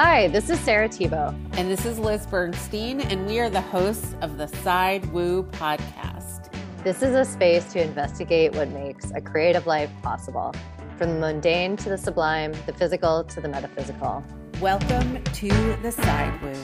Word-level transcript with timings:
Hi, 0.00 0.28
this 0.28 0.48
is 0.48 0.60
Sarah 0.60 0.88
Tebow. 0.88 1.34
And 1.58 1.68
this 1.68 1.84
is 1.84 1.98
Liz 1.98 2.24
Bernstein, 2.24 3.00
and 3.00 3.26
we 3.26 3.40
are 3.40 3.50
the 3.50 3.60
hosts 3.60 4.14
of 4.20 4.38
the 4.38 4.46
Side 4.46 5.04
Woo 5.12 5.42
podcast. 5.42 6.52
This 6.84 7.02
is 7.02 7.16
a 7.16 7.24
space 7.24 7.72
to 7.72 7.82
investigate 7.82 8.54
what 8.54 8.68
makes 8.68 9.10
a 9.10 9.20
creative 9.20 9.66
life 9.66 9.90
possible, 10.00 10.54
from 10.96 11.14
the 11.14 11.18
mundane 11.18 11.76
to 11.78 11.88
the 11.88 11.98
sublime, 11.98 12.52
the 12.64 12.72
physical 12.72 13.24
to 13.24 13.40
the 13.40 13.48
metaphysical. 13.48 14.22
Welcome 14.60 15.20
to 15.24 15.48
the 15.82 15.90
Side 15.90 16.42
Woo. 16.42 16.54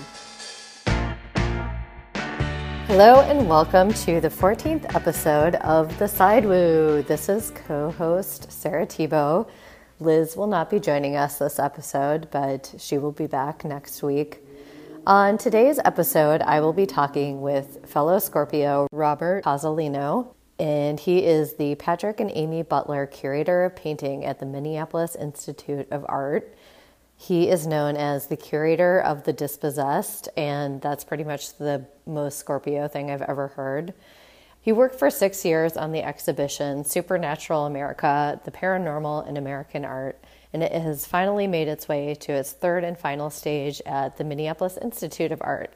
Hello, 2.87 3.21
and 3.23 3.49
welcome 3.49 3.93
to 3.95 4.21
the 4.21 4.29
14th 4.29 4.95
episode 4.95 5.57
of 5.57 5.99
The 5.99 6.07
Side 6.07 6.45
Woo. 6.45 7.03
This 7.03 7.29
is 7.29 7.51
co 7.67 7.91
host 7.91 8.53
Sarah 8.53 8.87
Tebow. 8.87 9.49
Liz 10.01 10.37
will 10.37 10.49
not 10.49 10.71
be 10.71 10.81
joining 10.81 11.15
us 11.15 11.39
this 11.39 11.59
episode, 11.59 12.29
but 12.31 12.75
she 12.79 12.99
will 12.99 13.13
be 13.13 13.27
back 13.27 13.65
next 13.65 14.03
week. 14.03 14.41
On 15.07 15.39
today's 15.39 15.79
episode, 15.85 16.43
I 16.43 16.61
will 16.61 16.73
be 16.73 16.87
talking 16.87 17.43
with 17.43 17.87
fellow 17.87 18.19
Scorpio 18.19 18.89
Robert 18.91 19.45
Cozzolino, 19.45 20.35
and 20.59 20.99
he 20.99 21.25
is 21.25 21.55
the 21.55 21.77
Patrick 21.77 22.19
and 22.19 22.31
Aimee 22.35 22.63
Butler 22.63 23.07
Curator 23.07 23.65
of 23.65 23.77
Painting 23.77 24.25
at 24.25 24.41
the 24.41 24.47
Minneapolis 24.47 25.15
Institute 25.15 25.87
of 25.93 26.05
Art. 26.09 26.57
He 27.17 27.49
is 27.49 27.67
known 27.67 27.97
as 27.97 28.27
the 28.27 28.37
curator 28.37 28.99
of 28.99 29.23
the 29.23 29.33
dispossessed, 29.33 30.29
and 30.37 30.81
that's 30.81 31.05
pretty 31.05 31.25
much 31.25 31.57
the 31.59 31.87
most 32.05 32.39
Scorpio 32.39 32.89
thing 32.89 33.13
I've 33.13 33.23
ever 33.23 33.49
heard. 33.49 33.95
He 34.65 34.73
worked 34.73 34.99
for 34.99 35.11
six 35.11 35.45
years 35.45 35.77
on 35.77 35.93
the 35.93 36.03
exhibition 36.03 36.87
Supernatural 36.87 37.67
America, 37.67 38.41
the 38.47 38.51
Paranormal 38.51 39.29
in 39.29 39.37
American 39.37 39.85
Art, 39.85 40.19
and 40.55 40.63
it 40.63 40.73
has 40.73 41.05
finally 41.05 41.47
made 41.47 41.69
its 41.69 41.87
way 41.87 42.15
to 42.15 42.33
its 42.33 42.53
third 42.53 42.83
and 42.83 42.97
final 42.97 43.29
stage 43.29 43.83
at 43.85 44.17
the 44.17 44.25
Minneapolis 44.25 44.79
Institute 44.79 45.33
of 45.33 45.43
Art. 45.43 45.75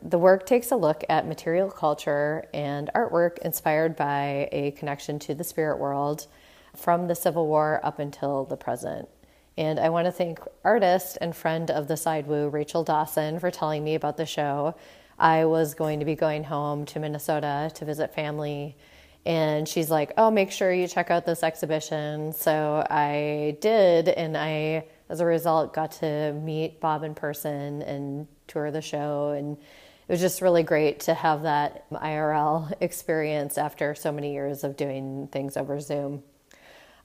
The 0.00 0.16
work 0.16 0.46
takes 0.46 0.70
a 0.70 0.76
look 0.76 1.04
at 1.10 1.28
material 1.28 1.70
culture 1.70 2.46
and 2.54 2.88
artwork 2.94 3.36
inspired 3.40 3.96
by 3.96 4.48
a 4.50 4.70
connection 4.78 5.18
to 5.18 5.34
the 5.34 5.44
spirit 5.44 5.78
world 5.78 6.26
from 6.74 7.08
the 7.08 7.14
Civil 7.14 7.46
War 7.46 7.80
up 7.84 7.98
until 7.98 8.46
the 8.46 8.56
present. 8.56 9.10
And 9.58 9.78
I 9.78 9.90
want 9.90 10.06
to 10.06 10.10
thank 10.10 10.40
artist 10.64 11.18
and 11.20 11.36
friend 11.36 11.70
of 11.70 11.86
the 11.86 11.98
Side 11.98 12.26
Woo, 12.26 12.48
Rachel 12.48 12.82
Dawson, 12.82 13.38
for 13.38 13.50
telling 13.50 13.84
me 13.84 13.94
about 13.94 14.16
the 14.16 14.24
show 14.24 14.74
I 15.22 15.44
was 15.44 15.74
going 15.74 16.00
to 16.00 16.04
be 16.04 16.16
going 16.16 16.42
home 16.42 16.84
to 16.86 16.98
Minnesota 16.98 17.70
to 17.76 17.84
visit 17.84 18.12
family. 18.12 18.76
And 19.24 19.68
she's 19.68 19.88
like, 19.88 20.12
Oh, 20.18 20.32
make 20.32 20.50
sure 20.50 20.72
you 20.72 20.88
check 20.88 21.12
out 21.12 21.24
this 21.24 21.44
exhibition. 21.44 22.32
So 22.32 22.84
I 22.90 23.56
did. 23.60 24.08
And 24.08 24.36
I, 24.36 24.86
as 25.08 25.20
a 25.20 25.24
result, 25.24 25.74
got 25.74 25.92
to 25.92 26.32
meet 26.32 26.80
Bob 26.80 27.04
in 27.04 27.14
person 27.14 27.82
and 27.82 28.26
tour 28.48 28.72
the 28.72 28.82
show. 28.82 29.30
And 29.30 29.56
it 29.58 30.12
was 30.12 30.20
just 30.20 30.42
really 30.42 30.64
great 30.64 30.98
to 31.00 31.14
have 31.14 31.42
that 31.42 31.88
IRL 31.92 32.72
experience 32.80 33.56
after 33.58 33.94
so 33.94 34.10
many 34.10 34.32
years 34.32 34.64
of 34.64 34.76
doing 34.76 35.28
things 35.30 35.56
over 35.56 35.78
Zoom. 35.78 36.24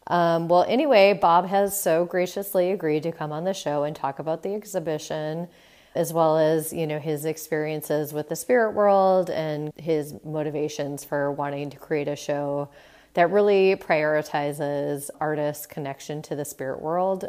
Um, 0.08 0.48
well, 0.48 0.66
anyway, 0.68 1.14
Bob 1.14 1.45
has 1.45 1.80
so 1.80 2.06
graciously 2.06 2.72
agreed 2.72 3.04
to 3.04 3.12
come 3.12 3.32
on 3.32 3.44
the 3.44 3.54
show 3.54 3.84
and 3.84 3.95
talk 3.95 4.18
about 4.18 4.42
the 4.42 4.56
exhibition 4.56 5.50
as 5.98 6.14
well 6.14 6.38
as 6.38 6.72
you 6.72 6.86
know 6.86 7.00
his 7.00 7.26
experiences 7.26 8.14
with 8.14 8.30
the 8.30 8.36
spirit 8.36 8.73
world 8.73 9.31
and 9.31 9.72
his 9.78 10.14
motivations 10.23 11.04
for 11.04 11.31
wanting 11.31 11.72
to 11.72 11.78
create 11.78 12.08
a 12.08 12.16
show 12.16 12.70
that 13.16 13.31
really 13.31 13.76
prioritizes 13.76 15.09
artists' 15.20 15.66
connection 15.66 16.22
to 16.22 16.36
the 16.36 16.45
spirit 16.45 16.80
world. 16.80 17.28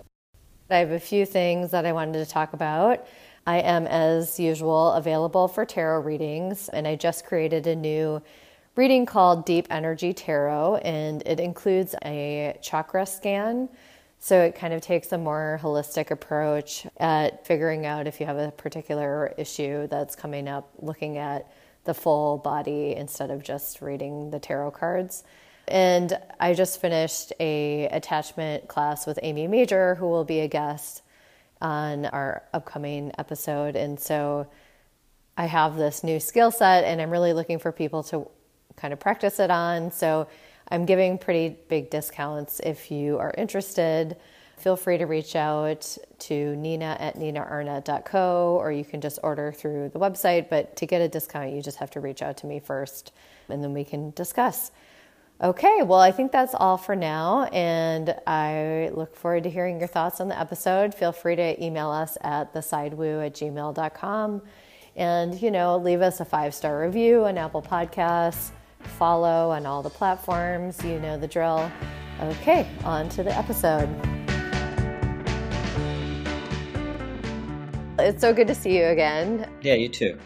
I 0.69 0.77
have 0.77 0.91
a 0.91 1.01
few 1.01 1.25
things 1.25 1.71
that 1.71 1.87
I 1.87 1.93
wanted 1.93 2.23
to 2.23 2.31
talk 2.31 2.53
about. 2.53 3.07
I 3.47 3.61
am, 3.61 3.87
as 3.87 4.39
usual, 4.39 4.93
available 4.93 5.49
for 5.49 5.65
tarot 5.65 6.01
readings, 6.01 6.69
and 6.69 6.87
I 6.87 6.95
just 6.97 7.25
created 7.25 7.67
a 7.67 7.75
new 7.75 8.21
reading 8.77 9.07
called 9.07 9.47
Deep 9.47 9.67
Energy 9.71 10.13
Tarot, 10.13 10.77
and 10.77 11.23
it 11.25 11.41
includes 11.41 11.95
a 12.05 12.59
chakra 12.61 13.07
scan 13.07 13.71
so 14.21 14.41
it 14.43 14.55
kind 14.55 14.75
of 14.75 14.81
takes 14.81 15.13
a 15.13 15.19
more 15.19 15.61
holistic 15.63 16.11
approach 16.11 16.87
at 16.97 17.47
figuring 17.47 17.87
out 17.87 18.07
if 18.07 18.21
you 18.21 18.27
have 18.27 18.39
a 18.39 18.51
particular 18.51 19.33
issue 19.39 19.87
that's 19.87 20.17
coming 20.17 20.49
up, 20.49 20.71
looking 20.79 21.19
at 21.19 21.51
the 21.85 21.95
full 21.95 22.39
body 22.39 22.95
instead 22.97 23.31
of 23.31 23.43
just 23.43 23.81
reading 23.81 24.31
the 24.31 24.39
tarot 24.39 24.73
cards. 24.73 25.25
And 25.69 26.19
I 26.41 26.55
just 26.55 26.81
finished 26.81 27.33
a 27.39 27.87
attachment 27.89 28.69
class 28.69 29.07
with 29.07 29.19
Amy 29.23 29.47
Major, 29.47 29.95
who 29.95 30.07
will 30.09 30.25
be 30.25 30.41
a 30.41 30.49
guest 30.49 31.03
on 31.61 32.07
our 32.07 32.43
upcoming 32.53 33.13
episode. 33.19 33.77
And 33.77 34.01
so 34.01 34.49
I 35.37 35.47
have 35.47 35.77
this 35.77 36.03
new 36.03 36.21
skill 36.21 36.51
set, 36.51 36.85
and 36.85 37.01
I'm 37.01 37.11
really 37.11 37.33
looking 37.33 37.59
for 37.59 37.71
people 37.71 38.03
to 38.05 38.29
kind 38.77 38.93
of 38.93 39.01
practice 39.01 39.39
it 39.39 39.51
on. 39.51 39.93
So 39.93 40.29
I'm 40.71 40.85
giving 40.85 41.19
pretty 41.19 41.57
big 41.69 41.91
discounts 41.91 42.61
if 42.61 42.91
you 42.91 43.19
are 43.19 43.35
interested. 43.37 44.17
Feel 44.59 44.77
free 44.77 44.99
to 44.99 45.07
reach 45.07 45.37
out 45.37 45.97
to 46.19 46.57
Nina 46.57 46.97
at 46.99 47.17
ninaarnett.co 47.17 48.59
or 48.61 48.73
you 48.73 48.85
can 48.85 49.01
just 49.01 49.21
order 49.23 49.53
through 49.53 49.91
the 49.91 49.99
website. 49.99 50.49
But 50.49 50.77
to 50.77 50.87
get 50.87 51.01
a 51.01 51.09
discount, 51.09 51.53
you 51.53 51.63
just 51.63 51.79
have 51.79 51.91
to 51.93 52.01
reach 52.01 52.23
out 52.23 52.37
to 52.39 52.47
me 52.47 52.59
first 52.59 53.13
and 53.49 53.63
then 53.63 53.73
we 53.73 53.85
can 53.85 54.11
discuss. 54.11 54.73
Okay, 55.41 55.83
well, 55.83 56.01
I 56.01 56.11
think 56.11 56.33
that's 56.33 56.53
all 56.53 56.77
for 56.77 56.97
now, 56.97 57.45
and 57.53 58.13
I 58.27 58.91
look 58.93 59.15
forward 59.15 59.45
to 59.45 59.51
hearing 59.51 59.79
your 59.79 59.87
thoughts 59.87 60.21
on 60.21 60.27
the 60.27 60.37
episode. 60.37 60.93
Feel 60.93 61.13
free 61.13 61.37
to 61.37 61.65
email 61.65 61.91
us 61.91 62.19
at 62.23 62.53
thesidewoo 62.53 63.25
at 63.25 63.35
gmail.com 63.35 64.43
and, 64.97 65.41
you 65.41 65.53
know, 65.53 65.77
leave 65.77 66.03
us 66.03 66.19
a 66.19 66.25
five 66.25 66.55
star 66.55 66.81
review 66.81 67.25
on 67.27 67.39
Apple 67.39 67.63
Podcasts 67.63 68.51
follow 68.81 69.51
on 69.51 69.67
all 69.67 69.83
the 69.83 69.91
platforms. 69.91 70.83
You 70.85 70.99
know 71.01 71.19
the 71.19 71.29
drill. 71.29 71.71
Okay, 72.21 72.69
on 72.85 73.09
to 73.11 73.23
the 73.23 73.37
episode. 73.37 73.89
It's 78.01 78.21
so 78.21 78.33
good 78.33 78.47
to 78.49 78.55
see 78.55 78.79
you 78.79 78.87
again. 78.87 79.51
Yeah, 79.61 79.75
you 79.75 79.89
too. 79.89 80.19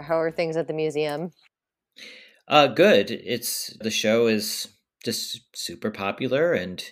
How 0.00 0.18
are 0.18 0.30
things 0.30 0.56
at 0.56 0.66
the 0.66 0.74
museum? 0.74 1.32
Uh, 2.46 2.66
good. 2.66 3.10
It's 3.10 3.76
the 3.80 3.90
show 3.90 4.26
is 4.26 4.68
just 5.04 5.40
super 5.54 5.90
popular, 5.90 6.52
and 6.52 6.82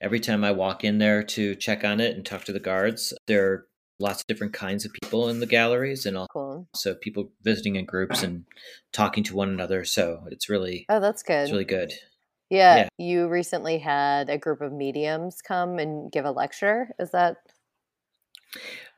every 0.00 0.20
time 0.20 0.44
I 0.44 0.52
walk 0.52 0.84
in 0.84 0.98
there 0.98 1.22
to 1.22 1.54
check 1.54 1.84
on 1.84 2.00
it 2.00 2.16
and 2.16 2.24
talk 2.24 2.44
to 2.44 2.52
the 2.52 2.60
guards, 2.60 3.12
they're 3.26 3.66
lots 3.98 4.20
of 4.20 4.26
different 4.26 4.52
kinds 4.52 4.84
of 4.84 4.92
people 4.92 5.28
in 5.28 5.40
the 5.40 5.46
galleries 5.46 6.06
and 6.06 6.16
also 6.16 6.28
cool. 6.32 6.94
people 7.00 7.32
visiting 7.42 7.76
in 7.76 7.84
groups 7.84 8.22
and 8.22 8.44
talking 8.92 9.24
to 9.24 9.36
one 9.36 9.48
another. 9.48 9.84
So 9.84 10.24
it's 10.30 10.48
really 10.48 10.86
oh, 10.88 11.00
that's 11.00 11.22
good. 11.22 11.42
It's 11.42 11.52
really 11.52 11.64
good. 11.64 11.92
Yeah, 12.50 12.76
yeah, 12.76 12.88
you 12.98 13.28
recently 13.28 13.78
had 13.78 14.30
a 14.30 14.38
group 14.38 14.60
of 14.60 14.72
mediums 14.72 15.42
come 15.42 15.78
and 15.78 16.12
give 16.12 16.24
a 16.24 16.30
lecture. 16.30 16.90
Is 16.98 17.10
that? 17.10 17.38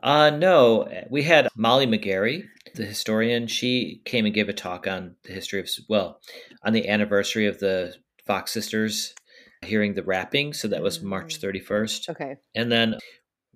Uh, 0.02 0.30
no, 0.30 0.86
we 1.10 1.22
had 1.22 1.48
Molly 1.56 1.86
McGarry, 1.86 2.44
the 2.74 2.84
historian. 2.84 3.46
She 3.46 4.02
came 4.04 4.26
and 4.26 4.34
gave 4.34 4.50
a 4.50 4.52
talk 4.52 4.86
on 4.86 5.16
the 5.24 5.32
history 5.32 5.60
of 5.60 5.68
well, 5.88 6.20
on 6.62 6.74
the 6.74 6.88
anniversary 6.88 7.46
of 7.46 7.58
the 7.58 7.94
Fox 8.26 8.52
sisters 8.52 9.14
hearing 9.62 9.94
the 9.94 10.02
rapping. 10.02 10.52
So 10.52 10.68
that 10.68 10.82
was 10.82 11.02
March 11.02 11.40
31st. 11.40 11.62
Mm. 11.62 12.08
Okay. 12.10 12.36
And 12.54 12.70
then 12.70 12.96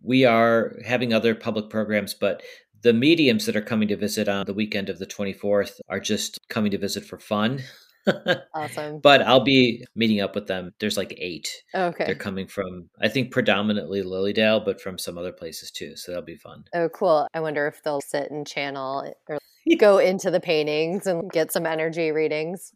we 0.03 0.25
are 0.25 0.77
having 0.85 1.13
other 1.13 1.35
public 1.35 1.71
programs, 1.71 2.15
but 2.15 2.43
the 2.83 2.93
mediums 2.93 3.47
that 3.47 3.57
are 3.57 3.63
coming 3.63 3.89
to 3.89 3.97
visit 3.97 4.29
on 4.29 4.45
the 4.47 4.55
weekend 4.55 4.89
of 4.89 4.99
the 4.99 5.07
24th 5.07 5.81
are 5.89 6.01
just 6.01 6.39
coming 6.49 6.71
to 6.73 6.79
visit 6.79 7.05
for 7.05 7.19
fun. 7.19 7.63
awesome. 8.55 8.99
But 9.01 9.23
I'll 9.23 9.45
be 9.45 9.85
meeting 9.95 10.21
up 10.21 10.35
with 10.35 10.49
them. 10.49 10.73
There's 10.81 10.97
like 10.97 11.15
eight. 11.19 11.49
okay. 11.75 12.05
They're 12.05 12.15
coming 12.15 12.49
from, 12.49 12.91
I 13.01 13.09
think, 13.09 13.31
predominantly 13.31 14.03
Lily 14.03 14.33
Dale, 14.33 14.61
but 14.61 14.81
from 14.81 14.99
some 14.99 15.17
other 15.17 15.33
places 15.33 15.71
too. 15.71 15.97
So 15.97 16.11
that'll 16.11 16.25
be 16.25 16.37
fun. 16.37 16.65
Oh, 16.75 16.89
cool. 16.89 17.29
I 17.33 17.41
wonder 17.41 17.69
if 17.69 17.83
they'll 17.85 18.01
sit 18.01 18.31
and 18.31 18.47
channel 18.47 19.15
or 19.29 19.39
go 19.79 19.99
into 19.99 20.31
the 20.31 20.41
paintings 20.41 21.07
and 21.07 21.31
get 21.31 21.53
some 21.53 21.67
energy 21.67 22.11
readings. 22.11 22.73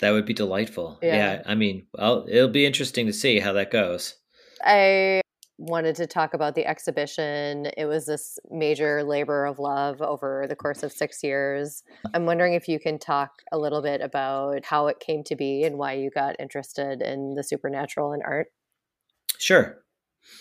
That 0.00 0.12
would 0.12 0.26
be 0.26 0.34
delightful. 0.34 0.98
Yeah. 1.02 1.16
yeah 1.16 1.42
I 1.46 1.54
mean, 1.54 1.86
well, 1.92 2.26
it'll 2.28 2.48
be 2.48 2.66
interesting 2.66 3.06
to 3.06 3.12
see 3.12 3.40
how 3.40 3.52
that 3.54 3.70
goes. 3.70 4.14
I 4.62 5.20
wanted 5.58 5.96
to 5.96 6.06
talk 6.06 6.34
about 6.34 6.54
the 6.54 6.66
exhibition. 6.66 7.66
It 7.76 7.86
was 7.86 8.06
this 8.06 8.38
major 8.50 9.02
labor 9.02 9.46
of 9.46 9.58
love 9.58 10.02
over 10.02 10.46
the 10.48 10.56
course 10.56 10.82
of 10.82 10.92
six 10.92 11.22
years. 11.22 11.82
I'm 12.12 12.26
wondering 12.26 12.54
if 12.54 12.68
you 12.68 12.78
can 12.78 12.98
talk 12.98 13.42
a 13.52 13.58
little 13.58 13.82
bit 13.82 14.00
about 14.00 14.64
how 14.64 14.88
it 14.88 15.00
came 15.00 15.24
to 15.24 15.36
be 15.36 15.64
and 15.64 15.78
why 15.78 15.94
you 15.94 16.10
got 16.10 16.36
interested 16.38 17.00
in 17.00 17.34
the 17.34 17.42
supernatural 17.42 18.12
and 18.12 18.22
art. 18.22 18.48
Sure. 19.38 19.78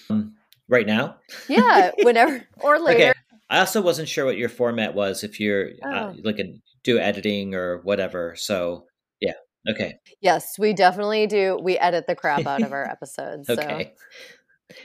Um, 0.09 0.35
right 0.67 0.85
now? 0.85 1.17
Yeah, 1.47 1.91
whenever 2.01 2.45
or 2.59 2.79
later. 2.79 3.09
Okay. 3.09 3.13
I 3.50 3.59
also 3.59 3.81
wasn't 3.81 4.09
sure 4.09 4.25
what 4.25 4.38
your 4.38 4.50
format 4.50 4.95
was 4.95 5.23
if 5.23 5.39
you're 5.39 5.69
uh, 5.83 5.88
oh. 5.88 5.89
uh, 5.89 6.13
like 6.23 6.39
a, 6.39 6.56
do 6.83 6.97
editing 7.00 7.53
or 7.53 7.81
whatever. 7.83 8.35
So 8.35 8.85
yeah, 9.19 9.33
okay. 9.69 10.00
Yes, 10.21 10.57
we 10.57 10.73
definitely 10.73 11.27
do. 11.27 11.59
We 11.62 11.77
edit 11.77 12.07
the 12.07 12.15
crap 12.15 12.45
out 12.47 12.63
of 12.63 12.71
our 12.71 12.83
episodes. 12.89 13.50
okay. 13.50 13.94
So 13.95 14.06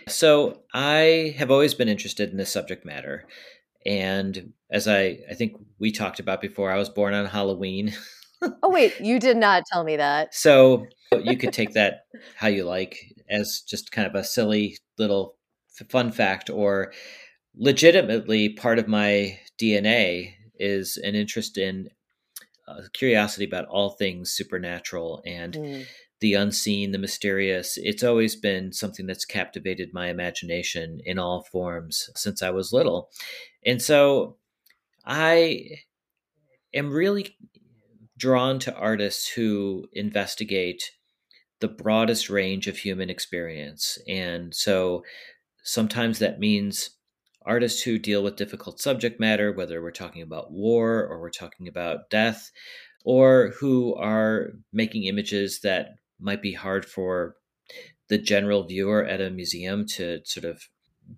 So 0.08 0.62
I 0.74 1.34
have 1.38 1.50
always 1.50 1.74
been 1.74 1.88
interested 1.88 2.30
in 2.30 2.36
this 2.36 2.52
subject 2.52 2.84
matter. 2.84 3.26
And 3.86 4.52
as 4.70 4.86
I, 4.86 5.20
I 5.30 5.34
think 5.34 5.56
we 5.78 5.90
talked 5.90 6.20
about 6.20 6.40
before, 6.40 6.70
I 6.70 6.78
was 6.78 6.88
born 6.88 7.14
on 7.14 7.26
Halloween. 7.26 7.94
oh, 8.42 8.70
wait, 8.70 8.94
you 9.00 9.18
did 9.18 9.36
not 9.36 9.64
tell 9.70 9.84
me 9.84 9.96
that. 9.96 10.34
So 10.34 10.86
you 11.12 11.36
could 11.36 11.52
take 11.52 11.72
that 11.74 12.04
how 12.36 12.48
you 12.48 12.64
like 12.64 12.98
as 13.28 13.62
just 13.66 13.92
kind 13.92 14.06
of 14.06 14.14
a 14.14 14.24
silly 14.24 14.76
little 14.98 15.36
fun 15.88 16.12
fact, 16.12 16.50
or 16.50 16.92
legitimately 17.56 18.50
part 18.50 18.78
of 18.78 18.86
my 18.88 19.38
DNA 19.60 20.34
is 20.56 20.98
an 20.98 21.14
interest 21.14 21.56
in 21.56 21.88
uh, 22.68 22.82
curiosity 22.92 23.44
about 23.44 23.66
all 23.66 23.90
things 23.90 24.30
supernatural 24.30 25.22
and 25.24 25.54
mm. 25.54 25.86
The 26.20 26.34
unseen, 26.34 26.92
the 26.92 26.98
mysterious. 26.98 27.78
It's 27.78 28.04
always 28.04 28.36
been 28.36 28.72
something 28.72 29.06
that's 29.06 29.24
captivated 29.24 29.92
my 29.92 30.08
imagination 30.08 31.00
in 31.04 31.18
all 31.18 31.42
forms 31.44 32.10
since 32.14 32.42
I 32.42 32.50
was 32.50 32.72
little. 32.72 33.10
And 33.64 33.80
so 33.80 34.36
I 35.04 35.78
am 36.74 36.92
really 36.92 37.36
drawn 38.16 38.58
to 38.60 38.74
artists 38.74 39.28
who 39.28 39.88
investigate 39.92 40.92
the 41.60 41.68
broadest 41.68 42.30
range 42.30 42.66
of 42.66 42.76
human 42.76 43.10
experience. 43.10 43.98
And 44.06 44.54
so 44.54 45.02
sometimes 45.62 46.18
that 46.18 46.38
means 46.38 46.90
artists 47.46 47.82
who 47.82 47.98
deal 47.98 48.22
with 48.22 48.36
difficult 48.36 48.80
subject 48.80 49.18
matter, 49.18 49.52
whether 49.52 49.82
we're 49.82 49.90
talking 49.90 50.22
about 50.22 50.52
war 50.52 51.06
or 51.06 51.20
we're 51.20 51.30
talking 51.30 51.66
about 51.66 52.10
death, 52.10 52.50
or 53.04 53.54
who 53.58 53.94
are 53.94 54.50
making 54.72 55.04
images 55.04 55.60
that 55.60 55.94
might 56.20 56.42
be 56.42 56.52
hard 56.52 56.84
for 56.84 57.36
the 58.08 58.18
general 58.18 58.64
viewer 58.64 59.04
at 59.04 59.20
a 59.20 59.30
museum 59.30 59.86
to 59.86 60.20
sort 60.24 60.44
of 60.44 60.68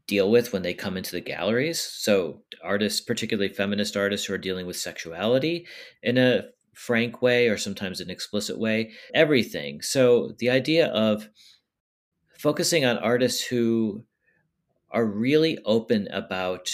deal 0.06 0.31
with 0.31 0.52
when 0.52 0.62
they 0.62 0.75
come 0.75 0.96
into 0.96 1.12
the 1.12 1.20
galleries. 1.20 1.81
So, 1.81 2.43
artists, 2.62 3.00
particularly 3.00 3.52
feminist 3.52 3.96
artists 3.96 4.26
who 4.26 4.34
are 4.34 4.38
dealing 4.38 4.66
with 4.66 4.76
sexuality 4.76 5.66
in 6.02 6.19
a 6.19 6.44
frank 6.75 7.20
way 7.20 7.49
or 7.49 7.56
sometimes 7.58 8.00
an 8.00 8.10
explicit 8.10 8.58
way, 8.58 8.93
everything. 9.14 9.82
So, 9.82 10.34
the 10.38 10.50
idea 10.50 10.88
of 10.88 11.28
focusing 12.38 12.84
on 12.84 12.98
artists 12.98 13.43
who 13.43 14.05
are 14.90 15.06
really 15.06 15.58
open 15.64 16.08
about 16.08 16.70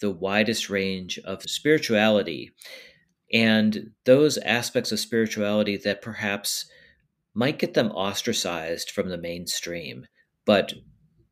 the 0.00 0.10
widest 0.10 0.70
range 0.70 1.18
of 1.24 1.42
spirituality 1.42 2.52
and 3.32 3.90
those 4.04 4.38
aspects 4.38 4.92
of 4.92 4.98
spirituality 4.98 5.76
that 5.76 6.02
perhaps 6.02 6.66
might 7.34 7.58
get 7.58 7.74
them 7.74 7.90
ostracized 7.92 8.90
from 8.90 9.08
the 9.08 9.18
mainstream, 9.18 10.06
but 10.44 10.72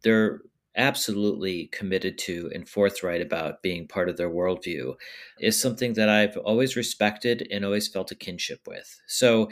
they're 0.03 0.41
absolutely 0.77 1.67
committed 1.67 2.17
to 2.17 2.51
and 2.55 2.69
forthright 2.69 3.21
about 3.21 3.63
being 3.63 3.89
part 3.89 4.09
of 4.09 4.17
their 4.17 4.31
worldview 4.31 4.95
is 5.41 5.61
something 5.61 5.95
that 5.95 6.09
I've 6.09 6.37
always 6.37 6.77
respected 6.77 7.47
and 7.51 7.65
always 7.65 7.89
felt 7.89 8.13
a 8.13 8.15
kinship 8.15 8.61
with. 8.67 9.01
So 9.09 9.51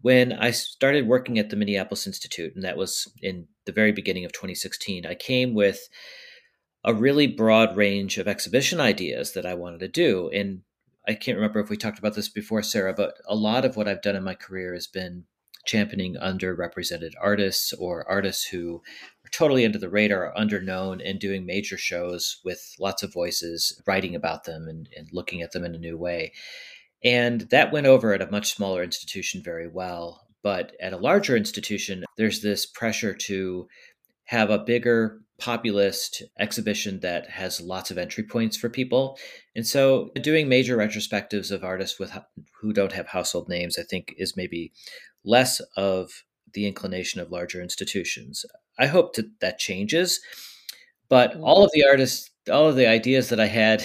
when 0.00 0.32
I 0.32 0.50
started 0.50 1.06
working 1.06 1.38
at 1.38 1.50
the 1.50 1.56
Minneapolis 1.56 2.06
Institute, 2.06 2.54
and 2.56 2.64
that 2.64 2.76
was 2.76 3.12
in 3.22 3.46
the 3.66 3.72
very 3.72 3.92
beginning 3.92 4.24
of 4.24 4.32
2016, 4.32 5.06
I 5.06 5.14
came 5.14 5.54
with 5.54 5.88
a 6.84 6.92
really 6.92 7.28
broad 7.28 7.76
range 7.76 8.18
of 8.18 8.26
exhibition 8.26 8.80
ideas 8.80 9.32
that 9.34 9.46
I 9.46 9.54
wanted 9.54 9.80
to 9.80 9.88
do. 9.88 10.28
And 10.30 10.62
I 11.06 11.14
can't 11.14 11.36
remember 11.36 11.60
if 11.60 11.70
we 11.70 11.76
talked 11.76 11.98
about 11.98 12.14
this 12.14 12.28
before, 12.28 12.62
Sarah, 12.62 12.94
but 12.94 13.14
a 13.28 13.36
lot 13.36 13.64
of 13.64 13.76
what 13.76 13.86
I've 13.86 14.02
done 14.02 14.16
in 14.16 14.24
my 14.24 14.34
career 14.34 14.74
has 14.74 14.88
been 14.88 15.24
championing 15.64 16.16
underrepresented 16.16 17.12
artists 17.20 17.72
or 17.72 18.08
artists 18.08 18.44
who 18.44 18.82
are 19.24 19.30
totally 19.30 19.64
under 19.64 19.78
the 19.78 19.88
radar, 19.88 20.32
underknown, 20.36 21.00
and 21.04 21.18
doing 21.18 21.46
major 21.46 21.78
shows 21.78 22.40
with 22.44 22.74
lots 22.78 23.02
of 23.02 23.12
voices, 23.12 23.80
writing 23.86 24.14
about 24.14 24.44
them 24.44 24.66
and, 24.68 24.88
and 24.96 25.08
looking 25.12 25.42
at 25.42 25.52
them 25.52 25.64
in 25.64 25.74
a 25.74 25.78
new 25.78 25.96
way. 25.96 26.32
And 27.04 27.42
that 27.50 27.72
went 27.72 27.86
over 27.86 28.12
at 28.12 28.22
a 28.22 28.30
much 28.30 28.54
smaller 28.54 28.82
institution 28.82 29.42
very 29.42 29.68
well. 29.68 30.26
But 30.42 30.72
at 30.80 30.92
a 30.92 30.98
larger 30.98 31.36
institution, 31.36 32.04
there's 32.16 32.42
this 32.42 32.66
pressure 32.66 33.14
to 33.14 33.68
have 34.24 34.50
a 34.50 34.58
bigger 34.58 35.20
populist 35.38 36.22
exhibition 36.38 37.00
that 37.00 37.28
has 37.28 37.60
lots 37.60 37.90
of 37.90 37.98
entry 37.98 38.22
points 38.22 38.56
for 38.56 38.68
people. 38.68 39.18
And 39.56 39.66
so 39.66 40.10
doing 40.20 40.48
major 40.48 40.76
retrospectives 40.76 41.50
of 41.50 41.64
artists 41.64 41.98
with 41.98 42.16
who 42.60 42.72
don't 42.72 42.92
have 42.92 43.08
household 43.08 43.48
names 43.48 43.76
I 43.76 43.82
think 43.82 44.14
is 44.16 44.36
maybe 44.36 44.72
less 45.24 45.60
of 45.76 46.10
the 46.54 46.66
inclination 46.66 47.20
of 47.20 47.30
larger 47.30 47.60
institutions. 47.60 48.44
I 48.78 48.86
hope 48.86 49.14
that 49.14 49.40
that 49.40 49.58
changes. 49.58 50.20
But 51.08 51.32
mm-hmm. 51.32 51.44
all 51.44 51.64
of 51.64 51.70
the 51.72 51.84
artists 51.88 52.30
all 52.50 52.68
of 52.68 52.76
the 52.76 52.88
ideas 52.88 53.28
that 53.28 53.40
I 53.40 53.46
had 53.46 53.84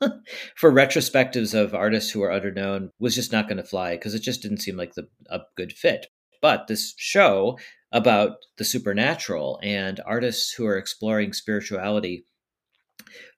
for 0.56 0.72
retrospectives 0.72 1.54
of 1.54 1.74
artists 1.74 2.10
who 2.10 2.22
are 2.22 2.30
underknown 2.30 2.90
was 2.98 3.14
just 3.14 3.32
not 3.32 3.48
going 3.48 3.58
to 3.58 3.64
fly 3.64 3.96
because 3.96 4.14
it 4.14 4.22
just 4.22 4.42
didn't 4.42 4.62
seem 4.62 4.76
like 4.76 4.94
the 4.94 5.08
a 5.28 5.40
good 5.56 5.72
fit. 5.72 6.06
But 6.40 6.68
this 6.68 6.94
show 6.96 7.58
about 7.90 8.36
the 8.58 8.64
supernatural 8.64 9.58
and 9.62 10.00
artists 10.06 10.52
who 10.52 10.66
are 10.66 10.76
exploring 10.76 11.32
spirituality 11.32 12.24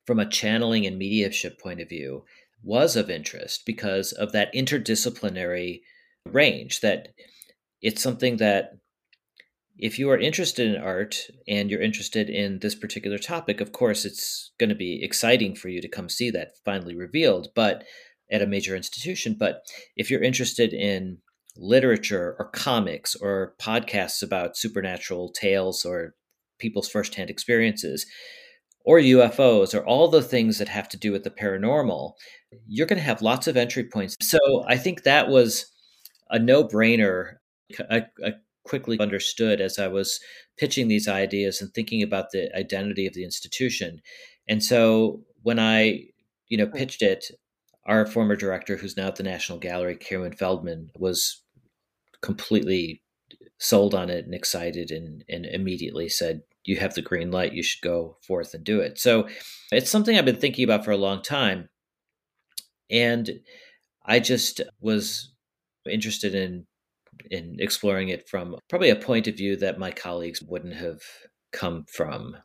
from 0.05 0.19
a 0.19 0.29
channeling 0.29 0.87
and 0.87 0.99
mediumship 0.99 1.59
point 1.61 1.81
of 1.81 1.89
view 1.89 2.25
was 2.63 2.97
of 2.97 3.09
interest 3.09 3.63
because 3.65 4.13
of 4.13 4.33
that 4.33 4.53
interdisciplinary 4.53 5.81
range 6.27 6.81
that 6.81 7.09
it's 7.83 8.03
something 8.03 8.37
that 8.39 8.73
if 9.79 9.99
you 9.99 10.11
are 10.11 10.19
interested 10.19 10.69
in 10.69 10.81
art 10.81 11.29
and 11.49 11.71
you're 11.71 11.81
interested 11.81 12.29
in 12.29 12.59
this 12.59 12.75
particular 12.75 13.17
topic, 13.17 13.61
of 13.61 13.73
course, 13.73 14.05
it's 14.05 14.51
going 14.59 14.69
to 14.69 14.75
be 14.75 15.03
exciting 15.03 15.55
for 15.55 15.69
you 15.69 15.81
to 15.81 15.89
come 15.89 16.09
see 16.09 16.31
that 16.31 16.53
finally 16.65 16.95
revealed, 16.95 17.49
but 17.55 17.85
at 18.31 18.43
a 18.43 18.47
major 18.47 18.77
institution. 18.77 19.37
But 19.39 19.63
if 19.97 20.11
you're 20.11 20.23
interested 20.23 20.73
in 20.73 21.19
literature 21.57 22.37
or 22.39 22.51
comics 22.51 23.15
or 23.17 23.55
podcasts 23.61 24.23
about 24.23 24.57
supernatural 24.57 25.33
tales 25.33 25.85
or 25.85 26.15
people's 26.59 26.89
firsthand 26.89 27.31
experiences 27.31 28.07
or 28.85 28.99
UFOs 28.99 29.75
or 29.75 29.85
all 29.85 30.09
the 30.09 30.23
things 30.23 30.59
that 30.59 30.69
have 30.69 30.89
to 30.91 30.97
do 30.97 31.13
with 31.13 31.25
the 31.25 31.31
paranormal, 31.31 32.13
you're 32.67 32.87
going 32.87 32.99
to 32.99 33.05
have 33.05 33.23
lots 33.23 33.47
of 33.47 33.57
entry 33.57 33.85
points. 33.85 34.17
So 34.21 34.39
I 34.67 34.77
think 34.77 35.03
that 35.03 35.29
was 35.29 35.67
a 36.31 36.39
no 36.39 36.65
brainer. 36.65 37.35
A, 37.79 38.03
a 38.23 38.33
quickly 38.65 38.99
understood 39.01 39.61
as 39.61 39.79
I 39.79 39.89
was 39.89 40.21
pitching 40.59 40.89
these 40.89 41.09
ideas 41.09 41.61
and 41.61 41.73
thinking 41.73 42.03
about 42.03 42.31
the 42.31 42.55
identity 42.57 43.07
of 43.07 43.15
the 43.15 43.25
institution. 43.25 44.01
And 44.49 44.63
so 44.63 45.23
when 45.43 45.59
I, 45.59 46.05
you 46.49 46.59
know, 46.59 46.67
pitched 46.67 47.03
it, 47.03 47.27
our 47.87 48.07
former 48.07 48.37
director, 48.37 48.77
who's 48.77 48.97
now 48.97 49.09
at 49.09 49.17
the 49.17 49.23
National 49.23 49.59
Gallery, 49.59 49.97
Kaywin 49.97 50.37
Feldman, 50.37 50.91
was 50.97 51.43
completely 52.21 53.03
sold 53.59 53.95
on 53.95 54.11
it 54.11 54.25
and 54.25 54.35
excited 54.35 54.91
and, 54.91 55.25
and 55.29 55.47
immediately 55.47 56.09
said, 56.09 56.43
You 56.65 56.77
have 56.77 56.95
the 56.95 57.03
green 57.03 57.31
light, 57.31 57.53
you 57.53 57.63
should 57.63 57.83
go 57.83 58.19
forth 58.27 58.55
and 58.55 58.63
do 58.63 58.81
it. 58.81 58.99
So 58.99 59.29
it's 59.73 59.91
something 59.91 60.17
I've 60.17 60.25
been 60.25 60.37
thinking 60.37 60.65
about 60.65 60.85
for 60.85 60.91
a 60.91 60.97
long 60.97 61.23
time. 61.23 61.69
And 62.91 63.31
I 64.05 64.21
just 64.21 64.61
was 64.81 65.33
interested 65.89 66.35
in 66.35 66.67
in 67.31 67.57
exploring 67.59 68.09
it 68.09 68.29
from 68.29 68.57
probably 68.69 68.91
a 68.91 68.97
point 68.97 69.27
of 69.27 69.37
view 69.37 69.57
that 69.57 69.79
my 69.79 69.91
colleagues 69.91 70.43
wouldn't 70.43 70.75
have 70.75 71.01
come 71.53 71.85
from. 71.89 72.37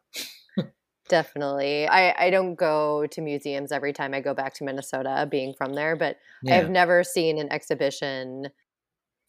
Definitely. 1.07 1.87
I, 1.87 2.27
I 2.27 2.29
don't 2.31 2.55
go 2.55 3.05
to 3.11 3.21
museums 3.21 3.71
every 3.71 3.93
time 3.93 4.13
I 4.13 4.21
go 4.21 4.33
back 4.33 4.55
to 4.55 4.63
Minnesota, 4.63 5.27
being 5.29 5.53
from 5.55 5.73
there, 5.73 5.95
but 5.95 6.17
yeah. 6.41 6.57
I've 6.57 6.69
never 6.71 7.03
seen 7.03 7.37
an 7.37 7.51
exhibition 7.51 8.47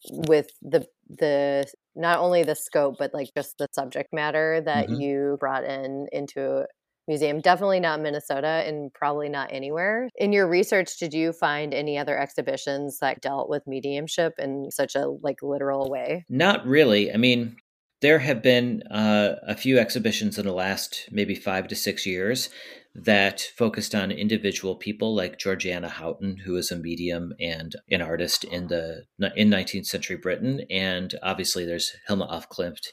with 0.09 0.49
the 0.61 0.85
the 1.09 1.65
not 1.95 2.19
only 2.19 2.43
the 2.43 2.53
scope 2.53 2.95
but 2.99 3.13
like 3.13 3.29
just 3.35 3.57
the 3.57 3.67
subject 3.71 4.13
matter 4.13 4.61
that 4.63 4.87
mm-hmm. 4.87 5.01
you 5.01 5.37
brought 5.39 5.63
in 5.63 6.07
into 6.11 6.65
museum 7.07 7.39
definitely 7.39 7.79
not 7.79 8.01
minnesota 8.01 8.63
and 8.65 8.93
probably 8.93 9.29
not 9.29 9.49
anywhere. 9.51 10.09
In 10.15 10.33
your 10.33 10.47
research 10.47 10.97
did 10.97 11.13
you 11.13 11.33
find 11.33 11.73
any 11.73 11.97
other 11.97 12.17
exhibitions 12.17 12.99
that 12.99 13.21
dealt 13.21 13.49
with 13.49 13.67
mediumship 13.67 14.33
in 14.37 14.69
such 14.71 14.95
a 14.95 15.07
like 15.21 15.37
literal 15.41 15.89
way? 15.89 16.25
Not 16.29 16.65
really. 16.65 17.13
I 17.13 17.17
mean 17.17 17.57
there 18.01 18.19
have 18.19 18.43
been 18.43 18.83
uh, 18.91 19.35
a 19.47 19.55
few 19.55 19.79
exhibitions 19.79 20.37
in 20.37 20.45
the 20.45 20.53
last 20.53 21.09
maybe 21.11 21.33
five 21.33 21.67
to 21.67 21.75
six 21.75 22.05
years 22.05 22.49
that 22.93 23.41
focused 23.55 23.93
on 23.93 24.11
individual 24.11 24.75
people 24.75 25.15
like 25.15 25.37
Georgiana 25.37 25.87
Houghton, 25.87 26.37
who 26.37 26.55
is 26.55 26.71
a 26.71 26.75
medium 26.75 27.33
and 27.39 27.75
an 27.91 28.01
artist 28.01 28.43
in 28.43 28.67
the 28.67 29.03
in 29.35 29.49
19th 29.49 29.85
century 29.85 30.17
Britain, 30.17 30.61
and 30.71 31.13
obviously 31.21 31.63
there's 31.63 31.95
Hilma 32.07 32.27
af 32.29 32.49
Klint. 32.49 32.87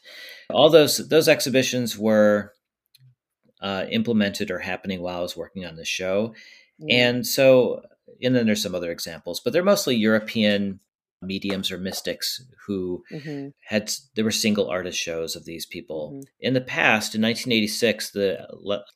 All 0.51 0.69
those 0.69 1.09
those 1.09 1.29
exhibitions 1.29 1.97
were 1.99 2.53
uh, 3.65 3.87
implemented 3.91 4.51
or 4.51 4.59
happening 4.59 5.01
while 5.01 5.19
I 5.19 5.23
was 5.23 5.37
working 5.37 5.65
on 5.65 5.77
the 5.77 5.87
show. 5.87 6.35
And 6.91 7.27
so, 7.27 7.81
and 8.23 8.37
then 8.37 8.45
there's 8.47 8.63
some 8.63 8.75
other 8.75 8.91
examples, 8.91 9.41
but 9.41 9.53
they're 9.53 9.65
mostly 9.65 9.97
European 9.97 10.81
mediums 11.23 11.73
or 11.73 11.79
mystics 11.79 12.45
who 12.67 13.03
mm-hmm. 13.11 13.49
had 13.67 13.91
there 14.15 14.25
were 14.25 14.31
single 14.31 14.69
artist 14.69 14.99
shows 14.99 15.35
of 15.35 15.47
these 15.47 15.65
people 15.65 16.11
mm-hmm. 16.13 16.23
in 16.41 16.53
the 16.53 16.61
past 16.61 17.15
in 17.15 17.23
1986 17.23 18.11
the 18.11 18.47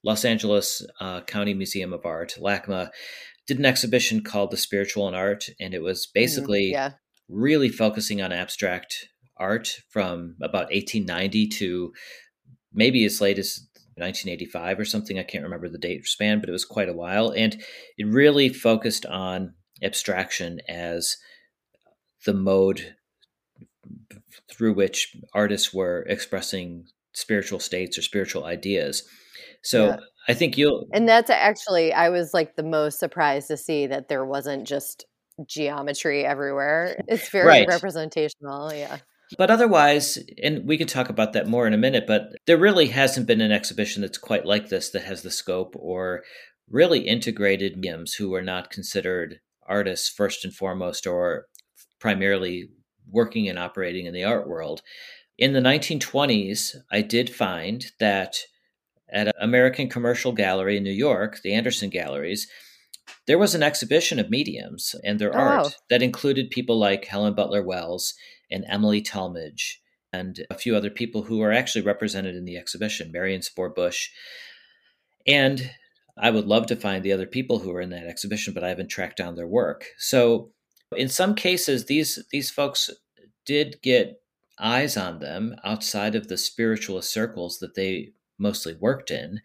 los 0.04 0.26
angeles 0.26 0.86
uh, 1.00 1.22
county 1.22 1.54
museum 1.54 1.94
of 1.94 2.04
art 2.04 2.36
lacma 2.38 2.90
did 3.46 3.58
an 3.58 3.64
exhibition 3.64 4.22
called 4.22 4.50
the 4.50 4.58
spiritual 4.58 5.08
in 5.08 5.14
art 5.14 5.48
and 5.58 5.72
it 5.72 5.80
was 5.80 6.06
mm-hmm. 6.06 6.20
basically 6.20 6.64
mm-hmm. 6.66 6.74
yeah. 6.74 6.90
really 7.30 7.70
focusing 7.70 8.20
on 8.20 8.30
abstract 8.30 9.08
art 9.38 9.80
from 9.88 10.36
about 10.42 10.70
1890 10.70 11.48
to 11.48 11.92
maybe 12.72 13.04
as 13.04 13.20
late 13.20 13.38
as 13.38 13.67
1985 13.98 14.80
or 14.80 14.84
something. 14.84 15.18
I 15.18 15.22
can't 15.22 15.44
remember 15.44 15.68
the 15.68 15.78
date 15.78 16.06
span, 16.06 16.40
but 16.40 16.48
it 16.48 16.52
was 16.52 16.64
quite 16.64 16.88
a 16.88 16.94
while. 16.94 17.30
And 17.30 17.60
it 17.96 18.06
really 18.06 18.48
focused 18.48 19.06
on 19.06 19.54
abstraction 19.82 20.60
as 20.68 21.16
the 22.26 22.34
mode 22.34 22.94
through 24.50 24.74
which 24.74 25.16
artists 25.34 25.72
were 25.72 26.04
expressing 26.08 26.86
spiritual 27.12 27.60
states 27.60 27.98
or 27.98 28.02
spiritual 28.02 28.44
ideas. 28.44 29.02
So 29.62 29.86
yeah. 29.86 29.96
I 30.28 30.34
think 30.34 30.56
you'll. 30.56 30.86
And 30.92 31.08
that's 31.08 31.30
actually, 31.30 31.92
I 31.92 32.10
was 32.10 32.32
like 32.34 32.56
the 32.56 32.62
most 32.62 32.98
surprised 32.98 33.48
to 33.48 33.56
see 33.56 33.86
that 33.86 34.08
there 34.08 34.24
wasn't 34.24 34.66
just 34.66 35.06
geometry 35.46 36.24
everywhere. 36.24 37.00
It's 37.08 37.28
very 37.28 37.46
right. 37.46 37.68
representational. 37.68 38.72
Yeah. 38.72 38.98
But 39.36 39.50
otherwise, 39.50 40.18
and 40.42 40.66
we 40.66 40.78
could 40.78 40.88
talk 40.88 41.10
about 41.10 41.34
that 41.34 41.46
more 41.46 41.66
in 41.66 41.74
a 41.74 41.78
minute, 41.78 42.06
but 42.06 42.30
there 42.46 42.56
really 42.56 42.86
hasn't 42.88 43.26
been 43.26 43.42
an 43.42 43.52
exhibition 43.52 44.00
that's 44.00 44.16
quite 44.16 44.46
like 44.46 44.68
this 44.68 44.90
that 44.90 45.04
has 45.04 45.22
the 45.22 45.30
scope 45.30 45.74
or 45.78 46.22
really 46.70 47.00
integrated 47.00 47.76
mediums 47.76 48.14
who 48.14 48.34
are 48.34 48.42
not 48.42 48.70
considered 48.70 49.40
artists 49.66 50.08
first 50.08 50.44
and 50.44 50.54
foremost 50.54 51.06
or 51.06 51.46
primarily 51.98 52.70
working 53.10 53.48
and 53.48 53.58
operating 53.58 54.06
in 54.06 54.14
the 54.14 54.24
art 54.24 54.48
world. 54.48 54.82
In 55.36 55.52
the 55.52 55.60
1920s, 55.60 56.76
I 56.90 57.02
did 57.02 57.34
find 57.34 57.84
that 58.00 58.36
at 59.10 59.28
an 59.28 59.32
American 59.40 59.88
Commercial 59.88 60.32
Gallery 60.32 60.76
in 60.76 60.84
New 60.84 60.90
York, 60.90 61.40
the 61.42 61.54
Anderson 61.54 61.90
Galleries, 61.90 62.48
there 63.26 63.38
was 63.38 63.54
an 63.54 63.62
exhibition 63.62 64.18
of 64.18 64.30
mediums 64.30 64.94
and 65.04 65.18
their 65.18 65.34
oh. 65.34 65.40
art 65.40 65.76
that 65.90 66.02
included 66.02 66.50
people 66.50 66.78
like 66.78 67.06
Helen 67.06 67.34
Butler 67.34 67.62
Wells 67.62 68.14
and 68.50 68.64
Emily 68.68 69.00
Talmadge 69.02 69.80
and 70.12 70.46
a 70.50 70.56
few 70.56 70.74
other 70.74 70.90
people 70.90 71.22
who 71.22 71.42
are 71.42 71.52
actually 71.52 71.82
represented 71.82 72.34
in 72.34 72.44
the 72.44 72.56
exhibition, 72.56 73.12
Marian 73.12 73.42
Spore 73.42 73.70
Bush. 73.70 74.08
And 75.26 75.70
I 76.16 76.30
would 76.30 76.46
love 76.46 76.66
to 76.66 76.76
find 76.76 77.04
the 77.04 77.12
other 77.12 77.26
people 77.26 77.58
who 77.58 77.72
are 77.72 77.80
in 77.80 77.90
that 77.90 78.06
exhibition, 78.06 78.54
but 78.54 78.64
I 78.64 78.68
haven't 78.68 78.88
tracked 78.88 79.18
down 79.18 79.34
their 79.34 79.46
work. 79.46 79.86
So 79.98 80.50
in 80.96 81.08
some 81.08 81.34
cases, 81.34 81.86
these 81.86 82.24
these 82.30 82.50
folks 82.50 82.90
did 83.44 83.80
get 83.82 84.20
eyes 84.58 84.96
on 84.96 85.20
them 85.20 85.54
outside 85.64 86.14
of 86.14 86.28
the 86.28 86.36
spiritualist 86.36 87.12
circles 87.12 87.58
that 87.58 87.74
they 87.74 88.08
mostly 88.38 88.74
worked 88.74 89.10
in. 89.10 89.40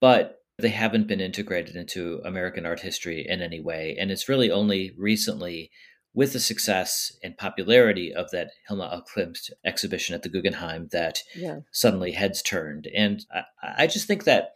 But 0.00 0.40
they 0.58 0.68
haven't 0.70 1.06
been 1.06 1.20
integrated 1.20 1.76
into 1.76 2.20
American 2.24 2.66
art 2.66 2.80
history 2.80 3.26
in 3.26 3.42
any 3.42 3.60
way. 3.60 3.96
And 3.98 4.10
it's 4.10 4.28
really 4.28 4.50
only 4.50 4.92
recently 4.96 5.70
with 6.16 6.32
the 6.32 6.40
success 6.40 7.12
and 7.22 7.36
popularity 7.36 8.12
of 8.12 8.30
that 8.30 8.50
Hilma 8.68 9.02
Klint 9.06 9.50
exhibition 9.64 10.14
at 10.14 10.22
the 10.22 10.30
Guggenheim 10.30 10.88
that 10.90 11.22
yeah. 11.36 11.60
suddenly 11.70 12.12
heads 12.12 12.40
turned. 12.40 12.88
And 12.96 13.24
I, 13.30 13.82
I, 13.82 13.86
just 13.86 14.06
think 14.06 14.24
that 14.24 14.54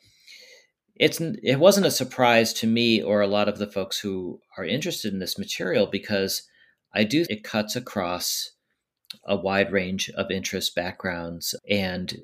it's 0.96 1.20
it 1.20 1.60
wasn't 1.60 1.86
a 1.86 1.90
surprise 1.90 2.54
to 2.54 2.66
me 2.66 3.02
or 3.02 3.20
a 3.20 3.26
lot 3.26 3.46
of 3.46 3.58
the 3.58 3.66
folks 3.66 4.00
who 4.00 4.40
are 4.56 4.64
interested 4.64 5.12
in 5.12 5.18
this 5.18 5.38
material 5.38 5.86
because 5.86 6.48
I 6.94 7.04
do 7.04 7.26
it 7.28 7.44
cuts 7.44 7.76
across 7.76 8.52
a 9.26 9.36
wide 9.36 9.70
range 9.70 10.08
of 10.16 10.30
interest 10.30 10.74
backgrounds 10.74 11.54
and 11.68 12.16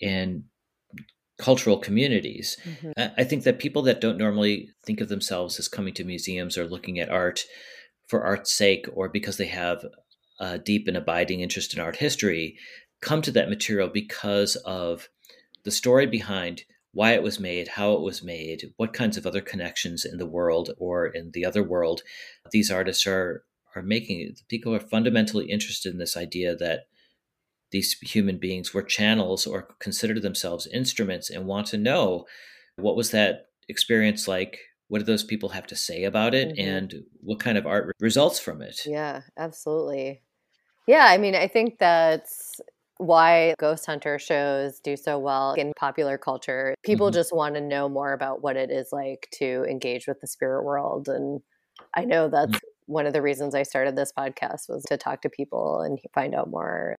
and 0.00 0.44
cultural 1.38 1.78
communities. 1.78 2.56
Mm-hmm. 2.64 3.14
I 3.18 3.24
think 3.24 3.42
that 3.42 3.58
people 3.58 3.82
that 3.82 4.00
don't 4.00 4.18
normally 4.18 4.70
think 4.84 5.00
of 5.00 5.08
themselves 5.08 5.58
as 5.58 5.66
coming 5.66 5.94
to 5.94 6.04
museums 6.04 6.56
or 6.56 6.66
looking 6.66 7.00
at 7.00 7.08
art 7.08 7.44
for 8.10 8.24
art's 8.24 8.52
sake 8.52 8.86
or 8.92 9.08
because 9.08 9.36
they 9.36 9.46
have 9.46 9.84
a 10.40 10.58
deep 10.58 10.88
and 10.88 10.96
abiding 10.96 11.40
interest 11.40 11.72
in 11.72 11.80
art 11.80 11.96
history 11.96 12.58
come 13.00 13.22
to 13.22 13.30
that 13.30 13.48
material 13.48 13.88
because 13.88 14.56
of 14.56 15.08
the 15.64 15.70
story 15.70 16.06
behind 16.06 16.64
why 16.92 17.12
it 17.12 17.22
was 17.22 17.38
made, 17.38 17.68
how 17.68 17.92
it 17.92 18.00
was 18.00 18.20
made, 18.20 18.72
what 18.76 18.92
kinds 18.92 19.16
of 19.16 19.26
other 19.26 19.40
connections 19.40 20.04
in 20.04 20.18
the 20.18 20.26
world 20.26 20.70
or 20.76 21.06
in 21.06 21.30
the 21.32 21.44
other 21.44 21.62
world 21.62 22.02
these 22.50 22.70
artists 22.70 23.06
are 23.06 23.44
are 23.76 23.82
making. 23.82 24.34
People 24.48 24.74
are 24.74 24.80
fundamentally 24.80 25.46
interested 25.46 25.92
in 25.92 25.98
this 26.00 26.16
idea 26.16 26.56
that 26.56 26.88
these 27.70 27.92
human 28.00 28.38
beings 28.38 28.74
were 28.74 28.82
channels 28.82 29.46
or 29.46 29.68
considered 29.78 30.22
themselves 30.22 30.66
instruments 30.66 31.30
and 31.30 31.46
want 31.46 31.68
to 31.68 31.78
know 31.78 32.26
what 32.74 32.96
was 32.96 33.12
that 33.12 33.46
experience 33.68 34.26
like 34.26 34.58
what 34.90 34.98
do 34.98 35.04
those 35.04 35.22
people 35.22 35.50
have 35.50 35.68
to 35.68 35.76
say 35.76 36.02
about 36.02 36.34
it 36.34 36.48
mm-hmm. 36.48 36.68
and 36.68 36.94
what 37.20 37.38
kind 37.38 37.56
of 37.56 37.66
art 37.66 37.94
results 38.00 38.38
from 38.38 38.60
it 38.60 38.80
yeah 38.84 39.22
absolutely 39.38 40.20
yeah 40.86 41.06
i 41.08 41.16
mean 41.16 41.34
i 41.34 41.46
think 41.46 41.78
that's 41.78 42.60
why 42.98 43.54
ghost 43.58 43.86
hunter 43.86 44.18
shows 44.18 44.80
do 44.80 44.96
so 44.96 45.18
well 45.18 45.54
in 45.54 45.72
popular 45.78 46.18
culture 46.18 46.74
people 46.84 47.06
mm-hmm. 47.06 47.14
just 47.14 47.34
want 47.34 47.54
to 47.54 47.60
know 47.60 47.88
more 47.88 48.12
about 48.12 48.42
what 48.42 48.56
it 48.56 48.70
is 48.70 48.88
like 48.92 49.28
to 49.32 49.64
engage 49.70 50.06
with 50.06 50.20
the 50.20 50.26
spirit 50.26 50.64
world 50.64 51.08
and 51.08 51.40
i 51.94 52.04
know 52.04 52.28
that's 52.28 52.52
mm-hmm. 52.52 52.92
one 52.92 53.06
of 53.06 53.12
the 53.12 53.22
reasons 53.22 53.54
i 53.54 53.62
started 53.62 53.96
this 53.96 54.12
podcast 54.12 54.68
was 54.68 54.84
to 54.88 54.96
talk 54.96 55.22
to 55.22 55.30
people 55.30 55.80
and 55.80 55.98
find 56.12 56.34
out 56.34 56.50
more 56.50 56.96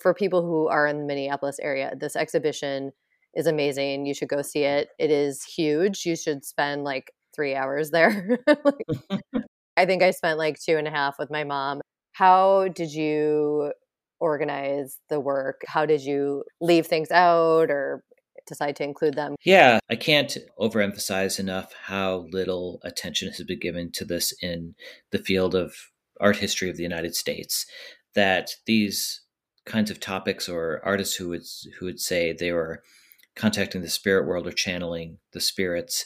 for 0.00 0.14
people 0.14 0.42
who 0.42 0.68
are 0.68 0.86
in 0.86 0.98
the 0.98 1.04
minneapolis 1.04 1.58
area 1.60 1.92
this 1.98 2.14
exhibition 2.14 2.92
is 3.34 3.46
amazing. 3.46 4.06
You 4.06 4.14
should 4.14 4.28
go 4.28 4.42
see 4.42 4.64
it. 4.64 4.90
It 4.98 5.10
is 5.10 5.44
huge. 5.44 6.04
You 6.04 6.16
should 6.16 6.44
spend 6.44 6.84
like 6.84 7.12
three 7.34 7.54
hours 7.54 7.90
there. 7.90 8.38
like, 8.46 8.86
I 9.76 9.86
think 9.86 10.02
I 10.02 10.10
spent 10.10 10.38
like 10.38 10.58
two 10.58 10.76
and 10.76 10.86
a 10.86 10.90
half 10.90 11.16
with 11.18 11.30
my 11.30 11.44
mom. 11.44 11.80
How 12.12 12.68
did 12.68 12.92
you 12.92 13.72
organize 14.20 14.98
the 15.08 15.20
work? 15.20 15.62
How 15.66 15.86
did 15.86 16.02
you 16.02 16.44
leave 16.60 16.86
things 16.86 17.10
out 17.10 17.70
or 17.70 18.02
decide 18.46 18.76
to 18.76 18.84
include 18.84 19.14
them? 19.14 19.36
Yeah, 19.44 19.78
I 19.88 19.96
can't 19.96 20.36
overemphasize 20.58 21.38
enough 21.40 21.72
how 21.84 22.26
little 22.30 22.80
attention 22.84 23.28
has 23.28 23.42
been 23.44 23.60
given 23.60 23.90
to 23.92 24.04
this 24.04 24.34
in 24.42 24.74
the 25.12 25.18
field 25.18 25.54
of 25.54 25.74
art 26.20 26.36
history 26.36 26.68
of 26.68 26.76
the 26.76 26.82
United 26.82 27.14
States. 27.14 27.64
That 28.14 28.50
these 28.66 29.22
kinds 29.64 29.90
of 29.90 30.00
topics 30.00 30.48
or 30.48 30.80
artists 30.84 31.16
who 31.16 31.28
would 31.28 31.42
who 31.78 31.86
would 31.86 32.00
say 32.00 32.32
they 32.32 32.52
were 32.52 32.82
contacting 33.36 33.82
the 33.82 33.88
spirit 33.88 34.26
world 34.26 34.46
or 34.46 34.52
channeling 34.52 35.18
the 35.32 35.40
spirits 35.40 36.04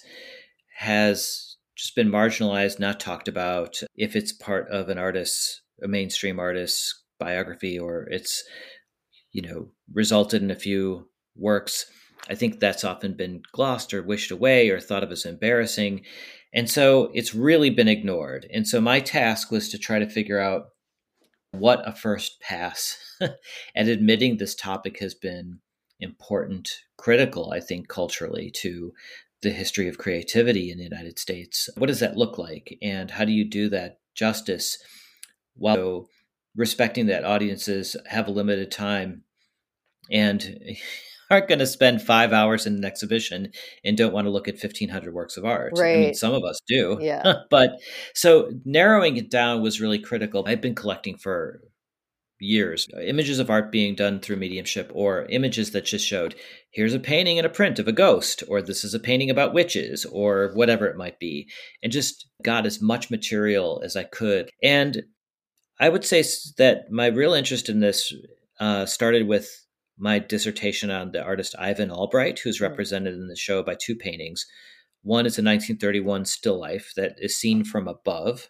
has 0.74 1.56
just 1.76 1.96
been 1.96 2.08
marginalized, 2.10 2.78
not 2.78 3.00
talked 3.00 3.28
about. 3.28 3.80
If 3.96 4.16
it's 4.16 4.32
part 4.32 4.68
of 4.68 4.88
an 4.88 4.98
artist's, 4.98 5.62
a 5.82 5.88
mainstream 5.88 6.38
artist's 6.38 7.02
biography, 7.18 7.78
or 7.78 8.04
it's, 8.10 8.44
you 9.32 9.42
know, 9.42 9.68
resulted 9.92 10.42
in 10.42 10.50
a 10.50 10.56
few 10.56 11.08
works, 11.36 11.86
I 12.28 12.34
think 12.34 12.58
that's 12.58 12.84
often 12.84 13.14
been 13.14 13.42
glossed 13.52 13.92
or 13.92 14.02
wished 14.02 14.30
away 14.30 14.70
or 14.70 14.80
thought 14.80 15.02
of 15.02 15.12
as 15.12 15.26
embarrassing. 15.26 16.04
And 16.52 16.70
so 16.70 17.10
it's 17.12 17.34
really 17.34 17.70
been 17.70 17.88
ignored. 17.88 18.46
And 18.52 18.66
so 18.66 18.80
my 18.80 19.00
task 19.00 19.50
was 19.50 19.68
to 19.70 19.78
try 19.78 19.98
to 19.98 20.08
figure 20.08 20.38
out 20.38 20.66
what 21.50 21.86
a 21.86 21.92
first 21.92 22.40
pass 22.40 22.96
at 23.20 23.88
admitting 23.88 24.36
this 24.36 24.54
topic 24.54 25.00
has 25.00 25.14
been 25.14 25.58
important, 26.00 26.70
critical, 26.96 27.52
I 27.52 27.60
think, 27.60 27.88
culturally 27.88 28.50
to 28.56 28.92
the 29.44 29.50
history 29.50 29.86
of 29.86 29.98
creativity 29.98 30.72
in 30.72 30.78
the 30.78 30.84
United 30.84 31.18
States. 31.18 31.68
What 31.76 31.86
does 31.86 32.00
that 32.00 32.16
look 32.16 32.36
like? 32.38 32.76
And 32.82 33.12
how 33.12 33.24
do 33.24 33.32
you 33.32 33.48
do 33.48 33.68
that 33.68 34.00
justice 34.14 34.78
while 35.54 36.08
respecting 36.56 37.06
that 37.06 37.24
audiences 37.24 37.96
have 38.06 38.26
a 38.26 38.32
limited 38.32 38.72
time 38.72 39.22
and 40.10 40.58
aren't 41.30 41.48
going 41.48 41.58
to 41.58 41.66
spend 41.66 42.02
five 42.02 42.32
hours 42.32 42.66
in 42.66 42.74
an 42.74 42.84
exhibition 42.84 43.50
and 43.84 43.96
don't 43.96 44.12
want 44.12 44.26
to 44.26 44.30
look 44.30 44.46
at 44.46 44.54
1500 44.54 45.14
works 45.14 45.36
of 45.36 45.44
art 45.44 45.72
right. 45.76 45.96
i 45.96 46.00
mean 46.00 46.14
some 46.14 46.34
of 46.34 46.44
us 46.44 46.60
do 46.68 46.98
yeah 47.00 47.32
but 47.50 47.70
so 48.14 48.52
narrowing 48.66 49.16
it 49.16 49.30
down 49.30 49.62
was 49.62 49.80
really 49.80 49.98
critical 49.98 50.44
i've 50.46 50.60
been 50.60 50.74
collecting 50.74 51.16
for 51.16 51.62
years. 52.44 52.88
Images 53.00 53.38
of 53.38 53.50
art 53.50 53.72
being 53.72 53.94
done 53.94 54.20
through 54.20 54.36
mediumship 54.36 54.90
or 54.94 55.26
images 55.26 55.70
that 55.72 55.84
just 55.84 56.06
showed 56.06 56.34
here's 56.70 56.94
a 56.94 57.00
painting 57.00 57.38
and 57.38 57.46
a 57.46 57.50
print 57.50 57.78
of 57.78 57.88
a 57.88 57.92
ghost 57.92 58.42
or 58.48 58.60
this 58.60 58.84
is 58.84 58.94
a 58.94 59.00
painting 59.00 59.30
about 59.30 59.54
witches 59.54 60.04
or 60.04 60.52
whatever 60.54 60.86
it 60.86 60.96
might 60.96 61.18
be. 61.18 61.48
And 61.82 61.92
just 61.92 62.28
got 62.42 62.66
as 62.66 62.82
much 62.82 63.10
material 63.10 63.80
as 63.84 63.96
i 63.96 64.04
could. 64.04 64.50
And 64.62 65.02
i 65.80 65.88
would 65.88 66.04
say 66.04 66.22
that 66.58 66.90
my 66.90 67.06
real 67.06 67.34
interest 67.34 67.68
in 67.68 67.80
this 67.80 68.14
uh, 68.60 68.86
started 68.86 69.26
with 69.26 69.50
my 69.98 70.18
dissertation 70.18 70.90
on 70.90 71.12
the 71.12 71.22
artist 71.22 71.54
ivan 71.58 71.90
albright 71.90 72.38
who's 72.38 72.58
hmm. 72.58 72.64
represented 72.64 73.14
in 73.14 73.28
the 73.28 73.36
show 73.36 73.62
by 73.62 73.74
two 73.74 73.96
paintings. 73.96 74.46
One 75.02 75.26
is 75.26 75.36
a 75.38 75.44
1931 75.44 76.24
still 76.24 76.58
life 76.58 76.92
that 76.96 77.16
is 77.18 77.36
seen 77.36 77.64
from 77.64 77.86
above 77.88 78.48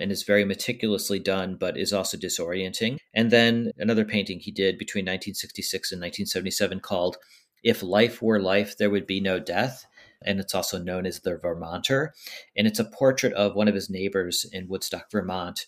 and 0.00 0.10
is 0.10 0.22
very 0.22 0.44
meticulously 0.44 1.18
done, 1.18 1.56
but 1.56 1.76
is 1.76 1.92
also 1.92 2.16
disorienting. 2.16 2.98
And 3.14 3.30
then 3.30 3.72
another 3.78 4.04
painting 4.04 4.40
he 4.40 4.50
did 4.50 4.78
between 4.78 5.04
1966 5.04 5.92
and 5.92 6.00
1977 6.00 6.80
called 6.80 7.16
If 7.62 7.82
Life 7.82 8.22
Were 8.22 8.40
Life, 8.40 8.76
There 8.76 8.90
Would 8.90 9.06
Be 9.06 9.20
No 9.20 9.38
Death. 9.38 9.86
And 10.22 10.40
it's 10.40 10.54
also 10.54 10.78
known 10.78 11.06
as 11.06 11.20
the 11.20 11.36
Vermonter. 11.36 12.12
And 12.56 12.66
it's 12.66 12.78
a 12.78 12.84
portrait 12.84 13.32
of 13.34 13.54
one 13.54 13.68
of 13.68 13.74
his 13.74 13.88
neighbors 13.88 14.46
in 14.52 14.68
Woodstock, 14.68 15.10
Vermont, 15.10 15.66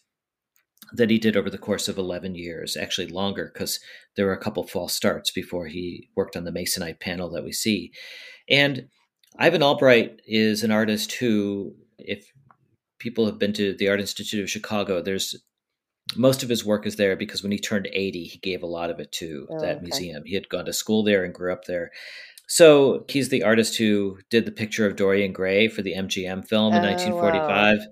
that 0.92 1.10
he 1.10 1.18
did 1.18 1.36
over 1.36 1.48
the 1.48 1.58
course 1.58 1.88
of 1.88 1.96
11 1.96 2.34
years, 2.34 2.76
actually 2.76 3.06
longer, 3.06 3.50
because 3.52 3.80
there 4.16 4.26
were 4.26 4.34
a 4.34 4.40
couple 4.40 4.66
false 4.66 4.92
starts 4.92 5.30
before 5.30 5.66
he 5.66 6.10
worked 6.14 6.36
on 6.36 6.44
the 6.44 6.52
Masonite 6.52 7.00
panel 7.00 7.30
that 7.30 7.44
we 7.44 7.52
see. 7.52 7.92
And 8.48 8.88
Ivan 9.38 9.62
Albright 9.62 10.20
is 10.26 10.62
an 10.62 10.70
artist 10.70 11.12
who, 11.12 11.74
if 11.98 12.30
people 13.02 13.26
have 13.26 13.38
been 13.38 13.52
to 13.54 13.74
the 13.74 13.88
Art 13.88 14.00
Institute 14.00 14.42
of 14.42 14.48
Chicago, 14.48 15.02
there's 15.02 15.34
most 16.16 16.42
of 16.42 16.48
his 16.48 16.64
work 16.64 16.86
is 16.86 16.96
there 16.96 17.16
because 17.16 17.42
when 17.42 17.52
he 17.52 17.58
turned 17.58 17.88
80, 17.92 18.24
he 18.24 18.38
gave 18.38 18.62
a 18.62 18.66
lot 18.66 18.90
of 18.90 19.00
it 19.00 19.12
to 19.12 19.46
oh, 19.50 19.60
that 19.60 19.76
okay. 19.76 19.82
museum. 19.82 20.22
He 20.24 20.34
had 20.34 20.48
gone 20.48 20.64
to 20.66 20.72
school 20.72 21.02
there 21.02 21.24
and 21.24 21.34
grew 21.34 21.52
up 21.52 21.64
there. 21.64 21.90
So 22.48 23.04
he's 23.08 23.28
the 23.28 23.42
artist 23.42 23.76
who 23.76 24.18
did 24.30 24.44
the 24.44 24.52
picture 24.52 24.86
of 24.86 24.96
Dorian 24.96 25.32
Gray 25.32 25.68
for 25.68 25.80
the 25.82 25.94
MGM 25.94 26.46
film 26.46 26.74
in 26.74 26.82
1945. 26.82 27.78
Wow. 27.78 27.84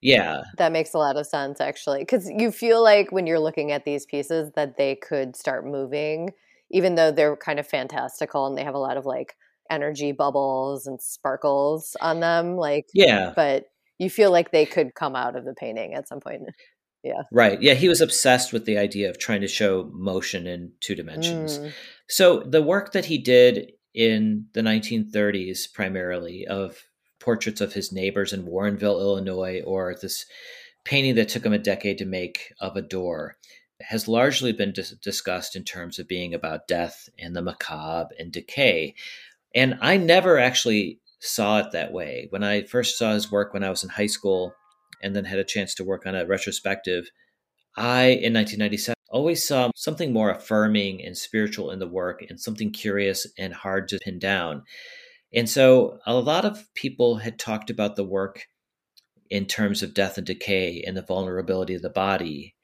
Yeah. 0.00 0.42
That 0.58 0.72
makes 0.72 0.92
a 0.92 0.98
lot 0.98 1.16
of 1.16 1.26
sense, 1.26 1.60
actually. 1.60 2.00
Because 2.00 2.28
you 2.28 2.52
feel 2.52 2.82
like 2.82 3.10
when 3.10 3.26
you're 3.26 3.40
looking 3.40 3.72
at 3.72 3.84
these 3.84 4.04
pieces 4.04 4.52
that 4.54 4.76
they 4.76 4.96
could 4.96 5.34
start 5.34 5.66
moving, 5.66 6.30
even 6.70 6.94
though 6.94 7.10
they're 7.10 7.36
kind 7.36 7.58
of 7.58 7.66
fantastical 7.66 8.46
and 8.46 8.56
they 8.56 8.64
have 8.64 8.74
a 8.74 8.78
lot 8.78 8.96
of 8.96 9.06
like 9.06 9.34
energy 9.70 10.12
bubbles 10.12 10.86
and 10.86 11.00
sparkles 11.00 11.96
on 12.00 12.20
them. 12.20 12.56
Like, 12.56 12.86
yeah. 12.92 13.32
But 13.34 13.71
you 14.02 14.10
feel 14.10 14.30
like 14.30 14.50
they 14.50 14.66
could 14.66 14.94
come 14.94 15.14
out 15.14 15.36
of 15.36 15.44
the 15.44 15.54
painting 15.54 15.94
at 15.94 16.08
some 16.08 16.20
point. 16.20 16.42
Yeah. 17.04 17.22
Right. 17.32 17.60
Yeah. 17.60 17.74
He 17.74 17.88
was 17.88 18.00
obsessed 18.00 18.52
with 18.52 18.64
the 18.64 18.78
idea 18.78 19.10
of 19.10 19.18
trying 19.18 19.40
to 19.40 19.48
show 19.48 19.90
motion 19.92 20.46
in 20.46 20.72
two 20.80 20.94
dimensions. 20.94 21.58
Mm. 21.58 21.72
So 22.08 22.40
the 22.40 22.62
work 22.62 22.92
that 22.92 23.06
he 23.06 23.18
did 23.18 23.72
in 23.94 24.46
the 24.52 24.60
1930s, 24.60 25.72
primarily 25.72 26.46
of 26.46 26.84
portraits 27.18 27.60
of 27.60 27.72
his 27.72 27.92
neighbors 27.92 28.32
in 28.32 28.46
Warrenville, 28.46 29.00
Illinois, 29.00 29.62
or 29.64 29.94
this 30.00 30.26
painting 30.84 31.14
that 31.14 31.28
took 31.28 31.44
him 31.44 31.52
a 31.52 31.58
decade 31.58 31.98
to 31.98 32.04
make 32.04 32.52
of 32.60 32.76
a 32.76 32.82
door 32.82 33.36
has 33.80 34.08
largely 34.08 34.52
been 34.52 34.72
dis- 34.72 34.90
discussed 35.02 35.56
in 35.56 35.64
terms 35.64 35.98
of 35.98 36.08
being 36.08 36.34
about 36.34 36.68
death 36.68 37.08
and 37.18 37.34
the 37.34 37.42
macabre 37.42 38.14
and 38.18 38.32
decay. 38.32 38.94
And 39.54 39.78
I 39.80 39.96
never 39.96 40.38
actually 40.38 41.00
saw 41.22 41.58
it 41.58 41.72
that 41.72 41.92
way. 41.92 42.26
When 42.30 42.42
I 42.42 42.64
first 42.64 42.98
saw 42.98 43.14
his 43.14 43.30
work 43.30 43.54
when 43.54 43.64
I 43.64 43.70
was 43.70 43.84
in 43.84 43.90
high 43.90 44.06
school 44.06 44.54
and 45.02 45.16
then 45.16 45.24
had 45.24 45.38
a 45.38 45.44
chance 45.44 45.74
to 45.76 45.84
work 45.84 46.04
on 46.04 46.14
a 46.14 46.26
retrospective, 46.26 47.10
I, 47.76 48.04
in 48.04 48.34
1997, 48.34 48.94
always 49.08 49.46
saw 49.46 49.70
something 49.76 50.12
more 50.12 50.30
affirming 50.30 51.04
and 51.04 51.16
spiritual 51.16 51.70
in 51.70 51.78
the 51.78 51.88
work 51.88 52.22
and 52.28 52.40
something 52.40 52.72
curious 52.72 53.26
and 53.38 53.54
hard 53.54 53.88
to 53.88 53.98
pin 53.98 54.18
down. 54.18 54.62
And 55.34 55.48
so 55.48 55.98
a 56.06 56.14
lot 56.14 56.44
of 56.44 56.66
people 56.74 57.16
had 57.16 57.38
talked 57.38 57.70
about 57.70 57.96
the 57.96 58.04
work 58.04 58.46
in 59.30 59.46
terms 59.46 59.82
of 59.82 59.94
death 59.94 60.18
and 60.18 60.26
decay 60.26 60.82
and 60.86 60.96
the 60.96 61.02
vulnerability 61.02 61.74
of 61.74 61.82
the 61.82 61.88
body 61.88 62.54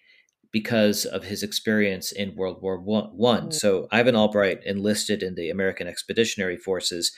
because 0.53 1.05
of 1.05 1.25
his 1.25 1.43
experience 1.43 2.13
in 2.13 2.35
World 2.35 2.61
War 2.61 2.79
One. 2.79 3.13
Mm-hmm. 3.15 3.51
So 3.53 3.87
Ivan 3.91 4.17
Albright 4.17 4.61
enlisted 4.65 5.23
in 5.23 5.35
the 5.35 5.51
American 5.51 5.87
Expeditionary 5.87 6.57
Forces, 6.57 7.13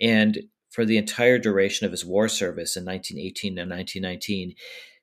and 0.00 0.38
for 0.70 0.84
the 0.84 0.96
entire 0.96 1.38
duration 1.38 1.84
of 1.84 1.92
his 1.92 2.04
war 2.04 2.28
service 2.28 2.76
in 2.76 2.84
1918 2.84 3.58
and 3.58 3.70
1919, 3.70 4.54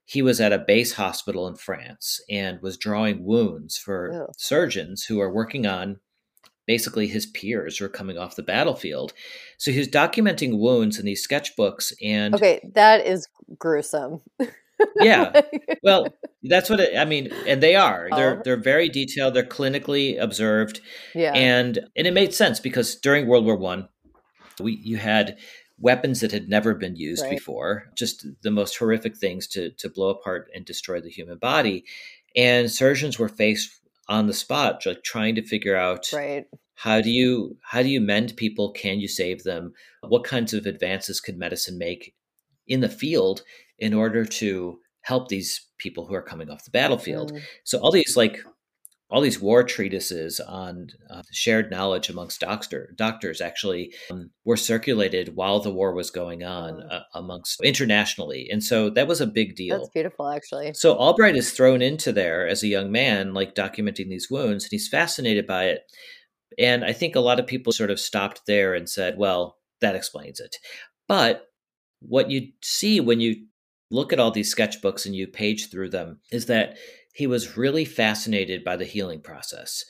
he 0.06 0.22
was 0.22 0.40
at 0.40 0.54
a 0.54 0.60
base 0.60 0.94
hospital 0.94 1.48
in 1.48 1.56
France 1.56 2.22
and 2.30 2.62
was 2.62 2.78
drawing 2.78 3.26
wounds 3.26 3.78
for 3.78 4.30
surgeons 4.38 5.04
who 5.04 5.20
are 5.20 5.32
working 5.32 5.68
on 5.68 6.00
basically 6.66 7.08
his 7.08 7.26
peers 7.26 7.78
who 7.78 7.86
are 7.86 7.90
coming 7.90 8.18
off 8.18 8.36
the 8.36 8.44
battlefield. 8.44 9.14
So 9.58 9.72
he 9.72 9.80
was 9.80 9.88
documenting 9.88 10.60
wounds 10.60 11.00
in 11.00 11.06
these 11.06 11.26
sketchbooks 11.26 11.94
and 12.02 12.36
Okay, 12.36 12.62
that 12.76 13.06
is 13.06 13.28
gruesome. 13.58 14.22
yeah. 14.98 15.42
Well, 15.84 16.08
that's 16.44 16.70
what 16.70 16.82
it, 16.82 16.98
I 16.98 17.06
mean, 17.06 17.32
and 17.46 17.64
they 17.64 17.76
are. 17.76 18.10
They're 18.14 18.42
they're 18.44 18.62
very 18.62 18.90
detailed, 18.90 19.34
they're 19.34 19.44
clinically 19.44 20.22
observed. 20.22 20.82
Yeah. 21.16 21.32
And 21.34 21.80
and 21.96 22.08
it 22.08 22.14
made 22.14 22.34
sense 22.34 22.60
because 22.60 22.96
during 22.96 23.28
World 23.28 23.46
War 23.46 23.56
1, 23.56 23.88
we 24.60 24.74
you 24.84 24.98
had 24.98 25.38
weapons 25.80 26.22
that 26.22 26.32
had 26.32 26.50
never 26.50 26.74
been 26.74 26.96
used 26.96 27.24
right. 27.24 27.32
before, 27.32 27.92
just 27.96 28.26
the 28.42 28.52
most 28.52 28.78
horrific 28.78 29.16
things 29.16 29.48
to 29.48 29.72
to 29.72 29.90
blow 29.90 30.10
apart 30.10 30.50
and 30.54 30.66
destroy 30.66 31.00
the 31.00 31.10
human 31.10 31.38
body. 31.38 31.86
And 32.36 32.72
surgeons 32.72 33.18
were 33.18 33.30
faced 33.30 33.72
on 34.10 34.28
the 34.28 34.34
spot, 34.34 34.86
like 34.86 35.04
trying 35.04 35.36
to 35.36 35.42
figure 35.42 35.76
out 35.76 36.10
right. 36.14 36.46
how 36.76 37.02
do 37.02 37.10
you 37.10 37.58
how 37.62 37.82
do 37.82 37.90
you 37.90 38.02
mend 38.02 38.36
people? 38.38 38.72
Can 38.72 39.00
you 39.00 39.08
save 39.08 39.44
them? 39.44 39.74
What 40.02 40.24
kinds 40.24 40.54
of 40.54 40.66
advances 40.66 41.20
could 41.20 41.38
medicine 41.38 41.78
make 41.78 42.14
in 42.68 42.82
the 42.82 42.90
field 42.90 43.44
in 43.80 43.94
order 43.94 44.26
to 44.26 44.80
help 45.02 45.30
these 45.30 45.68
people 45.78 46.06
who 46.06 46.16
are 46.16 46.22
coming 46.22 46.50
off 46.50 46.66
the 46.66 46.72
battlefield? 46.72 47.34
Mm. 47.34 47.42
So 47.64 47.80
all 47.80 47.92
these 47.92 48.18
like 48.18 48.44
all 49.10 49.22
these 49.22 49.40
war 49.40 49.64
treatises 49.64 50.40
on 50.42 50.88
uh, 51.10 51.22
shared 51.32 51.72
knowledge 51.72 52.10
amongst 52.10 52.42
doctor, 52.42 52.94
doctors 52.98 53.40
actually 53.40 53.94
um, 54.12 54.32
were 54.44 54.58
circulated 54.58 55.36
while 55.36 55.60
the 55.60 55.72
war 55.72 55.94
was 55.94 56.12
going 56.12 56.44
on 56.44 56.82
uh, 56.84 57.04
amongst 57.14 57.62
internationally. 57.64 58.50
And 58.52 58.62
so 58.62 58.90
that 58.90 59.08
was 59.08 59.22
a 59.22 59.28
big 59.28 59.56
deal. 59.56 59.78
That's 59.78 59.90
beautiful, 59.90 60.28
actually. 60.28 60.74
So 60.74 60.96
Albright 60.96 61.38
is 61.38 61.52
thrown 61.52 61.82
into 61.82 62.12
there 62.12 62.48
as 62.48 62.64
a 62.64 62.68
young 62.68 62.92
man, 62.92 63.34
like 63.34 63.56
documenting 63.56 64.10
these 64.10 64.28
wounds, 64.30 64.66
and 64.66 64.72
he's 64.72 64.90
fascinated 64.90 65.48
by 65.48 65.66
it. 65.66 65.82
And 66.60 66.84
I 66.84 66.92
think 66.92 67.16
a 67.16 67.22
lot 67.22 67.40
of 67.40 67.48
people 67.48 67.72
sort 67.72 67.92
of 67.92 68.00
stopped 68.00 68.42
there 68.46 68.74
and 68.74 68.90
said, 68.90 69.18
well, 69.18 69.58
that 69.80 69.96
explains 69.96 70.40
it. 70.40 70.58
But 71.08 71.46
what 72.02 72.30
you 72.30 72.50
see 72.62 73.00
when 73.00 73.22
you 73.22 73.36
look 73.90 74.12
at 74.12 74.20
all 74.20 74.32
these 74.32 74.54
sketchbooks 74.54 75.06
and 75.06 75.16
you 75.16 75.28
page 75.28 75.72
through 75.72 75.90
them 75.90 76.20
is 76.32 76.48
that 76.48 76.78
he 77.18 77.26
was 77.26 77.58
really 77.58 77.84
fascinated 77.84 78.64
by 78.64 78.76
the 78.78 78.86
healing 78.86 79.20
process. 79.20 79.84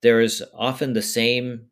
There 0.00 0.22
is 0.22 0.42
often 0.54 0.94
the 0.94 1.02
same 1.02 1.66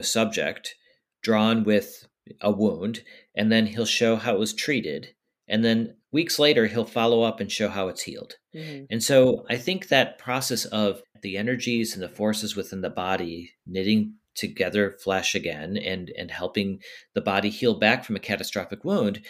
subject 0.00 0.74
drawn 1.22 1.64
with 1.64 2.08
a 2.40 2.50
wound, 2.50 3.02
and 3.34 3.52
then 3.52 3.66
he'll 3.66 3.84
show 3.84 4.16
how 4.16 4.32
it 4.34 4.38
was 4.38 4.54
treated. 4.54 5.08
And 5.46 5.62
then 5.62 5.96
weeks 6.12 6.38
later, 6.38 6.66
he'll 6.66 6.86
follow 6.86 7.24
up 7.24 7.40
and 7.40 7.52
show 7.52 7.68
how 7.68 7.88
it's 7.88 8.00
healed. 8.00 8.36
Mm-hmm. 8.56 8.84
And 8.88 9.02
so 9.02 9.44
I 9.50 9.56
think 9.56 9.88
that 9.88 10.16
process 10.16 10.64
of 10.64 11.02
the 11.20 11.36
energies 11.36 11.92
and 11.92 12.02
the 12.02 12.08
forces 12.08 12.56
within 12.56 12.80
the 12.80 12.88
body 12.88 13.52
knitting 13.66 14.14
together 14.34 14.96
flesh 14.98 15.34
again 15.34 15.76
and, 15.76 16.10
and 16.16 16.30
helping 16.30 16.80
the 17.12 17.20
body 17.20 17.50
heal 17.50 17.78
back 17.78 18.02
from 18.02 18.16
a 18.16 18.20
catastrophic 18.20 18.82
wound 18.82 19.20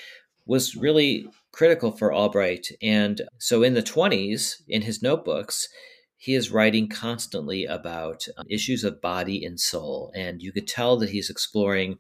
was 0.47 0.77
really 0.77 1.27
critical 1.55 1.93
for 1.93 2.13
Albright. 2.13 2.67
And 2.83 3.23
so 3.39 3.63
in 3.63 3.75
the 3.75 3.83
20s, 3.83 4.57
in 4.69 4.83
his 4.83 5.01
notebooks, 5.01 5.69
he 6.17 6.35
is 6.35 6.51
writing 6.51 6.89
constantly 6.89 7.65
about 7.65 8.27
um, 8.37 8.45
issues 8.51 8.83
of 8.83 9.01
body 9.01 9.45
and 9.45 9.61
soul. 9.61 10.11
And 10.17 10.43
you 10.43 10.51
could 10.51 10.67
tell 10.67 10.97
that 10.97 11.11
he's 11.11 11.31
exploring, 11.31 11.99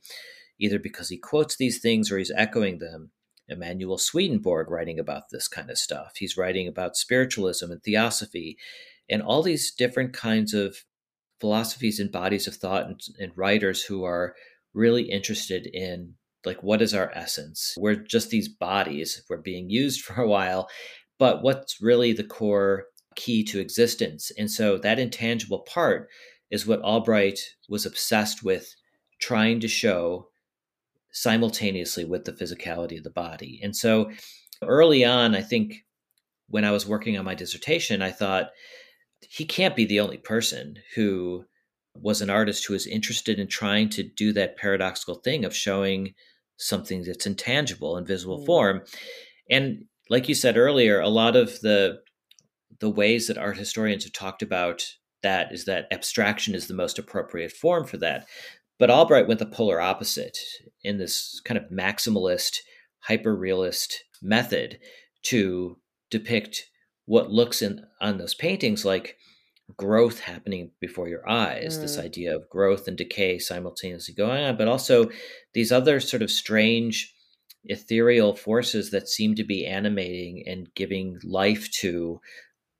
either 0.58 0.80
because 0.80 1.08
he 1.08 1.18
quotes 1.18 1.56
these 1.56 1.80
things 1.80 2.10
or 2.10 2.18
he's 2.18 2.32
echoing 2.34 2.78
them. 2.80 3.12
Emanuel 3.48 3.98
Swedenborg 3.98 4.70
writing 4.70 4.98
about 4.98 5.24
this 5.30 5.46
kind 5.46 5.70
of 5.70 5.78
stuff. 5.78 6.14
He's 6.16 6.36
writing 6.36 6.66
about 6.66 6.96
spiritualism 6.96 7.70
and 7.70 7.82
theosophy 7.82 8.56
and 9.08 9.22
all 9.22 9.42
these 9.42 9.70
different 9.70 10.12
kinds 10.14 10.52
of 10.52 10.78
philosophies 11.40 12.00
and 12.00 12.10
bodies 12.10 12.48
of 12.48 12.56
thought 12.56 12.86
and, 12.86 13.00
and 13.20 13.32
writers 13.36 13.82
who 13.84 14.02
are 14.02 14.34
really 14.72 15.04
interested 15.04 15.66
in 15.66 16.14
like 16.44 16.62
what 16.62 16.82
is 16.82 16.94
our 16.94 17.10
essence? 17.14 17.74
We're 17.78 17.96
just 17.96 18.30
these 18.30 18.48
bodies 18.48 19.22
we're 19.28 19.38
being 19.38 19.70
used 19.70 20.00
for 20.04 20.20
a 20.20 20.28
while 20.28 20.68
but 21.18 21.42
what's 21.42 21.80
really 21.80 22.12
the 22.12 22.24
core 22.24 22.86
key 23.14 23.44
to 23.44 23.60
existence? 23.60 24.32
And 24.36 24.50
so 24.50 24.76
that 24.78 24.98
intangible 24.98 25.60
part 25.60 26.08
is 26.50 26.66
what 26.66 26.82
albright 26.82 27.38
was 27.68 27.86
obsessed 27.86 28.42
with 28.42 28.74
trying 29.20 29.60
to 29.60 29.68
show 29.68 30.28
simultaneously 31.12 32.04
with 32.04 32.24
the 32.24 32.32
physicality 32.32 32.98
of 32.98 33.04
the 33.04 33.10
body. 33.10 33.60
And 33.62 33.76
so 33.76 34.10
early 34.68 35.04
on 35.04 35.34
i 35.34 35.42
think 35.42 35.84
when 36.48 36.64
i 36.64 36.70
was 36.70 36.86
working 36.86 37.18
on 37.18 37.24
my 37.24 37.34
dissertation 37.34 38.02
i 38.02 38.10
thought 38.10 38.50
he 39.28 39.44
can't 39.44 39.76
be 39.76 39.84
the 39.84 40.00
only 40.00 40.18
person 40.18 40.76
who 40.94 41.44
was 41.94 42.20
an 42.20 42.30
artist 42.30 42.66
who 42.66 42.72
was 42.72 42.86
interested 42.86 43.38
in 43.38 43.46
trying 43.46 43.88
to 43.88 44.02
do 44.02 44.32
that 44.32 44.56
paradoxical 44.56 45.16
thing 45.16 45.44
of 45.44 45.54
showing 45.54 46.12
something 46.56 47.02
that's 47.04 47.26
intangible 47.26 47.96
in 47.96 48.04
visible 48.04 48.40
mm. 48.40 48.46
form. 48.46 48.82
And 49.50 49.84
like 50.10 50.28
you 50.28 50.34
said 50.34 50.56
earlier, 50.56 51.00
a 51.00 51.08
lot 51.08 51.36
of 51.36 51.60
the 51.60 52.00
the 52.80 52.90
ways 52.90 53.28
that 53.28 53.38
art 53.38 53.56
historians 53.56 54.04
have 54.04 54.12
talked 54.12 54.42
about 54.42 54.84
that 55.22 55.52
is 55.52 55.64
that 55.64 55.86
abstraction 55.90 56.54
is 56.54 56.66
the 56.66 56.74
most 56.74 56.98
appropriate 56.98 57.52
form 57.52 57.86
for 57.86 57.96
that. 57.98 58.26
But 58.78 58.90
Albright 58.90 59.28
went 59.28 59.38
the 59.38 59.46
polar 59.46 59.80
opposite 59.80 60.38
in 60.82 60.98
this 60.98 61.40
kind 61.44 61.56
of 61.56 61.70
maximalist, 61.70 62.58
hyper 63.00 63.34
realist 63.34 64.04
method 64.20 64.78
to 65.24 65.78
depict 66.10 66.64
what 67.06 67.30
looks 67.30 67.62
in 67.62 67.84
on 68.00 68.18
those 68.18 68.34
paintings 68.34 68.84
like 68.84 69.16
growth 69.76 70.20
happening 70.20 70.70
before 70.80 71.08
your 71.08 71.28
eyes, 71.28 71.78
mm. 71.78 71.80
this 71.80 71.98
idea 71.98 72.34
of 72.34 72.48
growth 72.50 72.86
and 72.86 72.96
decay 72.96 73.38
simultaneously 73.38 74.14
going 74.14 74.44
on, 74.44 74.56
but 74.56 74.68
also 74.68 75.10
these 75.54 75.72
other 75.72 76.00
sort 76.00 76.22
of 76.22 76.30
strange 76.30 77.14
ethereal 77.64 78.36
forces 78.36 78.90
that 78.90 79.08
seem 79.08 79.34
to 79.34 79.44
be 79.44 79.66
animating 79.66 80.44
and 80.46 80.72
giving 80.74 81.18
life 81.24 81.70
to 81.70 82.20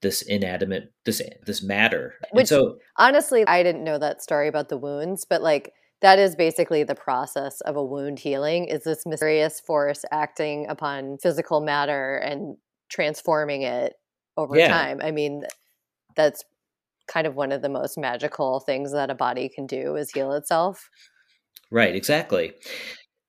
this 0.03 0.21
inanimate 0.21 0.93
this 1.07 1.23
this 1.47 1.63
matter. 1.63 2.15
Which 2.33 2.43
and 2.43 2.49
so 2.49 2.79
honestly, 2.99 3.47
I 3.47 3.63
didn't 3.63 3.85
know 3.85 3.99
that 3.99 4.23
story 4.23 4.49
about 4.49 4.69
the 4.69 4.77
wounds, 4.77 5.25
but 5.25 5.43
like 5.43 5.73
that 6.03 6.19
is 6.19 6.37
basically 6.37 6.85
the 6.85 6.95
process 6.95 7.63
of 7.63 7.77
a 7.77 7.85
wound 7.85 8.19
healing 8.19 8.67
is 8.67 8.85
this 8.85 9.07
mysterious 9.07 9.59
force 9.61 10.05
acting 10.13 10.67
upon 10.69 11.17
physical 11.17 11.63
matter 11.63 12.17
and 12.19 12.59
transforming 12.91 13.63
it 13.63 13.95
over 14.37 14.59
yeah. 14.59 14.69
time. 14.69 15.01
I 15.03 15.13
mean, 15.13 15.45
that's 16.15 16.45
kind 17.07 17.27
of 17.27 17.35
one 17.35 17.53
of 17.53 17.63
the 17.63 17.69
most 17.69 17.99
magical 17.99 18.61
things 18.61 18.93
that 18.93 19.11
a 19.11 19.15
body 19.15 19.49
can 19.49 19.67
do 19.67 19.97
is 19.97 20.11
heal 20.11 20.33
itself. 20.33 20.89
Right, 21.71 21.95
exactly. 21.95 22.53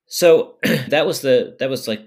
So 0.07 0.55
that 0.89 1.05
was 1.05 1.21
the 1.21 1.55
that 1.59 1.69
was 1.69 1.87
like 1.87 2.01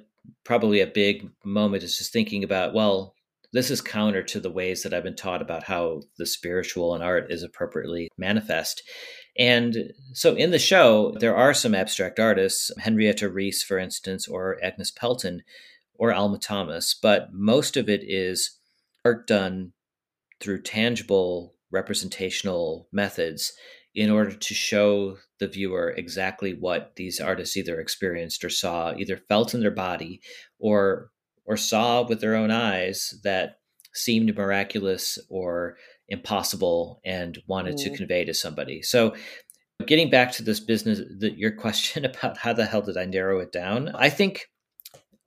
probably 0.44 0.80
a 0.80 0.86
big 0.86 1.28
moment 1.44 1.82
is 1.82 1.98
just 1.98 2.12
thinking 2.12 2.44
about 2.44 2.74
well 2.74 3.14
this 3.52 3.70
is 3.70 3.80
counter 3.80 4.22
to 4.22 4.40
the 4.40 4.50
ways 4.50 4.82
that 4.82 4.92
I've 4.92 5.02
been 5.02 5.16
taught 5.16 5.40
about 5.40 5.64
how 5.64 6.02
the 6.18 6.26
spiritual 6.26 6.94
and 6.94 7.02
art 7.02 7.32
is 7.32 7.42
appropriately 7.42 8.08
manifest. 8.18 8.82
And 9.38 9.92
so 10.12 10.34
in 10.34 10.50
the 10.50 10.58
show, 10.58 11.14
there 11.18 11.34
are 11.34 11.54
some 11.54 11.74
abstract 11.74 12.18
artists, 12.18 12.70
Henrietta 12.78 13.28
Rees, 13.28 13.62
for 13.62 13.78
instance, 13.78 14.28
or 14.28 14.62
Agnes 14.62 14.90
Pelton, 14.90 15.42
or 15.94 16.12
Alma 16.12 16.38
Thomas, 16.38 16.94
but 16.94 17.32
most 17.32 17.76
of 17.76 17.88
it 17.88 18.02
is 18.04 18.58
art 19.04 19.26
done 19.26 19.72
through 20.40 20.62
tangible 20.62 21.54
representational 21.70 22.88
methods 22.92 23.52
in 23.94 24.10
order 24.10 24.32
to 24.32 24.54
show 24.54 25.16
the 25.40 25.48
viewer 25.48 25.90
exactly 25.96 26.54
what 26.54 26.92
these 26.96 27.20
artists 27.20 27.56
either 27.56 27.80
experienced 27.80 28.44
or 28.44 28.50
saw, 28.50 28.94
either 28.96 29.16
felt 29.16 29.54
in 29.54 29.60
their 29.60 29.70
body 29.70 30.20
or 30.58 31.10
or 31.44 31.56
saw 31.56 32.06
with 32.06 32.20
their 32.20 32.36
own 32.36 32.50
eyes 32.50 33.18
that 33.24 33.58
seemed 33.94 34.36
miraculous 34.36 35.18
or 35.30 35.76
impossible 36.08 37.00
and 37.04 37.38
wanted 37.46 37.74
mm. 37.76 37.84
to 37.84 37.96
convey 37.96 38.24
to 38.24 38.34
somebody. 38.34 38.82
So 38.82 39.14
getting 39.86 40.10
back 40.10 40.32
to 40.32 40.42
this 40.42 40.60
business 40.60 41.00
the, 41.18 41.32
your 41.36 41.52
question 41.56 42.04
about 42.04 42.38
how 42.38 42.52
the 42.52 42.66
hell 42.66 42.82
did 42.82 42.96
I 42.96 43.06
narrow 43.06 43.40
it 43.40 43.52
down? 43.52 43.90
I 43.94 44.10
think 44.10 44.46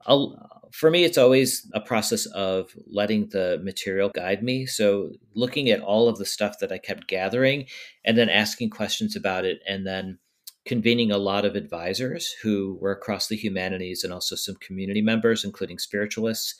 I'll, 0.06 0.70
for 0.72 0.90
me, 0.90 1.04
it's 1.04 1.18
always 1.18 1.70
a 1.74 1.82
process 1.82 2.26
of 2.28 2.74
letting 2.88 3.30
the 3.30 3.60
material 3.64 4.10
guide 4.10 4.42
me. 4.42 4.66
So, 4.66 5.12
looking 5.36 5.70
at 5.70 5.82
all 5.82 6.08
of 6.08 6.18
the 6.18 6.26
stuff 6.26 6.60
that 6.60 6.72
I 6.72 6.78
kept 6.78 7.08
gathering 7.08 7.68
and 8.06 8.18
then 8.18 8.30
asking 8.30 8.70
questions 8.70 9.16
about 9.16 9.46
it, 9.46 9.60
and 9.68 9.86
then 9.86 10.20
convening 10.66 11.12
a 11.12 11.18
lot 11.18 11.46
of 11.46 11.56
advisors 11.56 12.34
who 12.44 12.78
were 12.80 12.92
across 12.92 13.28
the 13.28 13.36
humanities 13.36 14.04
and 14.04 14.14
also 14.14 14.36
some 14.36 14.56
community 14.56 15.02
members, 15.02 15.44
including 15.44 15.80
spiritualists, 15.80 16.56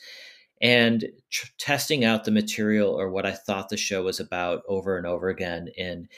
and 0.60 1.06
tr- 1.30 1.46
testing 1.58 2.04
out 2.04 2.24
the 2.24 2.30
material 2.30 2.90
or 2.90 3.10
what 3.10 3.26
I 3.26 3.32
thought 3.32 3.68
the 3.68 3.76
show 3.76 4.02
was 4.02 4.20
about 4.20 4.62
over 4.68 4.96
and 4.96 5.06
over 5.06 5.28
again 5.28 5.68
in 5.76 6.08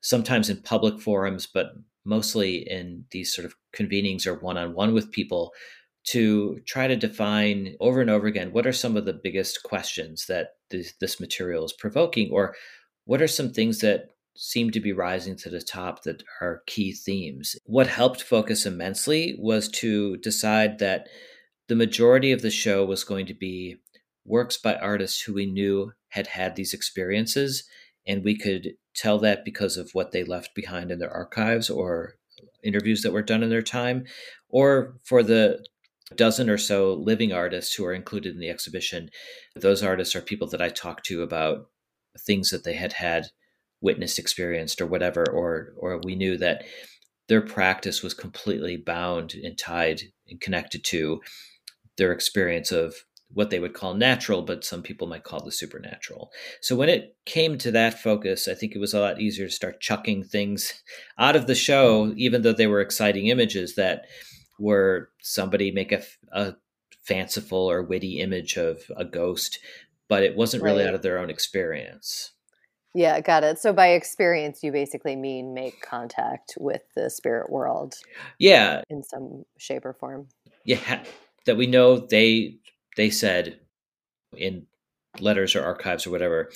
sometimes 0.00 0.50
in 0.50 0.58
public 0.62 1.00
forums, 1.00 1.46
but 1.46 1.72
mostly 2.04 2.68
in 2.68 3.04
these 3.10 3.34
sort 3.34 3.44
of 3.44 3.54
convenings 3.74 4.26
or 4.26 4.34
one 4.34 4.56
on 4.56 4.74
one 4.74 4.94
with 4.94 5.12
people 5.12 5.52
to 6.02 6.60
try 6.66 6.86
to 6.86 6.96
define 6.96 7.76
over 7.80 8.00
and 8.00 8.10
over 8.10 8.26
again 8.26 8.52
what 8.52 8.66
are 8.66 8.72
some 8.72 8.96
of 8.96 9.04
the 9.04 9.12
biggest 9.12 9.62
questions 9.62 10.26
that 10.26 10.54
this, 10.70 10.94
this 11.00 11.20
material 11.20 11.64
is 11.64 11.72
provoking, 11.72 12.30
or 12.32 12.54
what 13.04 13.20
are 13.20 13.28
some 13.28 13.52
things 13.52 13.80
that 13.80 14.10
seem 14.36 14.70
to 14.70 14.80
be 14.80 14.92
rising 14.92 15.36
to 15.36 15.50
the 15.50 15.60
top 15.60 16.02
that 16.04 16.22
are 16.40 16.62
key 16.66 16.92
themes. 16.92 17.56
What 17.64 17.88
helped 17.88 18.22
focus 18.22 18.64
immensely 18.64 19.36
was 19.38 19.68
to 19.70 20.16
decide 20.18 20.78
that 20.78 21.08
the 21.68 21.74
majority 21.76 22.32
of 22.32 22.40
the 22.40 22.50
show 22.50 22.84
was 22.84 23.04
going 23.04 23.26
to 23.26 23.34
be 23.34 23.76
works 24.24 24.56
by 24.56 24.76
artists 24.76 25.20
who 25.20 25.34
we 25.34 25.46
knew 25.46 25.92
had 26.08 26.28
had 26.28 26.56
these 26.56 26.72
experiences, 26.72 27.64
and 28.06 28.24
we 28.24 28.36
could 28.36 28.70
tell 28.94 29.18
that 29.18 29.44
because 29.44 29.76
of 29.76 29.90
what 29.92 30.12
they 30.12 30.24
left 30.24 30.54
behind 30.54 30.90
in 30.90 30.98
their 30.98 31.12
archives 31.12 31.68
or 31.68 32.14
interviews 32.64 33.02
that 33.02 33.12
were 33.12 33.22
done 33.22 33.42
in 33.42 33.50
their 33.50 33.62
time, 33.62 34.04
or 34.48 34.96
for 35.04 35.22
the 35.22 35.64
dozen 36.16 36.50
or 36.50 36.58
so 36.58 36.94
living 36.94 37.32
artists 37.32 37.74
who 37.74 37.84
are 37.84 37.94
included 37.94 38.34
in 38.34 38.40
the 38.40 38.50
exhibition. 38.50 39.10
Those 39.54 39.82
artists 39.82 40.16
are 40.16 40.22
people 40.22 40.48
that 40.48 40.62
I 40.62 40.68
talked 40.68 41.04
to 41.06 41.22
about 41.22 41.68
things 42.18 42.50
that 42.50 42.64
they 42.64 42.74
had 42.74 42.92
had 42.94 43.26
witnessed, 43.80 44.18
experienced, 44.18 44.80
or 44.80 44.86
whatever, 44.86 45.24
or 45.24 45.72
or 45.76 46.00
we 46.04 46.14
knew 46.14 46.36
that 46.38 46.64
their 47.28 47.40
practice 47.40 48.02
was 48.02 48.12
completely 48.12 48.76
bound 48.76 49.34
and 49.34 49.56
tied 49.56 50.02
and 50.28 50.40
connected 50.40 50.82
to 50.84 51.20
their 51.96 52.12
experience 52.12 52.72
of 52.72 52.94
what 53.32 53.50
they 53.50 53.60
would 53.60 53.74
call 53.74 53.94
natural, 53.94 54.42
but 54.42 54.64
some 54.64 54.82
people 54.82 55.06
might 55.06 55.22
call 55.22 55.40
the 55.44 55.52
supernatural. 55.52 56.32
So 56.60 56.74
when 56.74 56.88
it 56.88 57.16
came 57.26 57.58
to 57.58 57.70
that 57.70 58.00
focus, 58.00 58.48
I 58.48 58.54
think 58.54 58.74
it 58.74 58.80
was 58.80 58.92
a 58.92 59.00
lot 59.00 59.20
easier 59.20 59.46
to 59.46 59.52
start 59.52 59.80
chucking 59.80 60.24
things 60.24 60.82
out 61.18 61.36
of 61.36 61.46
the 61.46 61.54
show, 61.54 62.12
even 62.16 62.42
though 62.42 62.52
they 62.52 62.66
were 62.66 62.80
exciting 62.80 63.28
images 63.28 63.76
that 63.76 64.06
where 64.60 65.08
somebody 65.20 65.72
make 65.72 65.90
a, 65.90 66.02
a 66.32 66.54
fanciful 67.02 67.70
or 67.70 67.82
witty 67.82 68.20
image 68.20 68.56
of 68.56 68.82
a 68.96 69.04
ghost, 69.04 69.58
but 70.08 70.22
it 70.22 70.36
wasn't 70.36 70.62
really 70.62 70.82
right. 70.82 70.88
out 70.88 70.94
of 70.94 71.02
their 71.02 71.18
own 71.18 71.30
experience. 71.30 72.32
Yeah, 72.94 73.20
got 73.20 73.44
it. 73.44 73.58
So 73.58 73.72
by 73.72 73.88
experience, 73.88 74.62
you 74.62 74.72
basically 74.72 75.16
mean 75.16 75.54
make 75.54 75.80
contact 75.80 76.54
with 76.58 76.82
the 76.94 77.08
spirit 77.08 77.50
world. 77.50 77.94
Yeah, 78.38 78.82
in 78.90 79.02
some 79.02 79.44
shape 79.58 79.84
or 79.84 79.94
form. 79.94 80.28
Yeah, 80.64 81.04
that 81.46 81.56
we 81.56 81.66
know 81.66 81.96
they 81.98 82.56
they 82.96 83.10
said 83.10 83.60
in 84.36 84.66
letters 85.20 85.54
or 85.54 85.64
archives 85.64 86.06
or 86.06 86.10
whatever. 86.10 86.50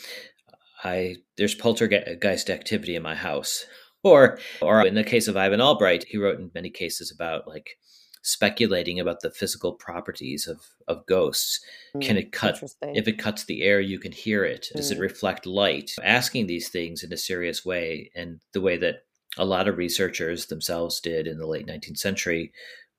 I 0.83 1.17
there's 1.38 1.55
poltergeist 1.55 2.51
activity 2.51 2.97
in 2.97 3.03
my 3.03 3.14
house, 3.14 3.64
or 4.03 4.38
or 4.61 4.85
in 4.85 4.95
the 4.95 5.05
case 5.05 5.29
of 5.29 5.37
Ivan 5.37 5.61
Albright, 5.61 6.05
he 6.09 6.19
wrote 6.19 6.38
in 6.38 6.51
many 6.53 6.69
cases 6.69 7.12
about 7.14 7.47
like 7.47 7.79
speculating 8.25 8.99
about 8.99 9.21
the 9.21 9.31
physical 9.31 9.73
properties 9.73 10.49
of 10.49 10.61
of 10.89 11.07
ghosts. 11.07 11.61
Mm, 11.95 12.03
can 12.03 12.17
it 12.17 12.33
cut 12.33 12.61
if 12.83 13.07
it 13.07 13.19
cuts 13.19 13.45
the 13.45 13.63
air? 13.63 13.81
You 13.81 13.99
can 14.01 14.13
hear 14.13 14.45
it. 14.45 14.69
Does 14.75 14.91
mm. 14.91 14.97
it 14.97 15.01
reflect 15.01 15.47
light? 15.47 15.93
Asking 16.03 16.47
these 16.47 16.69
things 16.69 17.05
in 17.05 17.13
a 17.13 17.17
serious 17.17 17.65
way, 17.65 18.11
and 18.15 18.41
the 18.53 18.61
way 18.61 18.77
that 18.79 19.05
a 19.37 19.45
lot 19.45 19.69
of 19.69 19.79
researchers 19.79 20.47
themselves 20.47 21.01
did 21.01 21.27
in 21.27 21.39
the 21.39 21.47
late 21.47 21.67
19th 21.67 21.99
century 21.99 22.53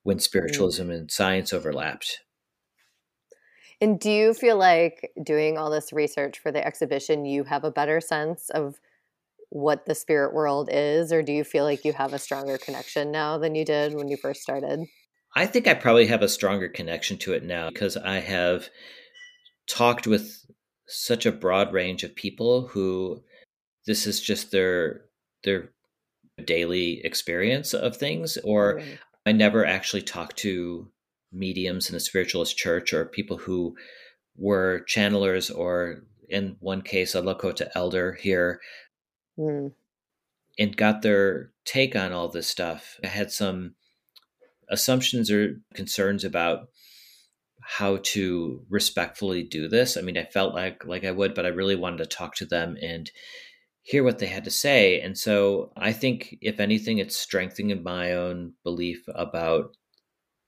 when 0.03 0.17
mm. 0.17 0.21
spiritualism 0.21 0.83
mm. 0.83 0.93
and 0.93 1.11
science 1.11 1.51
overlapped. 1.51 2.19
And 3.81 3.99
do 3.99 4.09
you 4.09 4.33
feel 4.33 4.57
like 4.57 5.11
doing 5.21 5.57
all 5.57 5.69
this 5.69 5.91
research 5.91 6.39
for 6.39 6.51
the 6.51 6.65
exhibition, 6.65 7.25
you 7.25 7.43
have 7.43 7.65
a 7.65 7.71
better 7.71 7.99
sense 7.99 8.49
of 8.49 8.79
what 9.49 9.85
the 9.85 9.95
spirit 9.95 10.33
world 10.33 10.69
is, 10.71 11.11
or 11.11 11.21
do 11.21 11.31
you 11.31 11.43
feel 11.43 11.65
like 11.65 11.83
you 11.83 11.93
have 11.93 12.13
a 12.13 12.19
stronger 12.19 12.57
connection 12.57 13.11
now 13.11 13.37
than 13.37 13.55
you 13.55 13.65
did 13.65 13.93
when 13.93 14.07
you 14.07 14.17
first 14.17 14.41
started? 14.41 14.85
I 15.35 15.45
think 15.45 15.67
I 15.67 15.73
probably 15.73 16.07
have 16.07 16.21
a 16.21 16.29
stronger 16.29 16.69
connection 16.69 17.17
to 17.19 17.33
it 17.33 17.43
now 17.43 17.69
because 17.69 17.97
I 17.97 18.19
have 18.19 18.69
talked 19.67 20.07
with 20.07 20.45
such 20.87 21.25
a 21.25 21.31
broad 21.31 21.73
range 21.73 22.03
of 22.03 22.15
people 22.15 22.67
who 22.67 23.21
this 23.85 24.07
is 24.07 24.21
just 24.21 24.51
their 24.51 25.01
their 25.43 25.71
daily 26.43 27.01
experience 27.03 27.73
of 27.73 27.97
things 27.97 28.37
or 28.43 28.75
right. 28.75 28.99
I 29.25 29.31
never 29.31 29.65
actually 29.65 30.03
talked 30.03 30.37
to 30.37 30.89
mediums 31.31 31.89
in 31.89 31.93
the 31.93 31.99
spiritualist 31.99 32.57
church 32.57 32.93
or 32.93 33.05
people 33.05 33.37
who 33.37 33.75
were 34.37 34.85
channelers 34.87 35.49
or 35.49 36.03
in 36.29 36.55
one 36.59 36.81
case 36.81 37.15
a 37.15 37.21
Lakota 37.21 37.69
elder 37.75 38.13
here 38.13 38.59
mm. 39.37 39.71
and 40.59 40.77
got 40.77 41.01
their 41.01 41.51
take 41.65 41.95
on 41.95 42.11
all 42.11 42.27
this 42.27 42.47
stuff. 42.47 42.99
I 43.03 43.07
had 43.07 43.31
some 43.31 43.75
assumptions 44.69 45.31
or 45.31 45.61
concerns 45.73 46.23
about 46.23 46.67
how 47.67 47.97
to 48.03 48.63
respectfully 48.69 49.41
do 49.41 49.67
this. 49.67 49.97
I 49.97 50.01
mean, 50.01 50.17
I 50.17 50.25
felt 50.25 50.53
like 50.53 50.85
like 50.85 51.03
I 51.03 51.11
would, 51.11 51.33
but 51.33 51.45
I 51.45 51.49
really 51.49 51.75
wanted 51.75 51.97
to 51.97 52.05
talk 52.05 52.35
to 52.35 52.45
them 52.45 52.77
and 52.81 53.09
hear 53.81 54.03
what 54.03 54.19
they 54.19 54.27
had 54.27 54.43
to 54.43 54.51
say. 54.51 55.01
And 55.01 55.17
so 55.17 55.71
I 55.75 55.91
think 55.91 56.37
if 56.41 56.59
anything, 56.59 56.99
it's 56.99 57.17
strengthening 57.17 57.83
my 57.83 58.13
own 58.13 58.53
belief 58.63 59.03
about 59.13 59.75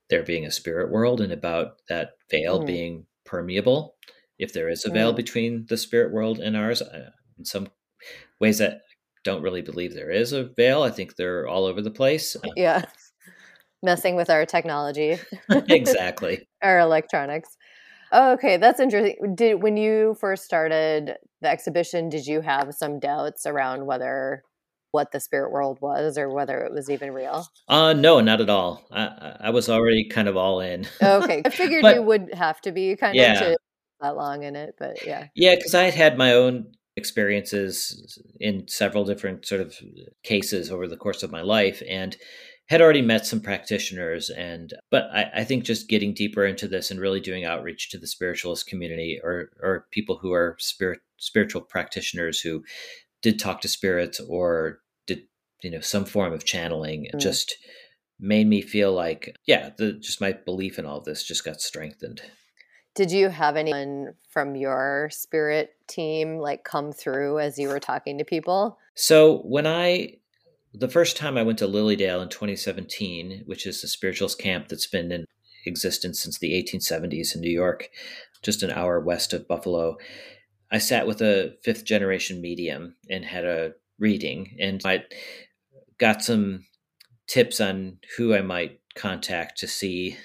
there 0.10 0.23
being 0.23 0.45
a 0.45 0.51
spirit 0.51 0.91
world 0.91 1.19
and 1.19 1.34
about 1.34 1.77
that 1.89 2.12
veil 2.30 2.62
mm. 2.62 2.67
being 2.67 3.06
permeable. 3.25 3.95
If 4.38 4.53
there 4.53 4.69
is 4.69 4.86
a 4.86 4.91
veil 4.91 5.12
mm. 5.12 5.17
between 5.17 5.65
the 5.69 5.77
spirit 5.77 6.13
world 6.13 6.39
and 6.39 6.56
ours, 6.56 6.84
uh, 6.84 7.10
in 7.39 7.45
some 7.45 7.67
ways 8.39 8.60
that 8.60 8.82
don't 9.23 9.41
really 9.41 9.62
believe 9.62 9.93
there 9.93 10.12
is 10.12 10.34
a 10.34 10.43
veil. 10.43 10.84
I 10.84 10.91
think 10.91 11.15
they're 11.15 11.47
all 11.47 11.65
over 11.65 11.82
the 11.82 11.91
place. 11.91 12.36
Uh, 12.36 12.49
yeah 12.56 12.86
messing 13.84 14.16
with 14.16 14.30
our 14.30 14.46
technology. 14.46 15.18
exactly. 15.50 16.48
our 16.62 16.80
electronics. 16.80 17.58
Oh, 18.12 18.34
okay, 18.34 18.58
that's 18.58 18.80
interesting. 18.80 19.36
Did 19.36 19.62
when 19.62 19.76
you 19.78 20.16
first 20.20 20.46
started 20.46 21.16
the 21.42 21.50
exhibition, 21.50 22.10
did 22.10 22.26
you 22.26 22.42
have 22.42 22.74
some 22.74 23.00
doubts 23.00 23.46
around 23.46 23.86
whether 23.86 24.44
what 24.92 25.12
the 25.12 25.20
spirit 25.20 25.52
world 25.52 25.80
was 25.82 26.18
or 26.18 26.34
whether 26.34 26.62
it 26.62 26.72
was 26.72 26.90
even 26.90 27.12
real? 27.12 27.46
Uh 27.68 27.94
no, 27.94 28.22
not 28.22 28.40
at 28.40 28.50
all. 28.50 28.88
I 28.92 29.36
I 29.42 29.50
was 29.50 29.70
already 29.70 30.08
kind 30.08 30.30
of 30.30 30.38
all 30.38 30.62
in. 30.62 30.88
okay, 31.04 31.42
I 31.44 31.50
figured 31.52 31.82
but, 31.82 31.96
you 31.96 32.02
would 32.02 32.34
have 32.34 32.62
to 32.62 32.72
be 32.72 32.96
kind 32.96 33.16
yeah. 33.16 33.44
of 33.44 33.58
that 34.00 34.16
long 34.16 34.44
in 34.44 34.56
it, 34.56 34.76
but 34.80 35.06
yeah. 35.06 35.28
Yeah, 35.36 35.56
because 35.56 35.76
I 35.76 35.84
had 35.84 35.94
had 35.94 36.18
my 36.18 36.34
own 36.34 36.72
experiences 36.96 38.18
in 38.40 38.68
several 38.68 39.06
different 39.06 39.46
sort 39.46 39.62
of 39.62 39.76
cases 40.24 40.72
over 40.72 40.88
the 40.88 40.98
course 40.98 41.24
of 41.24 41.32
my 41.32 41.42
life, 41.42 41.84
and 41.88 42.16
had 42.67 42.82
already 42.82 43.01
met 43.01 43.25
some 43.25 43.39
practitioners 43.39 44.30
and 44.30 44.73
but 44.91 45.10
I, 45.13 45.32
I, 45.38 45.43
think 45.43 45.63
just 45.63 45.88
getting 45.88 46.13
deeper 46.13 46.45
into 46.45 46.67
this 46.67 46.91
and 46.91 46.99
really 46.99 47.21
doing 47.21 47.45
outreach 47.45 47.89
to 47.89 47.97
the 47.97 48.08
spiritualist 48.08 48.67
community 48.67 49.19
or 49.23 49.49
or 49.62 49.88
people 49.91 50.17
who 50.17 50.34
are 50.34 50.56
spirit 50.60 50.99
spiritual 51.17 51.62
practitioners 51.62 52.39
who 52.39 52.63
did 53.21 53.39
talk 53.39 53.62
to 53.62 53.67
spirits 53.67 54.19
or 54.19 54.80
did 55.06 55.23
you 55.63 55.71
know 55.71 55.82
some 55.82 56.06
form 56.06 56.34
of 56.34 56.45
channeling 56.45 57.08
mm. 57.13 57.19
just 57.19 57.56
made 58.19 58.47
me 58.47 58.62
feel 58.62 58.93
like 58.93 59.36
yeah 59.45 59.71
the 59.77 59.93
just 59.93 60.21
my 60.21 60.32
belief 60.32 60.77
in 60.77 60.86
all 60.86 61.01
this 61.01 61.23
just 61.23 61.45
got 61.45 61.62
strengthened 61.62 62.21
did 62.95 63.12
you 63.12 63.30
have 63.30 63.56
anyone 63.56 64.13
from 64.30 64.56
your 64.56 65.08
spirit 65.12 65.75
team 65.88 66.38
like 66.38 66.63
come 66.63 66.91
through 66.91 67.39
as 67.39 67.58
you 67.58 67.69
were 67.69 67.80
talking 67.80 68.17
to 68.17 68.25
people 68.25 68.77
so 68.95 69.38
when 69.39 69.67
i 69.67 70.12
the 70.80 70.90
first 70.90 71.18
time 71.18 71.38
I 71.38 71.44
went 71.44 71.60
to 71.60 71.68
Lily 71.68 71.96
Dale 71.96 72.22
in 72.22 72.30
2017, 72.30 73.44
which 73.46 73.66
is 73.66 73.84
a 73.84 73.88
spiritualist 73.88 74.40
camp 74.40 74.68
that's 74.68 74.88
been 74.88 75.12
in 75.12 75.26
existence 75.66 76.22
since 76.22 76.40
the 76.40 76.52
1870s 76.52 77.36
in 77.36 77.42
New 77.42 77.52
York, 77.52 77.90
just 78.44 78.63
an 78.63 78.72
hour 78.72 79.00
west 79.00 79.34
of 79.34 79.48
Buffalo, 79.48 79.98
I 80.72 80.80
sat 80.80 81.08
with 81.08 81.22
a 81.22 81.56
fifth 81.63 81.86
generation 81.86 82.42
medium 82.42 82.96
and 83.10 83.24
had 83.24 83.46
a 83.46 83.74
reading, 84.00 84.58
and 84.60 84.82
I 84.86 85.06
got 85.98 86.24
some 86.24 86.66
tips 87.28 87.62
on 87.62 88.00
who 88.18 88.34
I 88.34 88.42
might 88.42 88.80
contact 88.96 89.60
to 89.60 89.68
see 89.68 90.18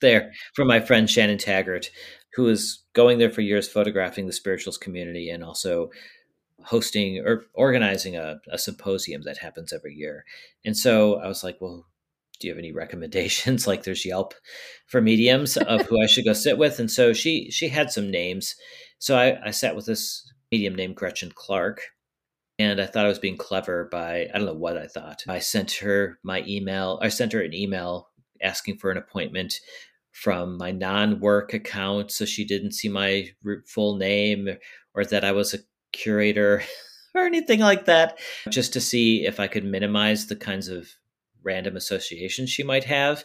there 0.00 0.32
from 0.54 0.68
my 0.68 0.80
friend 0.80 1.10
Shannon 1.10 1.38
Taggart, 1.38 1.90
who 2.34 2.44
was 2.44 2.84
going 2.92 3.18
there 3.18 3.30
for 3.30 3.40
years 3.40 3.68
photographing 3.68 4.26
the 4.26 4.32
spiritualist 4.32 4.80
community 4.80 5.30
and 5.30 5.42
also 5.42 5.90
hosting 6.68 7.18
or 7.24 7.46
organizing 7.54 8.14
a, 8.16 8.38
a 8.52 8.58
symposium 8.58 9.22
that 9.22 9.38
happens 9.38 9.72
every 9.72 9.94
year. 9.94 10.24
And 10.66 10.76
so 10.76 11.18
I 11.18 11.26
was 11.26 11.42
like, 11.42 11.56
well, 11.60 11.86
do 12.38 12.46
you 12.46 12.52
have 12.52 12.58
any 12.58 12.72
recommendations? 12.84 13.66
like 13.66 13.84
there's 13.84 14.04
Yelp 14.04 14.34
for 14.86 15.00
mediums 15.00 15.56
of 15.56 15.86
who 15.86 16.02
I 16.02 16.06
should 16.06 16.26
go 16.26 16.34
sit 16.34 16.58
with. 16.58 16.78
And 16.78 16.90
so 16.90 17.14
she 17.14 17.50
she 17.50 17.68
had 17.68 17.90
some 17.90 18.10
names. 18.10 18.54
So 18.98 19.16
I, 19.16 19.48
I 19.48 19.50
sat 19.50 19.76
with 19.76 19.86
this 19.86 20.30
medium 20.52 20.74
named 20.74 20.96
Gretchen 20.96 21.32
Clark. 21.34 21.80
And 22.60 22.80
I 22.80 22.86
thought 22.86 23.06
I 23.06 23.08
was 23.08 23.20
being 23.20 23.36
clever 23.36 23.88
by 23.90 24.28
I 24.34 24.36
don't 24.36 24.46
know 24.46 24.52
what 24.52 24.76
I 24.76 24.88
thought. 24.88 25.22
I 25.26 25.38
sent 25.38 25.72
her 25.74 26.18
my 26.22 26.44
email. 26.46 26.98
I 27.00 27.08
sent 27.08 27.32
her 27.32 27.40
an 27.40 27.54
email 27.54 28.08
asking 28.42 28.78
for 28.78 28.90
an 28.90 28.98
appointment 28.98 29.54
from 30.12 30.58
my 30.58 30.72
non-work 30.72 31.54
account 31.54 32.10
so 32.10 32.24
she 32.24 32.44
didn't 32.44 32.72
see 32.72 32.88
my 32.88 33.28
full 33.66 33.96
name 33.96 34.48
or 34.94 35.04
that 35.04 35.24
I 35.24 35.30
was 35.30 35.54
a 35.54 35.58
curator 35.92 36.62
or 37.14 37.24
anything 37.24 37.60
like 37.60 37.86
that, 37.86 38.18
just 38.48 38.72
to 38.74 38.80
see 38.80 39.26
if 39.26 39.40
I 39.40 39.46
could 39.46 39.64
minimize 39.64 40.26
the 40.26 40.36
kinds 40.36 40.68
of 40.68 40.88
random 41.42 41.76
associations 41.76 42.50
she 42.50 42.62
might 42.62 42.84
have. 42.84 43.24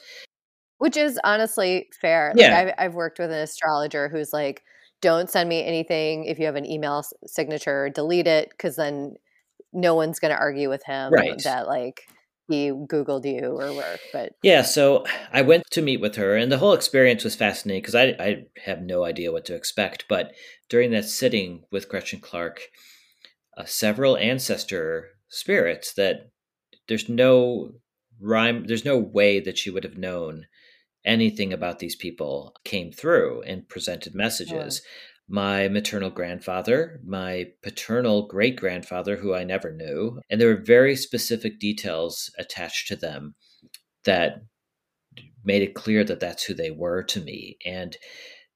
Which 0.77 0.97
is 0.97 1.19
honestly 1.23 1.87
fair. 2.01 2.33
Yeah. 2.35 2.49
Like 2.49 2.67
I've, 2.67 2.73
I've 2.77 2.93
worked 2.95 3.19
with 3.19 3.31
an 3.31 3.39
astrologer 3.39 4.09
who's 4.09 4.33
like, 4.33 4.63
don't 5.01 5.29
send 5.29 5.49
me 5.49 5.63
anything 5.63 6.25
if 6.25 6.39
you 6.39 6.45
have 6.45 6.55
an 6.55 6.65
email 6.65 7.03
signature, 7.25 7.89
delete 7.89 8.27
it, 8.27 8.49
because 8.49 8.77
then 8.77 9.15
no 9.73 9.95
one's 9.95 10.19
going 10.19 10.33
to 10.33 10.39
argue 10.39 10.69
with 10.69 10.83
him 10.85 11.11
right. 11.11 11.41
that 11.43 11.67
like 11.67 12.07
he 12.49 12.71
googled 12.71 13.25
you 13.25 13.45
or 13.45 13.73
work 13.73 13.99
but 14.11 14.33
yeah 14.43 14.61
so 14.61 15.05
i 15.31 15.41
went 15.41 15.63
to 15.71 15.81
meet 15.81 16.01
with 16.01 16.15
her 16.15 16.35
and 16.35 16.51
the 16.51 16.57
whole 16.57 16.73
experience 16.73 17.23
was 17.23 17.35
fascinating 17.35 17.81
because 17.81 17.95
I, 17.95 18.15
I 18.19 18.43
have 18.65 18.81
no 18.81 19.05
idea 19.05 19.31
what 19.31 19.45
to 19.45 19.55
expect 19.55 20.05
but 20.09 20.33
during 20.69 20.91
that 20.91 21.05
sitting 21.05 21.63
with 21.71 21.89
gretchen 21.89 22.19
clark 22.19 22.61
uh, 23.57 23.65
several 23.65 24.17
ancestor 24.17 25.09
spirits 25.29 25.93
that 25.93 26.31
there's 26.87 27.07
no 27.07 27.71
rhyme 28.19 28.65
there's 28.67 28.85
no 28.85 28.97
way 28.97 29.39
that 29.39 29.57
she 29.57 29.69
would 29.69 29.83
have 29.83 29.97
known 29.97 30.47
anything 31.05 31.51
about 31.51 31.79
these 31.79 31.95
people 31.95 32.55
came 32.63 32.91
through 32.91 33.41
and 33.43 33.67
presented 33.67 34.15
messages 34.15 34.81
my 35.27 35.67
maternal 35.67 36.09
grandfather, 36.09 36.99
my 37.05 37.45
paternal 37.61 38.27
great 38.27 38.55
grandfather, 38.55 39.15
who 39.17 39.33
I 39.33 39.43
never 39.43 39.71
knew. 39.71 40.19
And 40.29 40.39
there 40.39 40.49
were 40.49 40.61
very 40.61 40.95
specific 40.95 41.59
details 41.59 42.29
attached 42.37 42.87
to 42.89 42.95
them 42.95 43.35
that 44.03 44.43
made 45.43 45.61
it 45.61 45.75
clear 45.75 46.03
that 46.03 46.19
that's 46.19 46.43
who 46.43 46.53
they 46.53 46.71
were 46.71 47.03
to 47.03 47.21
me. 47.21 47.57
And 47.65 47.95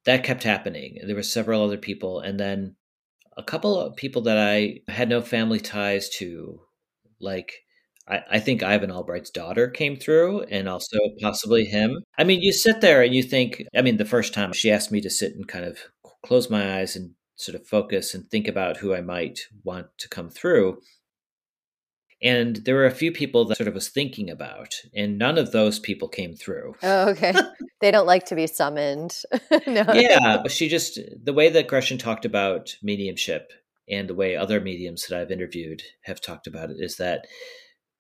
that 0.06 0.24
kept 0.24 0.44
happening. 0.44 1.00
There 1.06 1.16
were 1.16 1.24
several 1.24 1.64
other 1.64 1.78
people. 1.78 2.20
And 2.20 2.40
then 2.40 2.76
a 3.38 3.44
couple 3.44 3.80
of 3.80 3.96
people 3.96 4.24
that 4.24 4.38
I 4.38 4.80
had 4.88 5.10
no 5.10 5.22
family 5.22 5.60
ties 5.60 6.10
to, 6.18 6.62
like 7.20 7.54
I, 8.08 8.22
I 8.32 8.40
think 8.40 8.64
Ivan 8.64 8.92
Albright's 8.92 9.30
daughter 9.30 9.68
came 9.68 9.98
through 9.98 10.44
and 10.44 10.68
also 10.68 10.98
possibly 11.22 11.66
him. 11.66 12.04
I 12.18 12.24
mean, 12.24 12.42
you 12.42 12.54
sit 12.54 12.82
there 12.82 13.02
and 13.02 13.14
you 13.14 13.24
think, 13.24 13.64
I 13.76 13.82
mean, 13.82 13.98
the 13.98 14.06
first 14.06 14.34
time 14.34 14.54
she 14.54 14.72
asked 14.72 14.92
me 14.92 15.02
to 15.02 15.10
sit 15.10 15.34
and 15.34 15.48
kind 15.48 15.66
of 15.66 15.78
close 16.28 16.50
my 16.50 16.80
eyes 16.80 16.96
and 16.96 17.12
sort 17.36 17.56
of 17.56 17.66
focus 17.66 18.14
and 18.14 18.30
think 18.30 18.48
about 18.48 18.78
who 18.78 18.94
I 18.94 19.02
might 19.02 19.40
want 19.64 19.88
to 20.00 20.10
come 20.10 20.30
through. 20.30 20.82
And 22.22 22.58
there 22.58 22.74
were 22.74 22.88
a 22.88 22.92
few 22.92 23.12
people 23.12 23.46
that 23.46 23.58
sort 23.58 23.68
of 23.68 23.76
was 23.76 23.90
thinking 23.90 24.28
about, 24.28 24.74
and 24.96 25.20
none 25.20 25.38
of 25.38 25.52
those 25.52 25.78
people 25.78 26.08
came 26.08 26.36
through. 26.36 26.74
Oh, 26.82 27.10
okay. 27.10 27.32
they 27.82 27.92
don't 27.92 28.08
like 28.08 28.26
to 28.26 28.36
be 28.36 28.48
summoned. 28.48 29.22
no. 29.68 29.86
Yeah, 29.94 30.40
but 30.42 30.52
she 30.52 30.68
just 30.68 31.00
the 31.24 31.34
way 31.34 31.50
that 31.50 31.68
Gretchen 31.68 32.00
talked 32.00 32.26
about 32.26 32.76
mediumship 32.82 33.52
and 33.88 34.10
the 34.10 34.16
way 34.16 34.36
other 34.36 34.60
mediums 34.60 35.06
that 35.06 35.20
I've 35.20 35.32
interviewed 35.32 35.84
have 36.06 36.20
talked 36.20 36.48
about 36.48 36.72
it 36.72 36.78
is 36.80 36.98
that 36.98 37.28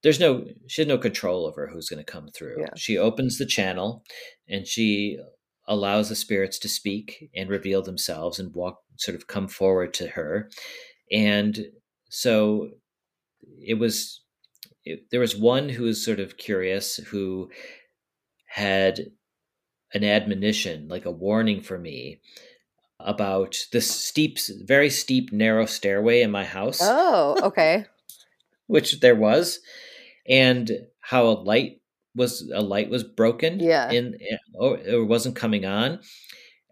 there's 0.02 0.20
no 0.20 0.46
she 0.68 0.82
has 0.82 0.88
no 0.88 0.98
control 0.98 1.46
over 1.46 1.68
who's 1.68 1.90
going 1.90 2.04
to 2.04 2.12
come 2.12 2.30
through. 2.30 2.62
Yeah. 2.62 2.70
She 2.76 2.98
opens 2.98 3.38
the 3.38 3.46
channel 3.46 4.04
and 4.50 4.66
she 4.66 5.20
allows 5.67 6.10
the 6.10 6.15
spirits 6.15 6.58
to 6.60 6.69
speak 6.69 7.30
and 7.36 7.49
reveal 7.49 7.82
themselves 7.82 8.39
and 8.39 8.53
walk 8.53 8.82
sort 8.95 9.15
of 9.15 9.27
come 9.27 9.47
forward 9.47 9.93
to 9.95 10.08
her. 10.08 10.49
And 11.12 11.67
so 12.10 12.69
it 13.62 13.75
was 13.75 14.21
it, 14.86 15.06
there 15.12 15.19
was 15.19 15.36
one 15.36 15.69
who 15.69 15.84
was 15.84 16.03
sort 16.03 16.19
of 16.19 16.38
curious 16.38 16.97
who 16.97 17.49
had 18.45 18.99
an 19.93 20.03
admonition 20.03 20.88
like 20.88 21.06
a 21.06 21.12
warning 21.12 21.62
for 21.62 21.77
me 21.77 22.21
about 22.99 23.65
this 23.71 23.89
steep 23.89 24.38
very 24.63 24.89
steep 24.89 25.32
narrow 25.32 25.65
stairway 25.65 26.21
in 26.21 26.32
my 26.32 26.45
house. 26.45 26.80
Oh 26.82 27.38
okay. 27.43 27.86
Which 28.67 28.99
there 28.99 29.15
was. 29.15 29.60
And 30.27 30.69
how 30.99 31.27
a 31.27 31.39
light 31.39 31.82
was 32.17 32.49
a 32.53 32.62
light 32.62 32.89
was 32.89 33.03
broken 33.03 33.60
yeah. 33.60 33.89
in 33.91 34.17
or 34.56 34.77
it 34.80 35.08
wasn't 35.08 35.36
coming 35.36 35.65
on 35.65 35.99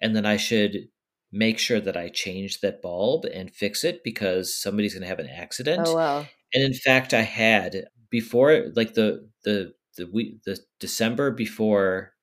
and 0.01 0.15
then 0.15 0.25
i 0.25 0.35
should 0.35 0.87
make 1.31 1.59
sure 1.59 1.79
that 1.79 1.95
i 1.97 2.09
change 2.09 2.61
that 2.61 2.81
bulb 2.81 3.25
and 3.25 3.53
fix 3.53 3.83
it 3.83 4.03
because 4.03 4.55
somebody's 4.55 4.93
going 4.93 5.01
to 5.01 5.07
have 5.07 5.19
an 5.19 5.29
accident. 5.29 5.83
Oh 5.85 5.95
wow. 5.95 6.25
And 6.53 6.63
in 6.63 6.73
fact 6.73 7.13
i 7.13 7.21
had 7.21 7.85
before 8.09 8.71
like 8.75 8.93
the 8.93 9.29
the 9.43 9.73
the 9.97 10.07
week 10.07 10.43
the 10.45 10.57
december 10.79 11.31
before 11.31 12.13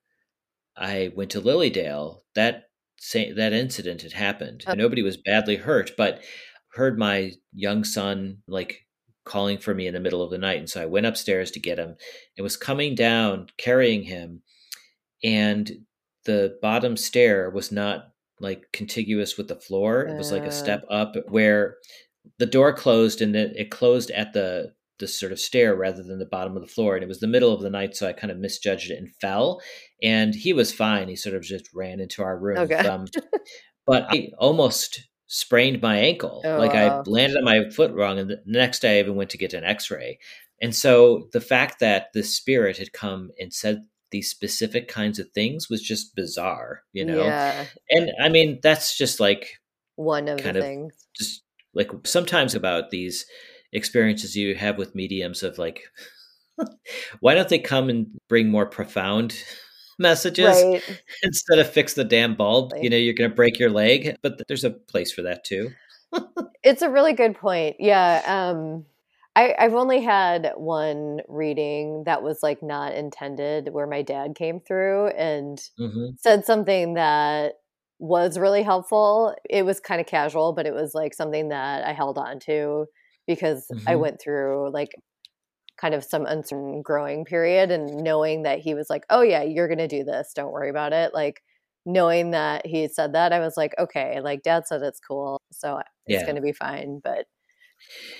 i 0.76 1.12
went 1.14 1.30
to 1.32 1.40
lilydale 1.40 2.20
that 2.34 2.64
same 2.98 3.34
that 3.36 3.52
incident 3.52 4.02
had 4.02 4.12
happened. 4.12 4.64
Oh. 4.66 4.74
nobody 4.74 5.02
was 5.02 5.16
badly 5.16 5.56
hurt 5.56 5.90
but 5.96 6.22
heard 6.74 6.98
my 6.98 7.32
young 7.52 7.84
son 7.84 8.38
like 8.48 8.81
calling 9.24 9.58
for 9.58 9.74
me 9.74 9.86
in 9.86 9.94
the 9.94 10.00
middle 10.00 10.22
of 10.22 10.30
the 10.30 10.38
night. 10.38 10.58
And 10.58 10.68
so 10.68 10.82
I 10.82 10.86
went 10.86 11.06
upstairs 11.06 11.50
to 11.52 11.60
get 11.60 11.78
him 11.78 11.96
and 12.36 12.42
was 12.42 12.56
coming 12.56 12.94
down 12.94 13.46
carrying 13.56 14.02
him. 14.02 14.42
And 15.22 15.70
the 16.24 16.58
bottom 16.60 16.96
stair 16.96 17.50
was 17.50 17.70
not 17.70 18.08
like 18.40 18.64
contiguous 18.72 19.36
with 19.36 19.48
the 19.48 19.56
floor. 19.56 20.02
It 20.02 20.16
was 20.16 20.32
like 20.32 20.42
a 20.42 20.48
uh. 20.48 20.50
step 20.50 20.84
up 20.90 21.14
where 21.28 21.76
the 22.38 22.46
door 22.46 22.72
closed 22.72 23.22
and 23.22 23.34
it, 23.36 23.54
it 23.56 23.70
closed 23.70 24.10
at 24.10 24.32
the 24.32 24.72
the 24.98 25.08
sort 25.08 25.32
of 25.32 25.40
stair 25.40 25.74
rather 25.74 26.02
than 26.02 26.20
the 26.20 26.26
bottom 26.26 26.56
of 26.56 26.62
the 26.62 26.68
floor. 26.68 26.94
And 26.94 27.02
it 27.02 27.08
was 27.08 27.18
the 27.18 27.26
middle 27.26 27.52
of 27.52 27.60
the 27.60 27.70
night, 27.70 27.96
so 27.96 28.06
I 28.06 28.12
kind 28.12 28.30
of 28.30 28.38
misjudged 28.38 28.90
it 28.90 28.98
and 28.98 29.12
fell. 29.20 29.60
And 30.00 30.32
he 30.32 30.52
was 30.52 30.72
fine. 30.72 31.08
He 31.08 31.16
sort 31.16 31.34
of 31.34 31.42
just 31.42 31.68
ran 31.74 31.98
into 31.98 32.22
our 32.22 32.38
room. 32.38 32.58
Okay. 32.58 32.76
Um, 32.76 33.06
but 33.86 34.06
I 34.10 34.28
almost 34.38 35.08
sprained 35.34 35.80
my 35.80 35.96
ankle. 35.96 36.42
Oh, 36.44 36.58
like 36.58 36.74
wow. 36.74 37.00
I 37.06 37.10
landed 37.10 37.38
on 37.38 37.44
my 37.44 37.70
foot 37.70 37.92
wrong, 37.92 38.18
and 38.18 38.28
the 38.28 38.42
next 38.44 38.80
day 38.80 38.98
I 38.98 39.00
even 39.00 39.16
went 39.16 39.30
to 39.30 39.38
get 39.38 39.54
an 39.54 39.64
X-ray. 39.64 40.18
And 40.60 40.74
so 40.76 41.28
the 41.32 41.40
fact 41.40 41.80
that 41.80 42.08
the 42.12 42.22
spirit 42.22 42.76
had 42.76 42.92
come 42.92 43.30
and 43.40 43.52
said 43.52 43.86
these 44.10 44.28
specific 44.28 44.88
kinds 44.88 45.18
of 45.18 45.30
things 45.30 45.70
was 45.70 45.82
just 45.82 46.14
bizarre, 46.14 46.82
you 46.92 47.04
know. 47.04 47.24
Yeah. 47.24 47.64
And 47.88 48.10
I 48.22 48.28
mean, 48.28 48.60
that's 48.62 48.96
just 48.96 49.18
like 49.20 49.58
One 49.96 50.28
of 50.28 50.38
Kind 50.38 50.56
the 50.56 50.60
of- 50.60 50.66
things. 50.66 51.06
just 51.16 51.42
like 51.74 51.90
sometimes 52.04 52.54
about 52.54 52.90
these 52.90 53.24
experiences 53.72 54.36
you 54.36 54.54
have 54.54 54.76
with 54.76 54.94
mediums 54.94 55.42
of 55.42 55.56
like 55.56 55.80
why 57.20 57.34
don't 57.34 57.48
they 57.48 57.58
come 57.58 57.88
and 57.88 58.06
bring 58.28 58.50
more 58.50 58.66
profound 58.66 59.34
messages 60.02 60.66
Right. 60.66 60.82
instead 61.22 61.58
of 61.60 61.70
fix 61.70 61.94
the 61.94 62.04
damn 62.04 62.34
bulb 62.34 62.72
Right. 62.72 62.82
you 62.82 62.90
know 62.90 62.96
you're 62.96 63.14
going 63.14 63.30
to 63.30 63.36
break 63.36 63.58
your 63.58 63.70
leg 63.70 64.16
but 64.22 64.42
there's 64.48 64.64
a 64.64 64.70
place 64.70 65.12
for 65.12 65.22
that 65.22 65.44
too 65.44 65.70
It's 66.62 66.82
a 66.82 66.90
really 66.90 67.12
good 67.12 67.36
point. 67.36 67.76
Yeah. 67.78 68.22
Um, 68.24 68.84
I, 69.34 69.54
I've 69.58 69.74
only 69.74 70.00
had 70.00 70.52
one 70.56 71.20
reading 71.28 72.04
that 72.06 72.22
was 72.22 72.40
like 72.42 72.62
not 72.62 72.94
intended 72.94 73.70
where 73.72 73.86
my 73.86 74.02
dad 74.02 74.34
came 74.36 74.60
through 74.60 75.08
and 75.08 75.58
hmm 75.78 76.16
said 76.16 76.44
something 76.44 76.94
that 76.94 77.54
was 77.98 78.38
really 78.38 78.62
helpful. 78.62 79.34
It 79.48 79.64
was 79.64 79.80
kind 79.80 80.00
of 80.00 80.06
casual, 80.06 80.52
but 80.52 80.66
it 80.66 80.74
was 80.74 80.94
like 80.94 81.14
something 81.14 81.48
that 81.48 81.84
I 81.84 81.92
held 81.92 82.18
on 82.18 82.38
to 82.40 82.86
because 83.26 83.72
I 83.86 83.94
Mhm. 83.94 84.00
went 84.00 84.20
through 84.20 84.70
like 84.72 84.90
kind 85.76 85.94
of 85.94 86.04
some 86.04 86.26
uncertain 86.26 86.82
growing 86.82 87.24
period 87.24 87.70
and 87.70 88.02
knowing 88.04 88.42
that 88.42 88.60
he 88.60 88.74
was 88.74 88.88
like, 88.90 89.04
"Oh 89.10 89.22
yeah, 89.22 89.42
you're 89.42 89.68
going 89.68 89.78
to 89.78 89.88
do 89.88 90.04
this. 90.04 90.32
Don't 90.34 90.52
worry 90.52 90.70
about 90.70 90.92
it." 90.92 91.14
Like 91.14 91.42
knowing 91.86 92.30
that 92.32 92.66
he 92.66 92.82
had 92.82 92.92
said 92.92 93.12
that, 93.14 93.32
I 93.32 93.40
was 93.40 93.56
like, 93.56 93.74
"Okay, 93.78 94.20
like 94.20 94.42
dad 94.42 94.66
said 94.66 94.82
it's 94.82 95.00
cool. 95.00 95.40
So 95.52 95.78
it's 95.78 95.86
Yeah. 96.08 96.24
going 96.26 96.36
to 96.36 96.42
be 96.42 96.52
fine." 96.52 97.00
But 97.02 97.26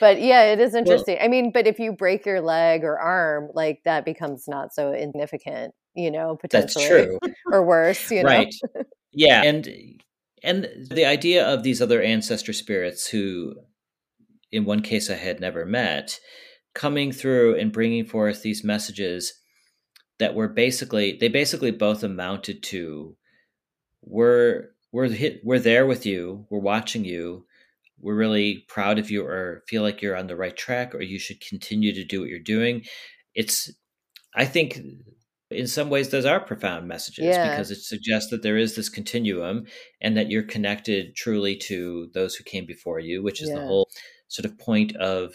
but 0.01 0.21
yeah, 0.21 0.45
it 0.53 0.61
is 0.61 0.75
interesting. 0.75 1.19
I 1.21 1.29
mean, 1.29 1.53
but 1.53 1.67
if 1.67 1.79
you 1.79 1.93
break 1.93 2.27
your 2.27 2.41
leg 2.41 2.83
or 2.85 2.99
arm, 2.99 3.51
like 3.55 3.81
that 3.85 4.05
becomes 4.05 4.49
not 4.49 4.75
so 4.75 4.93
insignificant, 4.93 5.75
you 5.95 6.11
know, 6.11 6.37
that's 6.51 6.75
potentially 6.75 6.87
true 6.89 7.19
or 7.53 7.65
worse, 7.65 8.11
you 8.11 8.25
know. 8.25 8.29
right 8.29 8.55
yeah 9.13 9.43
and 9.43 9.69
and 10.43 10.69
the 10.91 11.05
idea 11.05 11.47
of 11.47 11.63
these 11.63 11.81
other 11.81 12.03
ancestor 12.03 12.53
spirits 12.53 13.07
who 13.09 13.55
in 14.51 14.65
one 14.65 14.81
case 14.83 15.11
i 15.11 15.15
had 15.15 15.41
never 15.41 15.65
met 15.65 16.19
coming 16.75 17.13
through 17.13 17.57
and 17.59 17.73
bringing 17.73 18.05
forth 18.05 18.43
these 18.43 18.65
messages 18.65 19.35
that 20.19 20.35
were 20.35 20.49
basically 20.49 21.17
they 21.21 21.29
basically 21.29 21.71
both 21.71 22.03
amounted 22.03 22.63
to 22.63 23.17
we're 24.03 24.69
we're 24.93 25.09
hit, 25.09 25.41
we're 25.45 25.59
there 25.59 25.87
with 25.87 26.07
you 26.07 26.47
we're 26.51 26.59
watching 26.59 27.05
you 27.05 27.47
we're 28.01 28.15
really 28.17 28.65
proud 28.69 28.99
of 28.99 29.11
you 29.11 29.25
or 29.25 29.63
feel 29.69 29.83
like 29.83 30.03
you're 30.03 30.17
on 30.17 30.27
the 30.27 30.37
right 30.37 30.57
track 30.57 30.95
or 30.95 31.03
you 31.03 31.19
should 31.19 31.41
continue 31.41 31.93
to 31.95 32.05
do 32.05 32.21
what 32.21 32.29
you're 32.29 32.39
doing 32.39 32.83
it's 33.35 33.71
i 34.35 34.45
think 34.45 34.81
in 35.51 35.67
some 35.67 35.91
ways 35.91 36.09
those 36.09 36.25
are 36.25 36.41
profound 36.41 36.89
messages 36.89 37.25
Yeah. 37.25 37.51
because 37.51 37.71
it 37.71 37.81
suggests 37.83 38.31
that 38.31 38.43
there 38.43 38.57
is 38.57 38.75
this 38.75 38.89
continuum 38.89 39.67
and 40.01 40.17
that 40.17 40.31
you're 40.31 40.43
connected 40.43 41.15
truly 41.15 41.57
to 41.57 42.09
those 42.15 42.35
who 42.35 42.45
came 42.45 42.65
before 42.67 43.01
you 43.01 43.23
which 43.23 43.43
is 43.43 43.51
the 43.51 43.61
whole 43.61 43.89
sort 44.29 44.47
of 44.47 44.59
point 44.59 44.97
of 44.97 45.35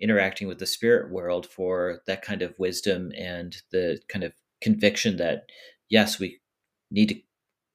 interacting 0.00 0.46
with 0.48 0.58
the 0.58 0.66
spirit 0.66 1.10
world 1.10 1.46
for 1.46 2.00
that 2.06 2.22
kind 2.22 2.42
of 2.42 2.58
wisdom 2.58 3.12
and 3.16 3.56
the 3.70 3.98
kind 4.08 4.24
of 4.24 4.32
conviction 4.60 5.16
that 5.16 5.46
yes 5.88 6.18
we 6.18 6.38
need 6.90 7.08
to 7.08 7.20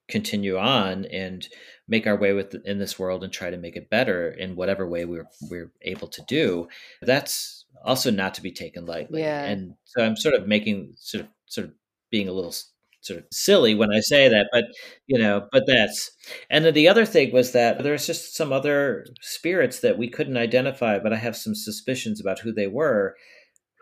continue 0.09 0.57
on 0.57 1.05
and 1.05 1.47
make 1.87 2.05
our 2.05 2.17
way 2.17 2.33
with 2.33 2.53
in 2.65 2.79
this 2.79 2.99
world 2.99 3.23
and 3.23 3.31
try 3.31 3.49
to 3.49 3.57
make 3.57 3.75
it 3.77 3.89
better 3.89 4.29
in 4.31 4.55
whatever 4.55 4.85
way 4.87 5.05
we're 5.05 5.27
we're 5.49 5.71
able 5.83 6.07
to 6.07 6.21
do 6.27 6.67
that's 7.01 7.65
also 7.85 8.11
not 8.11 8.33
to 8.33 8.41
be 8.41 8.51
taken 8.51 8.85
lightly 8.85 9.21
Yeah. 9.21 9.45
and 9.45 9.75
so 9.85 10.03
i'm 10.03 10.17
sort 10.17 10.35
of 10.35 10.47
making 10.47 10.93
sort 10.97 11.23
of 11.23 11.29
sort 11.47 11.67
of 11.67 11.73
being 12.11 12.27
a 12.27 12.33
little 12.33 12.53
sort 13.01 13.19
of 13.19 13.25
silly 13.31 13.73
when 13.75 13.91
i 13.91 13.99
say 13.99 14.27
that 14.29 14.47
but 14.51 14.65
you 15.07 15.17
know 15.17 15.47
but 15.51 15.63
that's 15.67 16.11
and 16.49 16.63
then 16.65 16.73
the 16.73 16.87
other 16.87 17.05
thing 17.05 17.31
was 17.33 17.51
that 17.51 17.81
there's 17.83 18.07
just 18.07 18.35
some 18.35 18.53
other 18.53 19.05
spirits 19.21 19.79
that 19.79 19.97
we 19.97 20.07
couldn't 20.07 20.37
identify 20.37 20.99
but 20.99 21.11
i 21.13 21.17
have 21.17 21.35
some 21.35 21.55
suspicions 21.55 22.21
about 22.21 22.39
who 22.39 22.53
they 22.53 22.67
were 22.67 23.15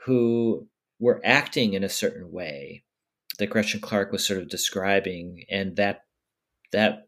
who 0.05 0.67
were 0.99 1.21
acting 1.23 1.73
in 1.73 1.83
a 1.83 1.89
certain 1.89 2.31
way 2.31 2.83
that 3.37 3.49
Gretchen 3.49 3.79
Clark 3.79 4.11
was 4.11 4.25
sort 4.25 4.41
of 4.41 4.49
describing, 4.49 5.45
and 5.49 5.75
that 5.77 6.01
that 6.71 7.07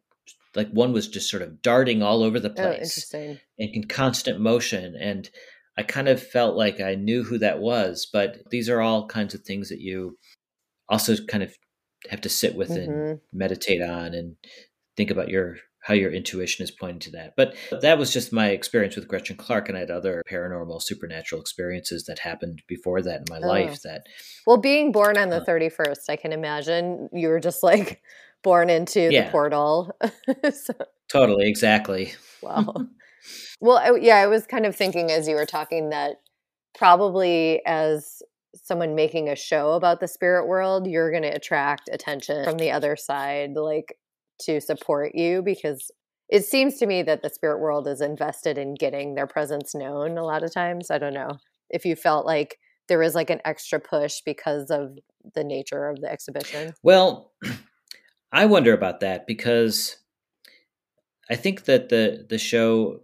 like 0.56 0.70
one 0.72 0.94
was 0.94 1.08
just 1.08 1.30
sort 1.30 1.44
of 1.44 1.62
darting 1.62 2.02
all 2.02 2.24
over 2.24 2.40
the 2.40 2.50
Oh, 2.52 2.54
place 2.54 3.14
interesting. 3.14 3.40
and 3.60 3.70
in 3.74 3.84
constant 3.88 4.40
motion, 4.40 4.96
and 5.00 5.30
I 5.78 5.84
kind 5.84 6.08
of 6.08 6.22
felt 6.26 6.56
like 6.56 6.80
I 6.80 6.96
knew 6.96 7.24
who 7.24 7.38
that 7.40 7.60
was, 7.60 8.08
but 8.12 8.38
these 8.50 8.70
are 8.70 8.82
all 8.82 9.08
kinds 9.08 9.34
of 9.34 9.42
things 9.42 9.70
that 9.70 9.82
you 9.82 10.18
also 10.90 11.16
kind 11.28 11.44
of 11.44 11.54
have 12.10 12.22
to 12.22 12.30
sit 12.30 12.56
with 12.56 12.70
and 12.72 12.88
Mhm. 12.88 13.22
meditate 13.34 13.82
on 13.82 14.14
and 14.14 14.36
think 14.98 15.12
about 15.12 15.30
your 15.30 15.58
how 15.84 15.96
your 15.96 16.12
intuition 16.12 16.64
is 16.64 16.70
pointing 16.70 17.00
to 17.00 17.10
that. 17.10 17.34
But 17.36 17.56
that 17.82 17.98
was 17.98 18.14
just 18.14 18.32
my 18.32 18.50
experience 18.50 18.96
with 18.96 19.08
Gretchen 19.08 19.36
Clark, 19.36 19.68
and 19.68 19.76
I 19.76 19.80
had 19.82 19.90
other 19.90 20.22
paranormal, 20.30 20.80
supernatural 20.84 21.42
experiences 21.42 22.04
that 22.06 22.20
happened 22.20 22.62
before 22.68 23.02
that 23.02 23.22
in 23.22 23.26
my 23.32 23.40
Oh. 23.40 23.48
life. 23.48 23.82
That 23.82 24.04
Well, 24.46 24.58
being 24.58 24.92
born 24.92 25.18
on 25.18 25.30
the 25.30 25.38
Uh. 25.42 25.46
31st, 25.46 26.08
I 26.10 26.18
can 26.18 26.34
imagine 26.34 27.10
you 27.12 27.30
were 27.30 27.40
just 27.40 27.64
like 27.64 28.04
born 28.44 28.70
into 28.70 29.10
the 29.10 29.28
portal. 29.32 29.92
so, 30.54 30.74
totally, 31.10 31.48
exactly. 31.50 32.14
wow. 32.44 32.76
well, 33.62 33.78
I, 33.78 33.98
yeah, 34.00 34.18
I 34.18 34.28
was 34.28 34.46
kind 34.46 34.68
of 34.68 34.76
thinking 34.76 35.10
as 35.12 35.28
you 35.28 35.36
were 35.36 35.48
talking 35.48 35.90
that 35.90 36.18
probably 36.78 37.62
as 37.66 38.22
someone 38.62 38.96
making 38.96 39.28
a 39.30 39.36
show 39.36 39.72
about 39.72 40.00
the 40.00 40.08
spirit 40.08 40.48
world, 40.48 40.88
you're 40.88 41.12
going 41.12 41.24
to 41.24 41.36
attract 41.36 41.90
attention 41.92 42.44
from 42.44 42.58
the 42.58 42.72
other 42.72 42.96
side, 42.96 43.56
like 43.56 43.98
to 44.42 44.62
support 44.62 45.16
you 45.16 45.42
because 45.42 45.92
it 46.30 46.46
seems 46.46 46.78
to 46.78 46.86
me 46.86 47.04
that 47.04 47.22
the 47.22 47.30
spirit 47.30 47.60
world 47.60 47.88
is 47.88 48.02
invested 48.02 48.58
in 48.58 48.76
getting 48.76 49.16
their 49.16 49.28
presence 49.28 49.76
known 49.76 50.18
a 50.18 50.24
lot 50.24 50.44
of 50.44 50.54
times. 50.54 50.90
I 50.90 50.98
don't 50.98 51.14
know 51.14 51.38
if 51.70 51.86
you 51.86 51.96
felt 51.96 52.26
like 52.26 52.58
there 52.88 53.00
was 53.00 53.16
like 53.16 53.30
an 53.30 53.42
extra 53.46 53.80
push 53.80 54.22
because 54.26 54.70
of 54.70 54.98
the 55.36 55.44
nature 55.44 55.88
of 55.88 56.00
the 56.02 56.12
exhibition. 56.12 56.74
Well, 56.84 57.32
I 58.32 58.46
wonder 58.46 58.74
about 58.74 59.02
that 59.02 59.28
because 59.28 59.98
I 61.30 61.36
think 61.36 61.66
that 61.66 61.90
the 61.90 62.26
the 62.30 62.38
show 62.38 63.02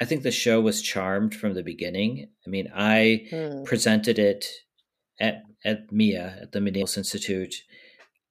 I 0.00 0.04
think 0.04 0.22
the 0.22 0.30
show 0.30 0.60
was 0.60 0.80
charmed 0.80 1.34
from 1.34 1.54
the 1.54 1.62
beginning. 1.62 2.28
I 2.46 2.50
mean, 2.50 2.70
I 2.74 3.26
Hmm. 3.30 3.64
presented 3.64 4.18
it 4.18 4.46
at 5.20 5.42
at 5.64 5.92
MIA 5.92 6.38
at 6.42 6.52
the 6.52 6.58
Meneals 6.60 6.96
Institute 6.96 7.54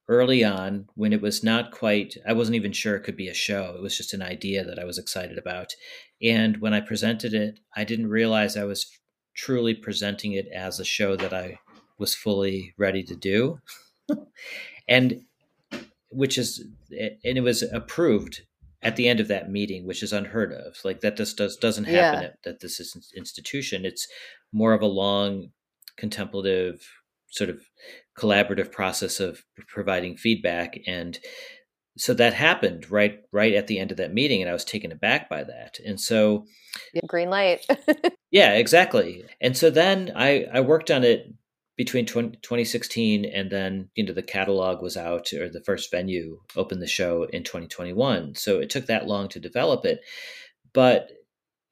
early 0.07 0.43
on 0.43 0.87
when 0.95 1.13
it 1.13 1.21
was 1.21 1.43
not 1.43 1.71
quite 1.71 2.15
I 2.27 2.33
wasn't 2.33 2.55
even 2.55 2.71
sure 2.71 2.95
it 2.95 3.03
could 3.03 3.17
be 3.17 3.27
a 3.27 3.33
show. 3.33 3.75
It 3.75 3.81
was 3.81 3.95
just 3.95 4.13
an 4.13 4.21
idea 4.23 4.65
that 4.65 4.79
I 4.79 4.83
was 4.85 4.97
excited 4.97 5.37
about. 5.37 5.73
And 6.21 6.57
when 6.61 6.73
I 6.73 6.81
presented 6.81 7.33
it, 7.33 7.59
I 7.75 7.83
didn't 7.83 8.07
realize 8.09 8.57
I 8.57 8.63
was 8.63 8.89
truly 9.35 9.73
presenting 9.73 10.33
it 10.33 10.47
as 10.53 10.79
a 10.79 10.85
show 10.85 11.15
that 11.15 11.33
I 11.33 11.59
was 11.99 12.15
fully 12.15 12.73
ready 12.77 13.03
to 13.03 13.15
do. 13.15 13.59
and 14.87 15.21
which 16.11 16.37
is 16.37 16.65
and 16.91 17.37
it 17.37 17.41
was 17.41 17.61
approved 17.61 18.41
at 18.81 18.95
the 18.95 19.07
end 19.07 19.19
of 19.19 19.27
that 19.27 19.51
meeting, 19.51 19.85
which 19.85 20.01
is 20.01 20.13
unheard 20.13 20.51
of. 20.53 20.77
Like 20.83 21.01
that 21.01 21.17
just 21.17 21.37
does 21.37 21.55
doesn't 21.57 21.83
happen 21.85 22.21
Yeah. 22.23 22.27
at, 22.29 22.53
at 22.53 22.59
this 22.61 22.79
institution. 23.15 23.85
It's 23.85 24.07
more 24.51 24.73
of 24.73 24.81
a 24.81 24.87
long, 24.87 25.51
contemplative, 25.99 26.87
sort 27.29 27.49
of 27.49 27.61
collaborative 28.17 28.71
process 28.71 29.19
of 29.19 29.43
providing 29.67 30.17
feedback, 30.17 30.79
and 30.87 31.19
so 31.97 32.13
that 32.13 32.33
happened 32.33 32.89
right 32.89 33.19
right 33.31 33.53
at 33.53 33.67
the 33.67 33.77
end 33.77 33.91
of 33.91 33.97
that 33.97 34.13
meeting, 34.13 34.41
and 34.41 34.49
I 34.49 34.53
was 34.53 34.65
taken 34.65 34.91
aback 34.91 35.29
by 35.29 35.43
that. 35.43 35.79
And 35.85 35.99
so, 35.99 36.45
green 37.07 37.29
light. 37.29 37.65
yeah, 38.31 38.53
exactly. 38.53 39.25
And 39.41 39.55
so 39.55 39.69
then 39.69 40.11
I 40.15 40.45
I 40.51 40.61
worked 40.61 40.89
on 40.89 41.03
it 41.03 41.27
between 41.79 42.05
20, 42.05 42.39
2016 42.41 43.23
and 43.23 43.49
then 43.49 43.89
you 43.95 44.03
know 44.03 44.11
the 44.11 44.21
catalog 44.21 44.81
was 44.81 44.97
out 44.97 45.31
or 45.31 45.47
the 45.47 45.63
first 45.63 45.89
venue 45.89 46.37
opened 46.57 46.81
the 46.81 46.87
show 46.87 47.23
in 47.23 47.41
2021 47.41 48.35
so 48.35 48.59
it 48.59 48.69
took 48.69 48.87
that 48.87 49.07
long 49.07 49.29
to 49.29 49.39
develop 49.39 49.85
it 49.85 50.01
but 50.73 51.09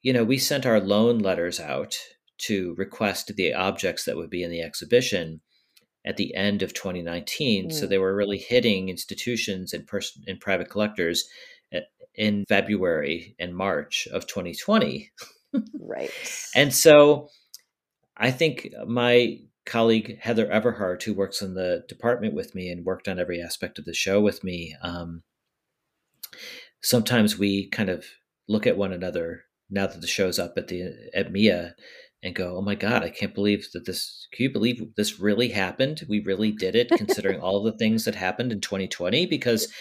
you 0.00 0.14
know 0.14 0.24
we 0.24 0.38
sent 0.38 0.64
our 0.64 0.80
loan 0.80 1.18
letters 1.18 1.60
out 1.60 1.98
to 2.38 2.74
request 2.76 3.34
the 3.36 3.52
objects 3.54 4.04
that 4.04 4.16
would 4.16 4.30
be 4.30 4.42
in 4.42 4.50
the 4.50 4.62
exhibition 4.62 5.40
at 6.06 6.16
the 6.16 6.34
end 6.34 6.62
of 6.62 6.72
2019 6.72 7.70
so 7.70 7.84
Mm. 7.84 7.88
they 7.88 7.98
were 7.98 8.14
really 8.14 8.38
hitting 8.38 8.88
institutions 8.88 9.72
and 9.72 9.86
person 9.86 10.22
and 10.26 10.40
private 10.40 10.70
collectors 10.70 11.28
at- 11.72 11.88
in 12.14 12.44
February 12.48 13.34
and 13.38 13.54
March 13.56 14.06
of 14.12 14.26
2020 14.26 15.10
right. 15.80 16.10
and 16.54 16.72
so 16.74 17.28
I 18.16 18.30
think 18.30 18.68
my 18.86 19.38
colleague 19.66 20.18
Heather 20.20 20.46
Everhart, 20.46 21.02
who 21.02 21.14
works 21.14 21.42
in 21.42 21.54
the 21.54 21.84
department 21.88 22.34
with 22.34 22.54
me 22.54 22.68
and 22.70 22.84
worked 22.86 23.06
on 23.06 23.18
every 23.18 23.40
aspect 23.40 23.78
of 23.78 23.84
the 23.84 23.94
show 23.94 24.20
with 24.20 24.42
me, 24.42 24.74
um, 24.82 25.22
sometimes 26.80 27.38
we 27.38 27.68
kind 27.68 27.88
of 27.88 28.04
look 28.48 28.66
at 28.66 28.76
one 28.76 28.92
another 28.92 29.44
now 29.70 29.86
that 29.86 30.00
the 30.00 30.06
show's 30.06 30.38
up 30.38 30.54
at 30.56 30.68
the 30.68 31.10
at 31.14 31.30
Mia 31.30 31.74
and 32.22 32.34
go, 32.34 32.56
"Oh 32.56 32.62
my 32.62 32.74
god, 32.74 33.02
I 33.02 33.10
can't 33.10 33.34
believe 33.34 33.68
that 33.72 33.86
this 33.86 34.26
can 34.32 34.44
you 34.44 34.50
believe 34.50 34.82
this 34.96 35.20
really 35.20 35.48
happened? 35.48 36.04
We 36.08 36.20
really 36.20 36.52
did 36.52 36.74
it 36.74 36.90
considering 36.90 37.40
all 37.40 37.62
the 37.62 37.76
things 37.76 38.04
that 38.04 38.14
happened 38.14 38.52
in 38.52 38.60
2020 38.60 39.26
because 39.26 39.72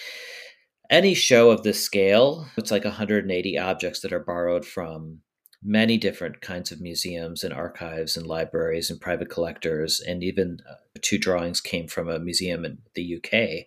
any 0.89 1.13
show 1.13 1.51
of 1.51 1.63
this 1.63 1.83
scale, 1.83 2.47
it's 2.57 2.71
like 2.71 2.85
180 2.85 3.57
objects 3.57 3.99
that 4.01 4.13
are 4.13 4.23
borrowed 4.23 4.65
from 4.65 5.19
many 5.63 5.97
different 5.97 6.39
kinds 6.41 6.71
of 6.71 6.79
museums 6.79 7.43
and 7.43 7.53
archives 7.53 8.15
and 8.15 8.27
libraries 8.27 8.89
and 8.89 9.01
private 9.01 9.29
collectors 9.29 9.99
and 9.99 10.23
even 10.23 10.59
uh, 10.69 10.75
two 11.01 11.17
drawings 11.17 11.59
came 11.59 11.87
from 11.87 12.07
a 12.07 12.19
museum 12.19 12.63
in 12.63 12.77
the 12.93 13.17
UK 13.17 13.65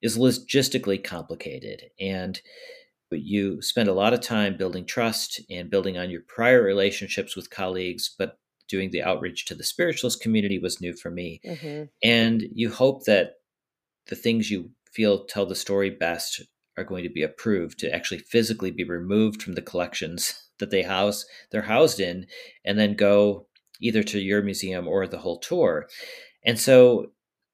is 0.00 0.16
logistically 0.16 1.02
complicated 1.02 1.82
and 1.98 2.40
you 3.20 3.60
spend 3.62 3.88
a 3.88 3.94
lot 3.94 4.12
of 4.12 4.20
time 4.20 4.56
building 4.56 4.84
trust 4.84 5.40
and 5.50 5.70
building 5.70 5.98
on 5.98 6.10
your 6.10 6.22
prior 6.28 6.62
relationships 6.62 7.36
with 7.36 7.50
colleagues 7.50 8.14
but 8.18 8.38
doing 8.68 8.90
the 8.90 9.02
outreach 9.02 9.44
to 9.46 9.54
the 9.54 9.64
spiritualist 9.64 10.22
community 10.22 10.58
was 10.58 10.80
new 10.80 10.94
for 10.94 11.10
me 11.10 11.40
mm-hmm. 11.46 11.84
and 12.02 12.44
you 12.54 12.70
hope 12.70 13.04
that 13.04 13.34
the 14.08 14.16
things 14.16 14.50
you 14.50 14.70
feel 14.92 15.24
tell 15.24 15.46
the 15.46 15.54
story 15.54 15.90
best 15.90 16.42
are 16.76 16.84
going 16.84 17.02
to 17.02 17.10
be 17.10 17.22
approved 17.22 17.78
to 17.78 17.94
actually 17.94 18.18
physically 18.18 18.70
be 18.70 18.84
removed 18.84 19.42
from 19.42 19.54
the 19.54 19.62
collections 19.62 20.48
that 20.58 20.70
they 20.70 20.82
house 20.82 21.24
they're 21.50 21.62
housed 21.62 22.00
in 22.00 22.26
and 22.64 22.78
then 22.78 22.94
go 22.94 23.46
either 23.80 24.02
to 24.02 24.20
your 24.20 24.42
museum 24.42 24.86
or 24.86 25.06
the 25.06 25.18
whole 25.18 25.38
tour 25.38 25.88
and 26.44 26.58
so 26.58 27.06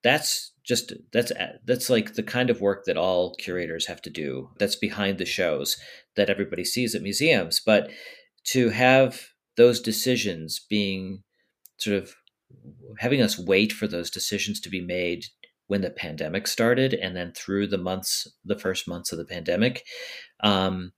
that's 0.03 0.53
just 0.69 0.93
that's 1.11 1.31
that's 1.65 1.89
like 1.89 2.13
the 2.13 2.21
kind 2.21 2.51
of 2.51 2.61
work 2.61 2.85
that 2.85 2.95
all 2.95 3.33
curators 3.35 3.87
have 3.87 4.01
to 4.03 4.09
do 4.11 4.49
that's 4.59 4.75
behind 4.75 5.17
the 5.17 5.25
shows 5.25 5.77
that 6.15 6.29
everybody 6.29 6.63
sees 6.63 6.93
at 6.93 7.01
museums 7.01 7.59
but 7.65 7.89
to 8.43 8.69
have 8.69 9.29
those 9.57 9.81
decisions 9.81 10.61
being 10.69 11.23
sort 11.77 11.97
of 11.97 12.13
having 12.99 13.19
us 13.19 13.39
wait 13.39 13.73
for 13.73 13.87
those 13.87 14.11
decisions 14.11 14.59
to 14.59 14.69
be 14.69 14.79
made 14.79 15.25
when 15.65 15.81
the 15.81 15.89
pandemic 15.89 16.45
started 16.45 16.93
and 16.93 17.15
then 17.15 17.31
through 17.31 17.65
the 17.65 17.77
months 17.77 18.27
the 18.45 18.57
first 18.57 18.87
months 18.87 19.11
of 19.11 19.17
the 19.17 19.25
pandemic 19.25 19.83
um, 20.43 20.91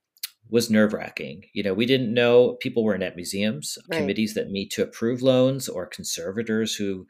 was 0.50 0.70
nerve 0.70 0.92
wracking. 0.92 1.44
You 1.54 1.64
know, 1.64 1.74
we 1.74 1.86
didn't 1.86 2.14
know 2.14 2.58
people 2.60 2.84
weren't 2.84 3.04
at 3.04 3.16
museums, 3.16 3.78
right. 3.90 4.00
committees 4.00 4.34
that 4.34 4.50
meet 4.50 4.70
to 4.72 4.84
approve 4.84 5.22
loans, 5.22 5.70
or 5.70 5.86
conservators 5.86 6.76
who 6.76 7.08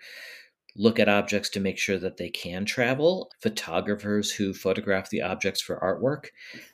look 0.76 1.00
at 1.00 1.10
objects 1.10 1.50
to 1.50 1.60
make 1.60 1.78
sure 1.78 1.98
that 1.98 2.18
they 2.18 2.30
can 2.30 2.66
travel, 2.66 3.32
photographers 3.42 4.32
who 4.32 4.54
photograph 4.54 5.10
the 5.10 5.22
objects 5.22 5.62
for 5.62 5.80
artwork. 5.80 6.28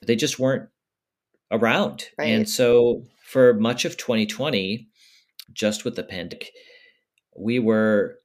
They 0.06 0.16
just 0.16 0.40
weren't 0.40 0.70
around. 1.52 2.10
Right. 2.18 2.26
And 2.26 2.50
so 2.50 3.04
for 3.26 3.54
much 3.54 3.86
of 3.86 3.98
2020, 3.98 4.88
just 5.54 5.86
with 5.86 5.96
the 5.96 6.04
pandemic, 6.04 6.52
we 7.38 7.60
were 7.60 8.18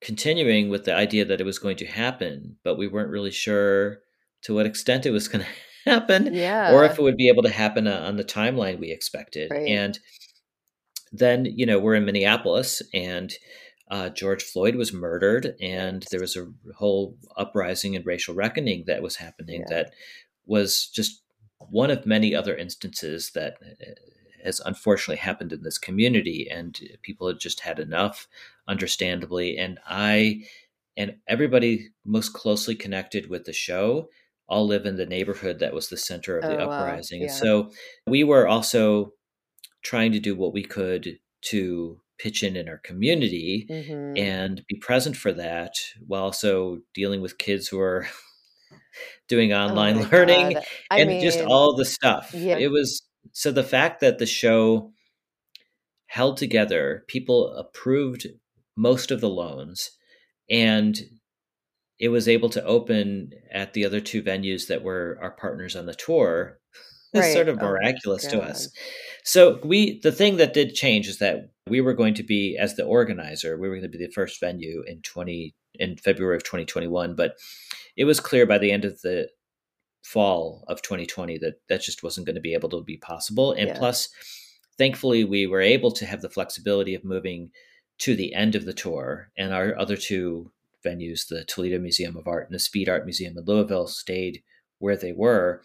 continuing 0.00 0.68
with 0.70 0.84
the 0.84 0.94
idea 0.94 1.24
that 1.24 1.40
it 1.40 1.44
was 1.44 1.58
going 1.58 1.76
to 1.76 1.86
happen, 1.86 2.56
but 2.64 2.78
we 2.78 2.88
weren't 2.88 3.10
really 3.10 3.30
sure 3.30 3.98
to 4.42 4.54
what 4.54 4.66
extent 4.66 5.06
it 5.06 5.10
was 5.10 5.28
going 5.28 5.44
to 5.84 5.90
happen 5.90 6.34
yeah. 6.34 6.72
or 6.72 6.84
if 6.84 6.98
it 6.98 7.02
would 7.02 7.16
be 7.16 7.28
able 7.28 7.42
to 7.42 7.50
happen 7.50 7.86
uh, 7.86 8.04
on 8.06 8.16
the 8.16 8.24
timeline 8.24 8.78
we 8.78 8.90
expected. 8.90 9.50
Right. 9.50 9.68
And 9.68 9.98
then, 11.12 11.44
you 11.44 11.66
know, 11.66 11.78
we're 11.78 11.94
in 11.94 12.04
Minneapolis 12.04 12.82
and 12.94 13.32
uh, 13.90 14.08
George 14.08 14.44
Floyd 14.44 14.76
was 14.76 14.92
murdered, 14.92 15.56
and 15.60 16.06
there 16.10 16.20
was 16.20 16.36
a 16.36 16.46
whole 16.76 17.16
uprising 17.36 17.96
and 17.96 18.06
racial 18.06 18.34
reckoning 18.34 18.84
that 18.86 19.02
was 19.02 19.16
happening 19.16 19.60
yeah. 19.62 19.76
that 19.76 19.92
was 20.46 20.86
just 20.86 21.22
one 21.58 21.90
of 21.90 22.06
many 22.06 22.34
other 22.34 22.56
instances 22.56 23.32
that 23.34 23.58
uh, 23.62 23.84
has 24.44 24.60
unfortunately 24.60 25.16
happened 25.16 25.52
in 25.52 25.62
this 25.62 25.76
community. 25.76 26.48
And 26.50 26.78
people 27.02 27.26
had 27.26 27.40
just 27.40 27.60
had 27.60 27.78
enough, 27.78 28.28
understandably. 28.68 29.58
And 29.58 29.78
I 29.86 30.44
and 30.96 31.16
everybody 31.26 31.90
most 32.04 32.32
closely 32.32 32.74
connected 32.74 33.28
with 33.28 33.44
the 33.44 33.52
show 33.52 34.08
all 34.48 34.66
live 34.66 34.86
in 34.86 34.96
the 34.96 35.06
neighborhood 35.06 35.60
that 35.60 35.74
was 35.74 35.88
the 35.88 35.96
center 35.96 36.38
of 36.38 36.42
the 36.42 36.58
oh, 36.58 36.70
uprising. 36.70 37.20
Wow. 37.20 37.26
Yeah. 37.26 37.32
So 37.32 37.70
we 38.06 38.24
were 38.24 38.48
also 38.48 39.12
trying 39.82 40.12
to 40.12 40.20
do 40.20 40.34
what 40.34 40.52
we 40.52 40.62
could 40.62 41.18
to 41.42 42.00
pitch 42.20 42.42
in 42.42 42.56
in 42.56 42.68
our 42.68 42.78
community 42.78 43.66
mm-hmm. 43.68 44.16
and 44.16 44.62
be 44.68 44.76
present 44.76 45.16
for 45.16 45.32
that 45.32 45.74
while 46.06 46.24
also 46.24 46.78
dealing 46.94 47.20
with 47.20 47.38
kids 47.38 47.68
who 47.68 47.80
are 47.80 48.06
doing 49.28 49.52
oh 49.52 49.58
online 49.58 49.98
oh 49.98 50.08
learning 50.12 50.56
and 50.90 51.08
mean, 51.08 51.22
just 51.22 51.40
all 51.40 51.74
the 51.74 51.84
stuff. 51.84 52.32
Yeah. 52.34 52.58
It 52.58 52.70
was 52.70 53.02
so 53.32 53.52
the 53.52 53.64
fact 53.64 54.00
that 54.00 54.18
the 54.18 54.26
show 54.26 54.92
held 56.06 56.36
together, 56.36 57.04
people 57.06 57.54
approved 57.56 58.26
most 58.76 59.10
of 59.10 59.20
the 59.20 59.28
loans 59.28 59.90
and 60.50 60.98
it 61.98 62.08
was 62.08 62.28
able 62.28 62.48
to 62.48 62.64
open 62.64 63.30
at 63.52 63.72
the 63.74 63.84
other 63.84 64.00
two 64.00 64.22
venues 64.22 64.66
that 64.68 64.82
were 64.82 65.18
our 65.20 65.30
partners 65.30 65.76
on 65.76 65.86
the 65.86 65.94
tour 65.94 66.58
right. 67.14 67.24
is 67.24 67.32
sort 67.32 67.48
of 67.48 67.58
oh 67.60 67.64
miraculous 67.64 68.26
oh 68.26 68.30
to 68.30 68.42
us. 68.42 68.68
So 69.24 69.60
we 69.64 70.00
the 70.02 70.12
thing 70.12 70.38
that 70.38 70.54
did 70.54 70.74
change 70.74 71.08
is 71.08 71.18
that 71.18 71.50
we 71.70 71.80
were 71.80 71.94
going 71.94 72.14
to 72.14 72.22
be 72.22 72.58
as 72.58 72.76
the 72.76 72.84
organizer, 72.84 73.56
we 73.56 73.68
were 73.68 73.76
going 73.76 73.90
to 73.90 73.98
be 73.98 74.04
the 74.04 74.12
first 74.12 74.40
venue 74.40 74.82
in 74.86 75.00
20 75.02 75.54
in 75.74 75.96
February 75.96 76.36
of 76.36 76.44
2021, 76.44 77.14
but 77.14 77.36
it 77.96 78.04
was 78.04 78.20
clear 78.20 78.44
by 78.44 78.58
the 78.58 78.72
end 78.72 78.84
of 78.84 79.00
the 79.00 79.28
fall 80.02 80.64
of 80.68 80.82
2020 80.82 81.38
that 81.38 81.54
that 81.68 81.82
just 81.82 82.02
wasn't 82.02 82.26
going 82.26 82.34
to 82.34 82.40
be 82.40 82.54
able 82.54 82.70
to 82.70 82.82
be 82.82 82.96
possible 82.96 83.52
and 83.52 83.68
yeah. 83.68 83.78
plus 83.78 84.08
thankfully 84.78 85.24
we 85.24 85.46
were 85.46 85.60
able 85.60 85.92
to 85.92 86.06
have 86.06 86.22
the 86.22 86.30
flexibility 86.30 86.94
of 86.94 87.04
moving 87.04 87.50
to 87.98 88.16
the 88.16 88.34
end 88.34 88.54
of 88.54 88.64
the 88.64 88.72
tour 88.72 89.30
and 89.36 89.52
our 89.52 89.78
other 89.78 89.98
two 89.98 90.50
venues, 90.84 91.28
the 91.28 91.44
Toledo 91.44 91.78
Museum 91.78 92.16
of 92.16 92.26
Art 92.26 92.46
and 92.46 92.54
the 92.54 92.58
Speed 92.58 92.88
Art 92.88 93.04
Museum 93.04 93.36
in 93.36 93.44
Louisville, 93.44 93.86
stayed 93.86 94.42
where 94.78 94.96
they 94.96 95.12
were 95.12 95.62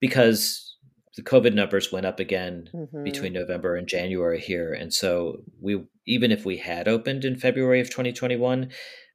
because 0.00 0.76
the 1.18 1.24
COVID 1.24 1.52
numbers 1.52 1.90
went 1.90 2.06
up 2.06 2.20
again 2.20 2.70
mm-hmm. 2.72 3.02
between 3.02 3.32
November 3.32 3.74
and 3.74 3.88
January 3.88 4.38
here. 4.38 4.72
And 4.72 4.94
so 4.94 5.42
we 5.60 5.82
even 6.06 6.30
if 6.30 6.44
we 6.44 6.58
had 6.58 6.86
opened 6.86 7.24
in 7.24 7.36
February 7.36 7.80
of 7.80 7.90
2021, 7.90 8.70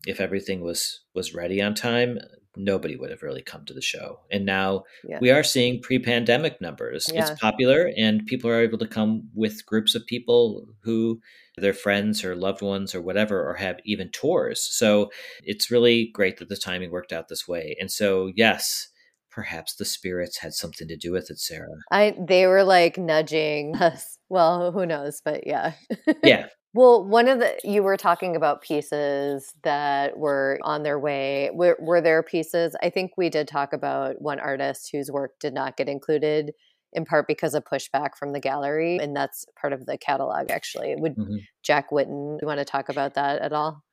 if 0.05 0.19
everything 0.19 0.59
was 0.59 1.05
was 1.15 1.33
ready 1.33 1.61
on 1.61 1.73
time, 1.73 2.19
nobody 2.57 2.97
would 2.97 3.09
have 3.09 3.23
really 3.23 3.41
come 3.41 3.63
to 3.63 3.73
the 3.73 3.81
show. 3.81 4.19
And 4.29 4.45
now 4.45 4.83
yeah. 5.07 5.19
we 5.21 5.31
are 5.31 5.45
seeing 5.45 5.81
pre-pandemic 5.81 6.59
numbers. 6.59 7.09
Yeah. 7.11 7.21
It's 7.21 7.39
popular 7.39 7.89
and 7.97 8.25
people 8.25 8.49
are 8.49 8.61
able 8.61 8.79
to 8.79 8.87
come 8.87 9.29
with 9.33 9.65
groups 9.65 9.95
of 9.95 10.05
people 10.05 10.67
who 10.81 11.21
their 11.55 11.73
friends 11.73 12.25
or 12.25 12.35
loved 12.35 12.61
ones 12.61 12.93
or 12.93 13.01
whatever, 13.01 13.47
or 13.47 13.53
have 13.53 13.79
even 13.85 14.09
tours. 14.09 14.61
So 14.61 15.09
it's 15.41 15.71
really 15.71 16.09
great 16.13 16.37
that 16.37 16.49
the 16.49 16.57
timing 16.57 16.91
worked 16.91 17.13
out 17.13 17.29
this 17.29 17.47
way. 17.47 17.77
And 17.79 17.89
so, 17.89 18.29
yes, 18.35 18.89
perhaps 19.33 19.75
the 19.75 19.85
spirits 19.85 20.39
had 20.39 20.53
something 20.53 20.87
to 20.87 20.95
do 20.95 21.11
with 21.11 21.29
it, 21.29 21.39
Sarah. 21.39 21.67
I 21.91 22.15
they 22.19 22.47
were 22.47 22.63
like 22.63 22.97
nudging 22.97 23.75
us. 23.75 24.17
Well, 24.29 24.71
who 24.71 24.87
knows, 24.87 25.21
but 25.23 25.45
yeah. 25.45 25.73
yeah. 26.23 26.47
Well, 26.73 27.05
one 27.07 27.27
of 27.27 27.37
the 27.37 27.55
you 27.63 27.83
were 27.83 27.97
talking 27.97 28.35
about 28.35 28.63
pieces 28.63 29.53
that 29.61 30.17
were 30.17 30.57
on 30.63 30.81
their 30.81 30.97
way. 30.97 31.51
Were, 31.53 31.77
were 31.79 32.01
there 32.01 32.23
pieces? 32.23 32.75
I 32.81 32.89
think 32.89 33.11
we 33.15 33.29
did 33.29 33.47
talk 33.47 33.73
about 33.73 34.19
one 34.19 34.39
artist 34.39 34.89
whose 34.91 35.11
work 35.11 35.33
did 35.39 35.53
not 35.53 35.77
get 35.77 35.87
included 35.87 36.53
in 36.93 37.05
part 37.05 37.27
because 37.27 37.53
of 37.53 37.63
pushback 37.63 38.15
from 38.17 38.33
the 38.33 38.39
gallery. 38.39 38.97
And 38.99 39.15
that's 39.15 39.45
part 39.59 39.71
of 39.71 39.85
the 39.85 39.99
catalog, 39.99 40.49
actually. 40.49 40.95
Would 40.97 41.15
mm-hmm. 41.15 41.37
Jack 41.61 41.91
Whitten, 41.91 42.39
you 42.41 42.47
want 42.47 42.59
to 42.59 42.65
talk 42.65 42.89
about 42.89 43.13
that 43.13 43.39
at 43.39 43.53
all? 43.53 43.83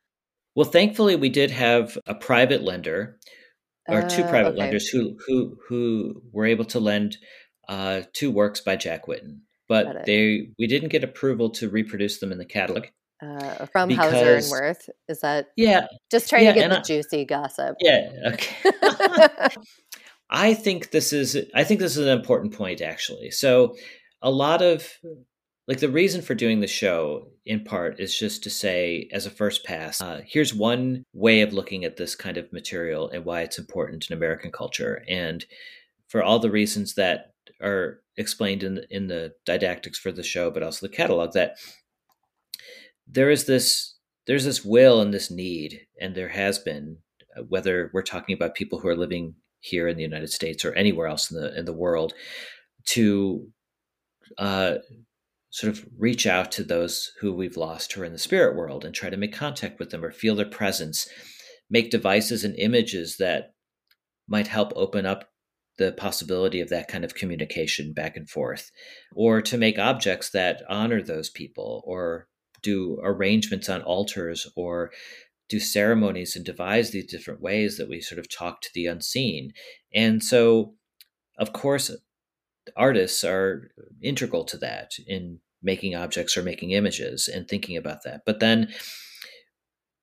Well, 0.54 0.68
thankfully, 0.68 1.16
we 1.16 1.28
did 1.28 1.50
have 1.50 1.98
a 2.06 2.14
private 2.14 2.62
lender 2.62 3.18
or 3.90 4.08
two 4.08 4.22
uh, 4.22 4.28
private 4.28 4.50
okay. 4.50 4.58
lenders 4.58 4.88
who, 4.88 5.16
who, 5.26 5.56
who 5.68 6.22
were 6.32 6.46
able 6.46 6.64
to 6.66 6.80
lend 6.80 7.16
uh, 7.68 8.02
two 8.12 8.30
works 8.30 8.60
by 8.60 8.76
Jack 8.76 9.06
Whitten. 9.06 9.40
But 9.68 10.04
they 10.04 10.48
we 10.58 10.66
didn't 10.66 10.88
get 10.88 11.04
approval 11.04 11.50
to 11.50 11.68
reproduce 11.68 12.18
them 12.18 12.32
in 12.32 12.38
the 12.38 12.44
catalog. 12.44 12.86
Uh, 13.22 13.66
from 13.66 13.88
because, 13.88 14.12
Hauser 14.12 14.34
and 14.34 14.46
Wirth, 14.50 14.90
Is 15.08 15.20
that 15.20 15.48
yeah? 15.56 15.86
Just 16.10 16.28
trying 16.28 16.44
yeah, 16.44 16.52
to 16.52 16.58
get 16.58 16.70
the 16.70 16.78
I, 16.78 16.82
juicy 16.82 17.24
gossip. 17.24 17.76
Yeah. 17.80 18.10
Okay. 18.32 18.70
I 20.30 20.54
think 20.54 20.90
this 20.90 21.12
is 21.12 21.36
I 21.54 21.62
think 21.62 21.78
this 21.78 21.96
is 21.96 22.06
an 22.06 22.18
important 22.18 22.54
point 22.54 22.80
actually. 22.80 23.30
So 23.30 23.76
a 24.22 24.30
lot 24.30 24.62
of 24.62 24.88
like 25.70 25.78
the 25.78 25.88
reason 25.88 26.20
for 26.20 26.34
doing 26.34 26.58
the 26.58 26.66
show 26.66 27.28
in 27.46 27.62
part 27.62 28.00
is 28.00 28.18
just 28.18 28.42
to 28.42 28.50
say 28.50 29.08
as 29.12 29.24
a 29.24 29.30
first 29.30 29.64
pass 29.64 30.00
uh, 30.00 30.20
here's 30.26 30.52
one 30.52 31.04
way 31.12 31.42
of 31.42 31.52
looking 31.52 31.84
at 31.84 31.96
this 31.96 32.16
kind 32.16 32.36
of 32.36 32.52
material 32.52 33.08
and 33.10 33.24
why 33.24 33.42
it's 33.42 33.56
important 33.56 34.10
in 34.10 34.16
american 34.16 34.50
culture. 34.50 35.04
And 35.08 35.46
for 36.08 36.24
all 36.24 36.40
the 36.40 36.50
reasons 36.50 36.94
that 36.94 37.34
are 37.62 38.00
explained 38.16 38.64
in 38.64 38.84
in 38.90 39.06
the 39.06 39.32
didactics 39.46 39.96
for 39.96 40.10
the 40.10 40.24
show 40.24 40.50
but 40.50 40.64
also 40.64 40.88
the 40.88 40.92
catalog 40.92 41.34
that 41.34 41.54
there 43.06 43.30
is 43.30 43.44
this 43.44 43.94
there's 44.26 44.44
this 44.44 44.64
will 44.64 45.00
and 45.00 45.14
this 45.14 45.30
need 45.30 45.86
and 46.00 46.16
there 46.16 46.30
has 46.30 46.58
been 46.58 46.96
uh, 47.36 47.42
whether 47.44 47.92
we're 47.94 48.02
talking 48.02 48.34
about 48.34 48.56
people 48.56 48.80
who 48.80 48.88
are 48.88 48.96
living 48.96 49.36
here 49.60 49.86
in 49.86 49.96
the 49.96 50.02
United 50.02 50.32
States 50.32 50.64
or 50.64 50.72
anywhere 50.72 51.06
else 51.06 51.30
in 51.30 51.40
the 51.40 51.56
in 51.56 51.64
the 51.64 51.72
world 51.72 52.12
to 52.86 53.46
uh, 54.38 54.74
sort 55.50 55.72
of 55.72 55.86
reach 55.98 56.26
out 56.26 56.52
to 56.52 56.62
those 56.62 57.10
who 57.20 57.32
we've 57.32 57.56
lost 57.56 57.92
who 57.92 58.02
are 58.02 58.04
in 58.04 58.12
the 58.12 58.18
spirit 58.18 58.56
world 58.56 58.84
and 58.84 58.94
try 58.94 59.10
to 59.10 59.16
make 59.16 59.34
contact 59.34 59.78
with 59.78 59.90
them 59.90 60.04
or 60.04 60.12
feel 60.12 60.36
their 60.36 60.46
presence, 60.46 61.08
make 61.68 61.90
devices 61.90 62.44
and 62.44 62.56
images 62.56 63.16
that 63.18 63.54
might 64.28 64.46
help 64.46 64.72
open 64.76 65.04
up 65.04 65.28
the 65.78 65.92
possibility 65.92 66.60
of 66.60 66.68
that 66.68 66.88
kind 66.88 67.04
of 67.04 67.14
communication 67.14 67.92
back 67.92 68.16
and 68.16 68.28
forth, 68.28 68.70
or 69.14 69.40
to 69.40 69.56
make 69.56 69.78
objects 69.78 70.30
that 70.30 70.62
honor 70.68 71.02
those 71.02 71.30
people, 71.30 71.82
or 71.86 72.28
do 72.62 73.00
arrangements 73.02 73.68
on 73.68 73.82
altars, 73.82 74.46
or 74.56 74.90
do 75.48 75.58
ceremonies 75.58 76.36
and 76.36 76.44
devise 76.44 76.90
these 76.90 77.10
different 77.10 77.40
ways 77.40 77.76
that 77.76 77.88
we 77.88 78.00
sort 78.00 78.18
of 78.18 78.28
talk 78.28 78.60
to 78.60 78.68
the 78.74 78.86
unseen. 78.86 79.52
And 79.92 80.22
so, 80.22 80.74
of 81.38 81.52
course, 81.52 81.90
artists 82.76 83.24
are 83.24 83.70
integral 84.02 84.44
to 84.44 84.56
that 84.58 84.92
in 85.06 85.40
making 85.62 85.94
objects 85.94 86.36
or 86.36 86.42
making 86.42 86.70
images 86.70 87.28
and 87.28 87.46
thinking 87.46 87.76
about 87.76 88.02
that. 88.04 88.22
But 88.24 88.40
then, 88.40 88.72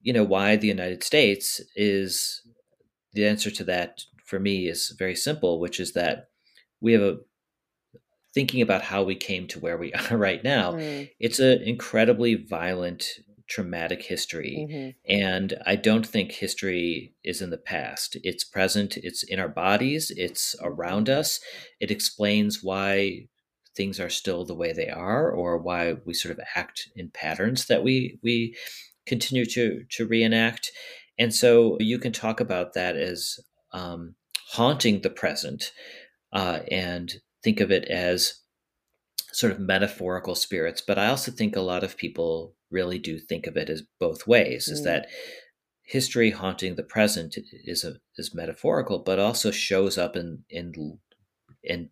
you 0.02 0.14
know, 0.14 0.24
why 0.24 0.56
the 0.56 0.68
United 0.68 1.04
States 1.04 1.60
is 1.76 2.42
the 3.14 3.26
answer 3.26 3.50
to 3.52 3.64
that 3.66 4.02
for 4.26 4.40
me 4.40 4.68
is 4.68 4.96
very 4.98 5.16
simple, 5.16 5.60
which 5.60 5.80
is 5.80 5.94
that 5.94 6.30
we 6.82 6.94
have 6.94 7.02
a 7.02 7.18
thinking 8.34 8.62
about 8.62 8.84
how 8.84 9.02
we 9.02 9.16
came 9.16 9.48
to 9.48 9.60
where 9.60 9.78
we 9.78 9.92
are 10.12 10.18
right 10.18 10.44
now. 10.44 10.74
Mm. 10.74 11.10
It's 11.20 11.40
an 11.40 11.62
incredibly 11.64 12.36
violent 12.36 13.06
traumatic 13.48 14.04
history. 14.04 14.68
Mm-hmm. 14.70 14.90
And 15.10 15.58
I 15.66 15.76
don't 15.76 16.06
think 16.06 16.32
history 16.32 17.14
is 17.24 17.42
in 17.42 17.50
the 17.50 17.58
past. 17.58 18.18
It's 18.24 18.44
present, 18.44 18.98
it's 18.98 19.24
in 19.24 19.40
our 19.40 19.50
bodies, 19.50 20.12
it's 20.16 20.56
around 20.62 21.10
us. 21.10 21.40
It 21.80 21.92
explains 21.92 22.62
why 22.62 23.28
things 23.76 24.00
are 24.00 24.10
still 24.10 24.44
the 24.44 24.56
way 24.56 24.74
they 24.74 24.90
are 24.90 25.32
or 25.32 25.58
why 25.58 25.96
we 26.06 26.14
sort 26.14 26.38
of 26.38 26.44
act 26.56 26.90
in 26.96 27.10
patterns 27.10 27.68
that 27.68 27.84
we 27.84 28.20
we 28.24 28.56
continue 29.06 29.46
to 29.46 29.84
to 29.90 30.08
reenact. 30.08 30.72
And 31.18 31.34
so 31.34 31.78
you 31.80 32.00
can 32.00 32.12
talk 32.12 32.40
about 32.40 32.74
that 32.74 32.96
as 32.96 33.40
um, 33.72 34.16
haunting 34.50 35.02
the 35.02 35.10
present 35.10 35.72
uh, 36.34 36.60
and 36.70 37.14
think 37.44 37.60
of 37.60 37.72
it 37.72 37.86
as 37.86 38.42
sort 39.32 39.52
of 39.54 39.60
metaphorical 39.60 40.36
spirits. 40.36 40.82
But 40.82 40.98
I 40.98 41.08
also 41.08 41.32
think 41.32 41.56
a 41.56 41.62
lot 41.62 41.84
of 41.84 41.98
people 41.98 42.56
really 42.70 43.00
do 43.00 43.20
think 43.20 43.48
of 43.48 43.58
it 43.58 43.70
as 43.70 43.84
both 44.00 44.28
ways: 44.28 44.68
mm. 44.70 44.74
is 44.74 44.84
that 44.84 45.08
history 45.84 46.32
haunting 46.32 46.76
the 46.76 46.84
present 46.84 47.38
is 47.64 47.84
a, 47.84 47.96
is 48.18 48.36
metaphorical, 48.36 49.00
but 49.00 49.20
also 49.20 49.52
shows 49.52 49.98
up 49.98 50.16
in 50.16 50.44
in 50.50 50.74
in 51.64 51.90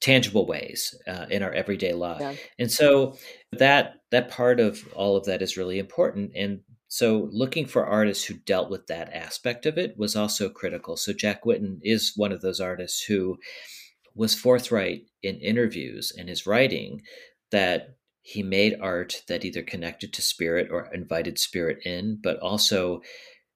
tangible 0.00 0.46
ways 0.46 0.94
uh, 1.06 1.26
in 1.30 1.42
our 1.42 1.52
everyday 1.52 1.92
life. 1.92 2.20
Yeah. 2.20 2.34
And 2.58 2.70
so 2.70 3.16
that 3.52 3.96
that 4.10 4.30
part 4.30 4.60
of 4.60 4.86
all 4.94 5.16
of 5.16 5.24
that 5.26 5.42
is 5.42 5.56
really 5.56 5.78
important. 5.78 6.32
And 6.34 6.60
so 6.88 7.28
looking 7.32 7.66
for 7.66 7.84
artists 7.84 8.24
who 8.24 8.34
dealt 8.34 8.70
with 8.70 8.86
that 8.86 9.12
aspect 9.12 9.66
of 9.66 9.76
it 9.76 9.98
was 9.98 10.16
also 10.16 10.48
critical. 10.48 10.96
So 10.96 11.12
Jack 11.12 11.44
Whitten 11.44 11.78
is 11.82 12.12
one 12.16 12.32
of 12.32 12.40
those 12.40 12.60
artists 12.60 13.02
who 13.02 13.36
was 14.14 14.34
forthright 14.34 15.02
in 15.22 15.36
interviews 15.36 16.12
and 16.16 16.28
his 16.28 16.46
writing 16.46 17.02
that 17.50 17.97
he 18.28 18.42
made 18.42 18.76
art 18.78 19.22
that 19.26 19.42
either 19.42 19.62
connected 19.62 20.12
to 20.12 20.20
spirit 20.20 20.68
or 20.70 20.92
invited 20.92 21.38
spirit 21.38 21.78
in, 21.86 22.18
but 22.22 22.38
also 22.40 23.00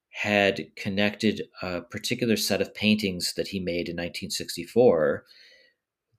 had 0.09 0.65
connected 0.75 1.43
a 1.61 1.81
particular 1.81 2.35
set 2.35 2.59
of 2.59 2.73
paintings 2.73 3.35
that 3.35 3.49
he 3.49 3.59
made 3.59 3.87
in 3.87 3.95
1964 3.95 5.25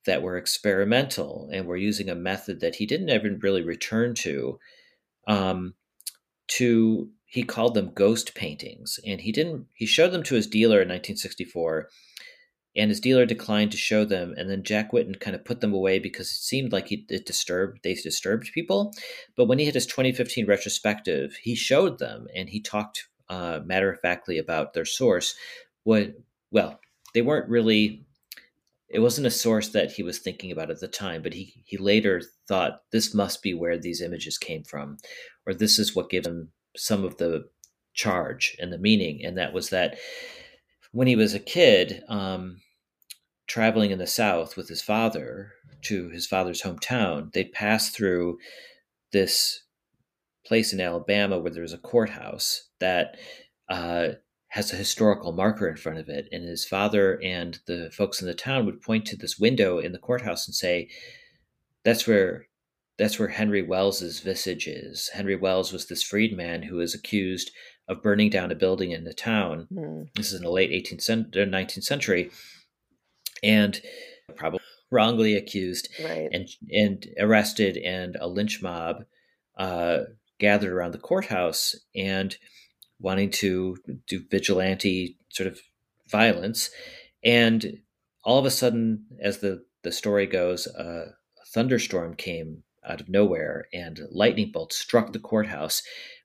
that 0.07 0.23
were 0.23 0.37
experimental 0.37 1.51
and 1.53 1.67
were 1.67 1.77
using 1.77 2.09
a 2.09 2.15
method 2.15 2.61
that 2.61 2.77
he 2.77 2.87
didn't 2.87 3.11
ever 3.11 3.29
really 3.41 3.63
return 3.63 4.15
to. 4.15 4.61
Um, 5.27 5.75
to 6.47 7.11
he 7.25 7.43
called 7.43 7.75
them 7.75 7.91
ghost 7.93 8.37
paintings, 8.37 9.01
and 9.05 9.21
he 9.23 9.33
didn't. 9.33 9.67
He 9.73 9.87
showed 9.87 10.13
them 10.13 10.23
to 10.25 10.37
his 10.37 10.47
dealer 10.47 10.77
in 10.77 10.89
1964 10.89 11.89
and 12.77 12.91
his 12.91 13.01
dealer 13.01 13.25
declined 13.25 13.71
to 13.71 13.77
show 13.77 14.05
them. 14.05 14.35
And 14.37 14.51
then 14.51 14.63
Jack 14.63 14.93
Whitten 14.93 15.19
kind 15.21 15.37
of 15.37 15.45
put 15.45 15.61
them 15.61 15.73
away 15.73 15.99
because 15.99 16.29
it 16.29 16.43
seemed 16.43 16.73
like 16.73 16.89
he, 16.89 17.07
it 17.09 17.27
disturbed 17.27 17.81
they 17.83 17.95
disturbed 17.95 18.51
people. 18.53 18.93
But 19.37 19.47
when 19.47 19.59
he 19.59 19.65
had 19.67 19.75
his 19.75 19.87
2015 19.87 20.47
retrospective, 20.47 21.37
he 21.43 21.55
showed 21.55 21.99
them 21.99 22.27
and 22.35 22.49
he 22.49 22.61
talked 22.61 23.09
uh, 23.29 23.61
matter 23.65 23.93
of 23.93 24.01
factly 24.01 24.39
about 24.39 24.75
their 24.75 24.85
source. 24.85 25.35
What 25.85 26.15
well, 26.51 26.81
they 27.15 27.23
weren't 27.23 27.49
really. 27.49 28.07
It 28.91 29.01
wasn't 29.01 29.27
a 29.27 29.31
source 29.31 29.71
that 29.71 29.91
he 29.91 30.03
was 30.05 30.19
thinking 30.19 30.53
about 30.53 30.71
at 30.71 30.79
the 30.79 30.89
time, 30.89 31.23
but 31.23 31.33
he 31.33 31.63
he 31.65 31.79
later 31.79 32.23
thought 32.47 32.83
this 32.93 33.15
must 33.15 33.43
be 33.43 33.55
where 33.55 33.79
these 33.79 34.01
images 34.01 34.39
came 34.39 34.63
from, 34.63 34.99
or 35.47 35.55
this 35.55 35.79
is 35.79 35.97
what 35.97 36.11
gave 36.11 36.27
him 36.27 36.51
some 36.77 37.05
of 37.05 37.17
the 37.17 37.49
charge 37.95 38.57
and 38.61 38.73
the 38.73 38.79
meaning, 38.79 39.25
and 39.25 39.39
that 39.39 39.53
was 39.53 39.71
that 39.71 39.97
when 40.93 41.09
he 41.09 41.17
was 41.17 41.35
a 41.35 41.41
kid, 41.41 42.05
um, 42.09 42.61
traveling 43.55 43.93
in 43.93 43.99
the 43.99 44.07
South 44.07 44.57
with 44.57 44.69
his 44.69 44.83
father 44.83 45.53
to 45.83 46.09
his 46.09 46.27
father's 46.27 46.63
hometown, 46.63 47.33
they'd 47.33 47.53
pass 47.53 47.91
through 47.91 48.37
this 49.13 49.63
place 50.45 50.73
in 50.73 50.81
Alabama 50.81 51.39
where 51.39 51.53
there's 51.53 51.73
a 51.73 51.79
courthouse 51.79 52.69
that 52.81 53.17
uh, 53.69 54.09
has 54.49 54.73
a 54.73 54.77
historical 54.77 55.31
marker 55.31 55.69
in 55.69 55.77
front 55.77 55.99
of 55.99 56.09
it. 56.09 56.27
And 56.33 56.43
his 56.43 56.65
father 56.65 57.23
and 57.23 57.61
the 57.69 57.93
folks 57.93 58.21
in 58.21 58.27
the 58.27 58.35
town 58.35 58.67
would 58.67 58.83
point 58.83 59.07
to 59.07 59.17
this 59.17 59.39
window 59.39 59.79
in 59.79 59.93
the 59.93 59.99
courthouse 59.99 60.49
and 60.49 60.55
say, 60.55 60.89
"That's 61.85 62.09
where." 62.09 62.49
That's 62.97 63.19
where 63.19 63.27
Henry 63.27 63.61
Wells's 63.61 64.21
visage 64.21 64.69
is. 64.69 65.09
Henry 65.09 65.35
Wells 65.35 65.73
was 65.73 65.87
this 65.87 66.05
freedman 66.05 66.63
who 66.63 66.77
was 66.77 66.95
accused 66.95 67.51
of 67.89 68.05
burning 68.05 68.31
down 68.31 68.53
a 68.53 68.55
building 68.55 68.93
in 68.93 69.03
the 69.03 69.13
town. 69.13 69.67
Mm. 69.73 70.15
This 70.15 70.29
is 70.29 70.35
in 70.35 70.45
the 70.45 70.51
late 70.53 70.71
18th, 70.71 71.33
19th 71.35 71.83
century 71.83 72.31
and 73.45 73.81
probably. 74.37 74.61
wrongly 74.91 75.37
accused 75.37 75.89
right. 76.03 76.29
and 76.33 76.49
and 76.71 77.07
arrested 77.19 77.77
and 77.77 78.17
a 78.21 78.27
lynch 78.27 78.63
mob 78.63 79.05
uh, 79.59 80.01
gathered 80.39 80.73
around 80.73 80.93
the 80.93 80.99
courthouse 80.99 81.77
and 81.95 82.37
wanting 82.99 83.31
to 83.31 83.77
do 84.09 84.21
vigilante 84.31 85.19
sort 85.31 85.47
of 85.47 85.61
violence. 86.11 86.71
And 87.23 87.79
all 88.25 88.39
of 88.39 88.47
a 88.47 88.51
sudden 88.51 89.07
as 89.21 89.39
the 89.39 89.65
the 89.83 89.93
story 89.93 90.27
goes 90.27 90.67
uh, 90.67 91.11
a 91.11 91.47
thunderstorm 91.53 92.15
came 92.15 92.63
out 92.89 93.01
of 93.01 93.09
nowhere 93.09 93.67
and 93.73 94.01
lightning 94.11 94.51
bolts 94.53 94.77
struck 94.77 95.13
the 95.13 95.19
courthouse 95.19 95.83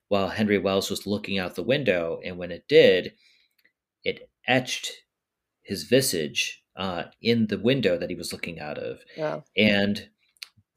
while 0.08 0.28
Henry 0.28 0.58
Wells 0.58 0.90
was 0.90 1.06
looking 1.06 1.38
out 1.38 1.54
the 1.54 1.62
window. 1.62 2.20
And 2.24 2.38
when 2.38 2.50
it 2.50 2.64
did 2.68 3.12
it 4.02 4.30
etched 4.46 4.92
his 5.62 5.84
visage 5.84 6.59
uh, 6.80 7.04
in 7.20 7.46
the 7.48 7.58
window 7.58 7.98
that 7.98 8.08
he 8.08 8.16
was 8.16 8.32
looking 8.32 8.58
out 8.58 8.78
of. 8.78 9.00
Wow. 9.16 9.44
And 9.56 10.08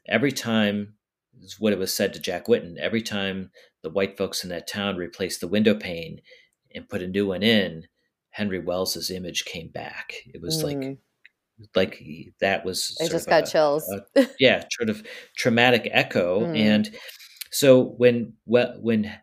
every 0.08 0.34
time, 0.34 0.96
is 1.42 1.60
what 1.60 1.74
it 1.74 1.80
was 1.80 1.94
said 1.94 2.14
to 2.14 2.20
Jack 2.20 2.48
Whitten, 2.48 2.78
every 2.78 3.02
time 3.02 3.52
the 3.82 3.90
white 3.90 4.18
folks 4.18 4.44
in 4.44 4.50
that 4.50 4.68
town 4.68 4.98
replaced 4.98 5.40
the 5.40 5.48
window 5.48 5.74
pane 5.74 6.20
and 6.76 6.90
put 6.90 7.02
a 7.02 7.08
new 7.08 7.28
one 7.28 7.42
in, 7.42 7.88
Henry 8.32 8.60
Wells's 8.60 9.10
image 9.10 9.46
came 9.46 9.70
back. 9.70 10.14
It 10.34 10.42
was 10.42 10.62
mm. 10.62 10.64
like 10.64 10.98
like 11.76 12.04
that 12.42 12.66
was 12.66 12.98
I 13.02 13.08
just 13.08 13.30
got 13.30 13.48
a, 13.48 13.52
chills. 13.52 13.90
a, 14.16 14.28
yeah, 14.40 14.64
sort 14.72 14.90
of 14.90 15.04
traumatic 15.38 15.88
echo. 15.92 16.42
Mm. 16.42 16.58
And 16.58 16.96
so 17.52 17.82
when 17.98 18.34
when 18.46 19.14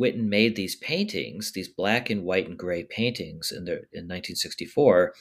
Whitten 0.00 0.28
made 0.28 0.56
these 0.56 0.76
paintings, 0.76 1.52
these 1.52 1.68
black 1.68 2.08
and 2.08 2.22
white 2.22 2.46
and 2.48 2.58
gray 2.58 2.84
paintings 2.84 3.50
in 3.50 3.64
the 3.64 3.72
in 3.92 4.06
1964, 4.06 5.14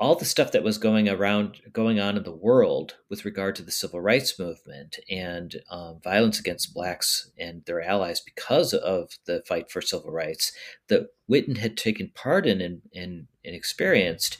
all 0.00 0.14
the 0.14 0.24
stuff 0.24 0.50
that 0.52 0.64
was 0.64 0.78
going 0.78 1.10
around 1.10 1.60
going 1.74 2.00
on 2.00 2.16
in 2.16 2.22
the 2.22 2.34
world 2.34 2.96
with 3.10 3.26
regard 3.26 3.54
to 3.54 3.62
the 3.62 3.70
civil 3.70 4.00
rights 4.00 4.38
movement 4.38 4.98
and 5.10 5.56
um, 5.70 6.00
violence 6.02 6.40
against 6.40 6.72
blacks 6.72 7.30
and 7.38 7.62
their 7.66 7.82
allies 7.82 8.18
because 8.18 8.72
of 8.72 9.18
the 9.26 9.42
fight 9.46 9.70
for 9.70 9.82
civil 9.82 10.10
rights 10.10 10.52
that 10.88 11.08
Whitten 11.30 11.58
had 11.58 11.76
taken 11.76 12.10
part 12.14 12.46
in 12.46 12.62
and, 12.62 12.80
and, 12.94 13.26
and 13.44 13.54
experienced 13.54 14.38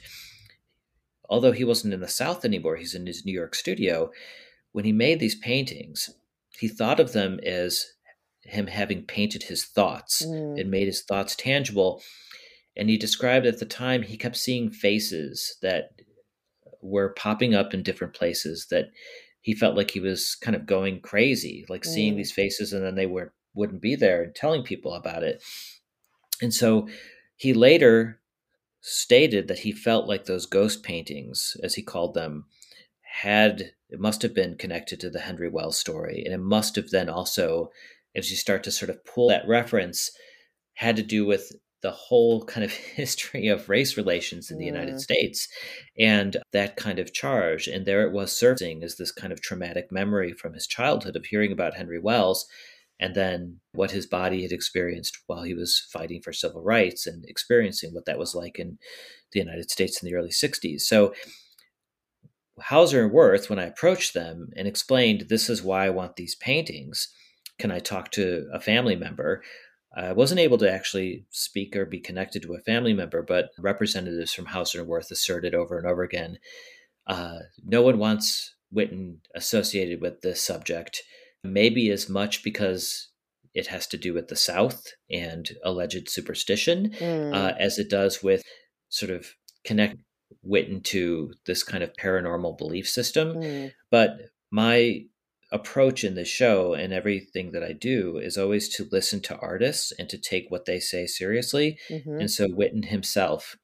although 1.29 1.51
he 1.51 1.63
wasn't 1.63 1.93
in 1.93 2.01
the 2.01 2.07
south 2.07 2.43
anymore 2.43 2.75
he's 2.75 2.95
in 2.95 3.05
his 3.05 3.23
new 3.23 3.31
york 3.31 3.53
studio 3.53 4.09
when 4.71 4.83
he 4.83 4.91
made 4.91 5.19
these 5.19 5.35
paintings 5.35 6.09
he 6.57 6.67
thought 6.67 6.99
of 6.99 7.13
them 7.13 7.39
as 7.45 7.85
him 8.41 8.65
having 8.65 9.03
painted 9.03 9.43
his 9.43 9.63
thoughts 9.63 10.25
mm. 10.25 10.59
and 10.59 10.71
made 10.71 10.87
his 10.87 11.03
thoughts 11.03 11.35
tangible 11.35 12.01
and 12.75 12.89
he 12.89 12.97
described 12.97 13.45
at 13.45 13.59
the 13.59 13.65
time 13.65 14.01
he 14.01 14.17
kept 14.17 14.37
seeing 14.37 14.69
faces 14.69 15.57
that 15.61 15.91
were 16.81 17.09
popping 17.09 17.53
up 17.53 17.73
in 17.73 17.83
different 17.83 18.13
places 18.13 18.67
that 18.71 18.89
he 19.41 19.53
felt 19.53 19.75
like 19.75 19.91
he 19.91 19.99
was 19.99 20.35
kind 20.35 20.55
of 20.55 20.65
going 20.65 20.99
crazy 20.99 21.65
like 21.69 21.83
mm. 21.83 21.87
seeing 21.87 22.15
these 22.15 22.31
faces 22.31 22.73
and 22.73 22.83
then 22.83 22.95
they 22.95 23.05
were 23.05 23.33
wouldn't 23.53 23.81
be 23.81 23.95
there 23.95 24.23
and 24.23 24.33
telling 24.33 24.63
people 24.63 24.93
about 24.93 25.23
it 25.23 25.43
and 26.41 26.53
so 26.53 26.87
he 27.35 27.53
later 27.53 28.19
stated 28.81 29.47
that 29.47 29.59
he 29.59 29.71
felt 29.71 30.07
like 30.07 30.25
those 30.25 30.45
ghost 30.45 30.83
paintings 30.83 31.55
as 31.63 31.75
he 31.75 31.83
called 31.83 32.13
them 32.13 32.45
had 33.01 33.73
it 33.89 33.99
must 33.99 34.21
have 34.21 34.33
been 34.33 34.55
connected 34.55 34.99
to 35.01 35.09
the 35.09 35.19
Henry 35.19 35.49
Wells 35.49 35.77
story. 35.77 36.23
And 36.25 36.33
it 36.33 36.39
must 36.39 36.77
have 36.77 36.89
then 36.89 37.09
also, 37.09 37.71
as 38.15 38.31
you 38.31 38.37
start 38.37 38.63
to 38.63 38.71
sort 38.71 38.89
of 38.89 39.03
pull 39.05 39.27
that 39.27 39.47
reference, 39.47 40.11
had 40.75 40.95
to 40.95 41.03
do 41.03 41.25
with 41.25 41.51
the 41.81 41.91
whole 41.91 42.43
kind 42.45 42.63
of 42.63 42.71
history 42.95 43.47
of 43.47 43.69
race 43.69 43.97
relations 43.97 44.51
in 44.51 44.57
the 44.57 44.65
mm. 44.65 44.73
United 44.73 44.99
States 44.99 45.47
and 45.97 46.37
that 46.53 46.75
kind 46.75 46.99
of 46.99 47.13
charge. 47.13 47.67
And 47.67 47.85
there 47.85 48.05
it 48.05 48.13
was 48.13 48.31
surfacing 48.31 48.83
as 48.83 48.97
this 48.97 49.11
kind 49.11 49.33
of 49.33 49.41
traumatic 49.41 49.91
memory 49.91 50.33
from 50.33 50.53
his 50.53 50.67
childhood 50.67 51.15
of 51.15 51.25
hearing 51.25 51.51
about 51.51 51.75
Henry 51.75 51.99
Wells 51.99 52.45
and 52.99 53.15
then 53.15 53.59
what 53.71 53.91
his 53.91 54.05
body 54.05 54.43
had 54.43 54.51
experienced 54.51 55.17
while 55.25 55.41
he 55.41 55.55
was 55.55 55.87
fighting 55.91 56.21
for 56.21 56.31
civil 56.31 56.61
rights 56.61 57.07
and 57.07 57.25
experiencing 57.25 57.93
what 57.93 58.05
that 58.05 58.19
was 58.19 58.35
like 58.35 58.59
in 58.59 58.77
the 59.31 59.39
United 59.39 59.71
States 59.71 60.01
in 60.01 60.07
the 60.07 60.15
early 60.15 60.29
60s. 60.29 60.81
So 60.81 61.13
Hauser 62.59 63.03
and 63.03 63.11
Wirth, 63.11 63.49
when 63.49 63.57
I 63.57 63.65
approached 63.65 64.13
them 64.13 64.49
and 64.55 64.67
explained, 64.67 65.25
this 65.29 65.49
is 65.49 65.63
why 65.63 65.85
I 65.85 65.89
want 65.89 66.15
these 66.15 66.35
paintings, 66.35 67.11
can 67.57 67.71
I 67.71 67.79
talk 67.79 68.11
to 68.11 68.47
a 68.53 68.59
family 68.59 68.95
member? 68.95 69.41
I 69.95 70.13
wasn't 70.13 70.39
able 70.39 70.57
to 70.59 70.71
actually 70.71 71.25
speak 71.31 71.75
or 71.75 71.85
be 71.85 71.99
connected 71.99 72.43
to 72.43 72.53
a 72.53 72.59
family 72.59 72.93
member, 72.93 73.21
but 73.21 73.49
representatives 73.59 74.33
from 74.33 74.45
Hauser 74.45 74.79
and 74.79 74.87
Wirth 74.87 75.11
asserted 75.11 75.53
over 75.53 75.77
and 75.77 75.85
over 75.85 76.03
again 76.03 76.37
uh, 77.07 77.39
no 77.63 77.81
one 77.81 77.97
wants 77.97 78.55
Whitten 78.73 79.17
associated 79.35 80.01
with 80.01 80.21
this 80.21 80.41
subject, 80.41 81.03
maybe 81.43 81.89
as 81.89 82.09
much 82.09 82.43
because 82.43 83.09
it 83.53 83.67
has 83.67 83.85
to 83.87 83.97
do 83.97 84.13
with 84.13 84.29
the 84.29 84.35
South 84.35 84.87
and 85.09 85.49
alleged 85.63 86.09
superstition 86.09 86.91
mm. 86.91 87.35
uh, 87.35 87.53
as 87.59 87.77
it 87.77 87.89
does 87.89 88.23
with 88.23 88.43
sort 88.89 89.11
of 89.11 89.27
connect 89.65 89.97
Whitten 90.47 90.83
to 90.85 91.33
this 91.45 91.63
kind 91.63 91.83
of 91.83 91.91
paranormal 91.99 92.57
belief 92.57 92.87
system. 92.87 93.35
Mm. 93.35 93.73
But 93.89 94.11
my 94.51 95.03
approach 95.51 96.03
in 96.03 96.15
the 96.15 96.25
show 96.25 96.73
and 96.73 96.93
everything 96.93 97.51
that 97.51 97.63
I 97.63 97.73
do 97.73 98.17
is 98.17 98.37
always 98.37 98.69
to 98.75 98.87
listen 98.91 99.19
to 99.21 99.37
artists 99.37 99.91
and 99.99 100.07
to 100.09 100.17
take 100.17 100.45
what 100.49 100.65
they 100.65 100.79
say 100.79 101.05
seriously. 101.05 101.77
Mm-hmm. 101.89 102.21
And 102.21 102.31
so 102.31 102.47
Whitten 102.47 102.85
himself 102.85 103.57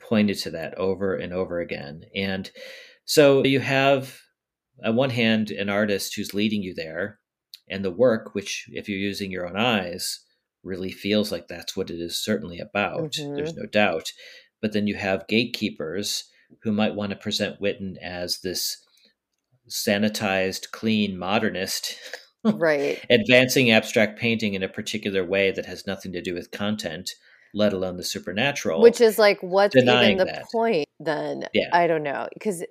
pointed 0.00 0.38
to 0.40 0.50
that 0.50 0.76
over 0.76 1.14
and 1.14 1.32
over 1.32 1.60
again. 1.60 2.02
And 2.14 2.50
so 3.04 3.44
you 3.44 3.60
have, 3.60 4.20
on 4.84 4.96
one 4.96 5.10
hand, 5.10 5.50
an 5.50 5.70
artist 5.70 6.14
who's 6.14 6.34
leading 6.34 6.62
you 6.62 6.74
there, 6.74 7.18
and 7.68 7.84
the 7.84 7.90
work, 7.90 8.34
which, 8.34 8.66
if 8.68 8.88
you're 8.88 8.98
using 8.98 9.30
your 9.30 9.48
own 9.48 9.56
eyes, 9.56 10.20
really 10.62 10.90
feels 10.90 11.32
like 11.32 11.48
that's 11.48 11.76
what 11.76 11.90
it 11.90 12.00
is 12.00 12.22
certainly 12.22 12.58
about. 12.58 13.12
Mm-hmm. 13.12 13.36
There's 13.36 13.54
no 13.54 13.66
doubt. 13.66 14.12
But 14.60 14.72
then 14.72 14.86
you 14.86 14.96
have 14.96 15.26
gatekeepers 15.28 16.24
who 16.62 16.72
might 16.72 16.94
want 16.94 17.10
to 17.10 17.16
present 17.16 17.60
Whitten 17.60 17.96
as 18.02 18.40
this 18.40 18.81
sanitized, 19.72 20.70
clean 20.70 21.18
modernist. 21.18 21.96
Right. 22.44 23.04
advancing 23.10 23.70
abstract 23.70 24.18
painting 24.18 24.54
in 24.54 24.62
a 24.62 24.68
particular 24.68 25.24
way 25.24 25.50
that 25.52 25.66
has 25.66 25.86
nothing 25.86 26.12
to 26.12 26.20
do 26.20 26.34
with 26.34 26.50
content, 26.50 27.10
let 27.54 27.72
alone 27.72 27.96
the 27.96 28.04
supernatural. 28.04 28.80
Which 28.80 29.00
is 29.00 29.18
like, 29.18 29.38
what's 29.42 29.76
even 29.76 30.16
the 30.18 30.24
that. 30.24 30.44
point 30.52 30.88
then? 31.00 31.46
Yeah. 31.54 31.68
I 31.72 31.86
don't 31.86 32.02
know. 32.02 32.28
Because 32.34 32.64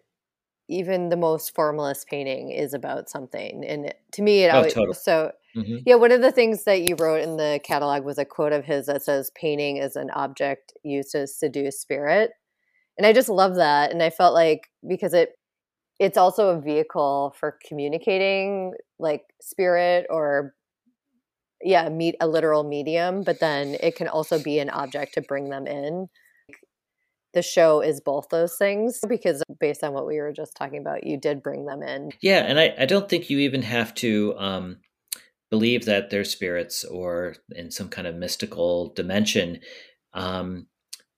even 0.72 1.10
the 1.10 1.18
most 1.18 1.54
formalist 1.54 2.08
painting 2.08 2.50
is 2.50 2.74
about 2.74 3.10
something. 3.10 3.66
And 3.66 3.94
to 4.14 4.22
me, 4.22 4.44
it 4.44 4.50
oh, 4.50 4.58
always, 4.58 4.74
totally. 4.74 4.94
so 4.94 5.32
mm-hmm. 5.56 5.78
yeah, 5.86 5.96
one 5.96 6.12
of 6.12 6.22
the 6.22 6.32
things 6.32 6.64
that 6.64 6.82
you 6.82 6.96
wrote 6.96 7.22
in 7.22 7.38
the 7.38 7.60
catalog 7.64 8.06
was 8.06 8.18
a 8.18 8.26
quote 8.26 8.54
of 8.54 8.64
his 8.64 8.86
that 8.86 9.04
says, 9.04 9.32
painting 9.36 9.78
is 9.78 9.96
an 9.96 10.10
object 10.12 10.74
used 10.84 11.12
to 11.12 11.28
seduce 11.28 11.80
spirit. 11.80 12.32
And 12.98 13.06
I 13.06 13.14
just 13.14 13.30
love 13.30 13.56
that. 13.56 13.92
And 13.92 14.02
I 14.02 14.10
felt 14.10 14.34
like 14.34 14.70
because 14.88 15.14
it 15.14 15.32
it's 16.02 16.18
also 16.18 16.50
a 16.50 16.60
vehicle 16.60 17.36
for 17.40 17.60
communicating 17.64 18.74
like 18.98 19.22
spirit 19.40 20.08
or 20.10 20.56
yeah 21.62 21.88
meet 21.90 22.16
a 22.20 22.28
literal 22.28 22.64
medium 22.64 23.22
but 23.22 23.40
then 23.40 23.78
it 23.80 23.96
can 23.96 24.08
also 24.08 24.42
be 24.42 24.58
an 24.58 24.70
object 24.72 25.14
to 25.14 25.22
bring 25.22 25.50
them 25.50 25.68
in. 25.68 26.10
The 27.34 27.44
show 27.44 27.80
is 27.80 28.02
both 28.02 28.28
those 28.30 28.58
things 28.58 29.00
because 29.08 29.44
based 29.60 29.84
on 29.84 29.94
what 29.94 30.08
we 30.08 30.18
were 30.18 30.34
just 30.34 30.56
talking 30.56 30.80
about 30.80 31.06
you 31.06 31.18
did 31.18 31.44
bring 31.44 31.66
them 31.66 31.84
in. 31.84 32.12
Yeah 32.20 32.40
and 32.48 32.60
i, 32.60 32.74
I 32.80 32.86
don't 32.86 33.08
think 33.08 33.30
you 33.30 33.38
even 33.38 33.62
have 33.62 33.94
to 33.96 34.34
um, 34.40 34.78
believe 35.52 35.86
that 35.86 36.10
they're 36.10 36.24
spirits 36.24 36.84
or 36.84 37.36
in 37.56 37.70
some 37.70 37.90
kind 37.90 38.08
of 38.08 38.16
mystical 38.16 38.92
dimension 38.96 39.60
um, 40.16 40.66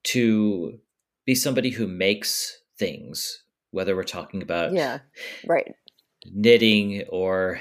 to 0.03 0.79
be 1.25 1.35
somebody 1.35 1.69
who 1.69 1.87
makes 1.87 2.59
things 2.77 3.42
whether 3.73 3.95
we're 3.95 4.03
talking 4.03 4.41
about 4.41 4.73
yeah 4.73 4.99
right. 5.45 5.73
knitting 6.25 7.03
or 7.09 7.59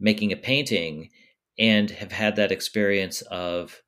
making 0.00 0.32
a 0.32 0.36
painting 0.36 1.10
and 1.58 1.90
have 1.90 2.12
had 2.12 2.36
that 2.36 2.52
experience 2.52 3.22
of 3.22 3.82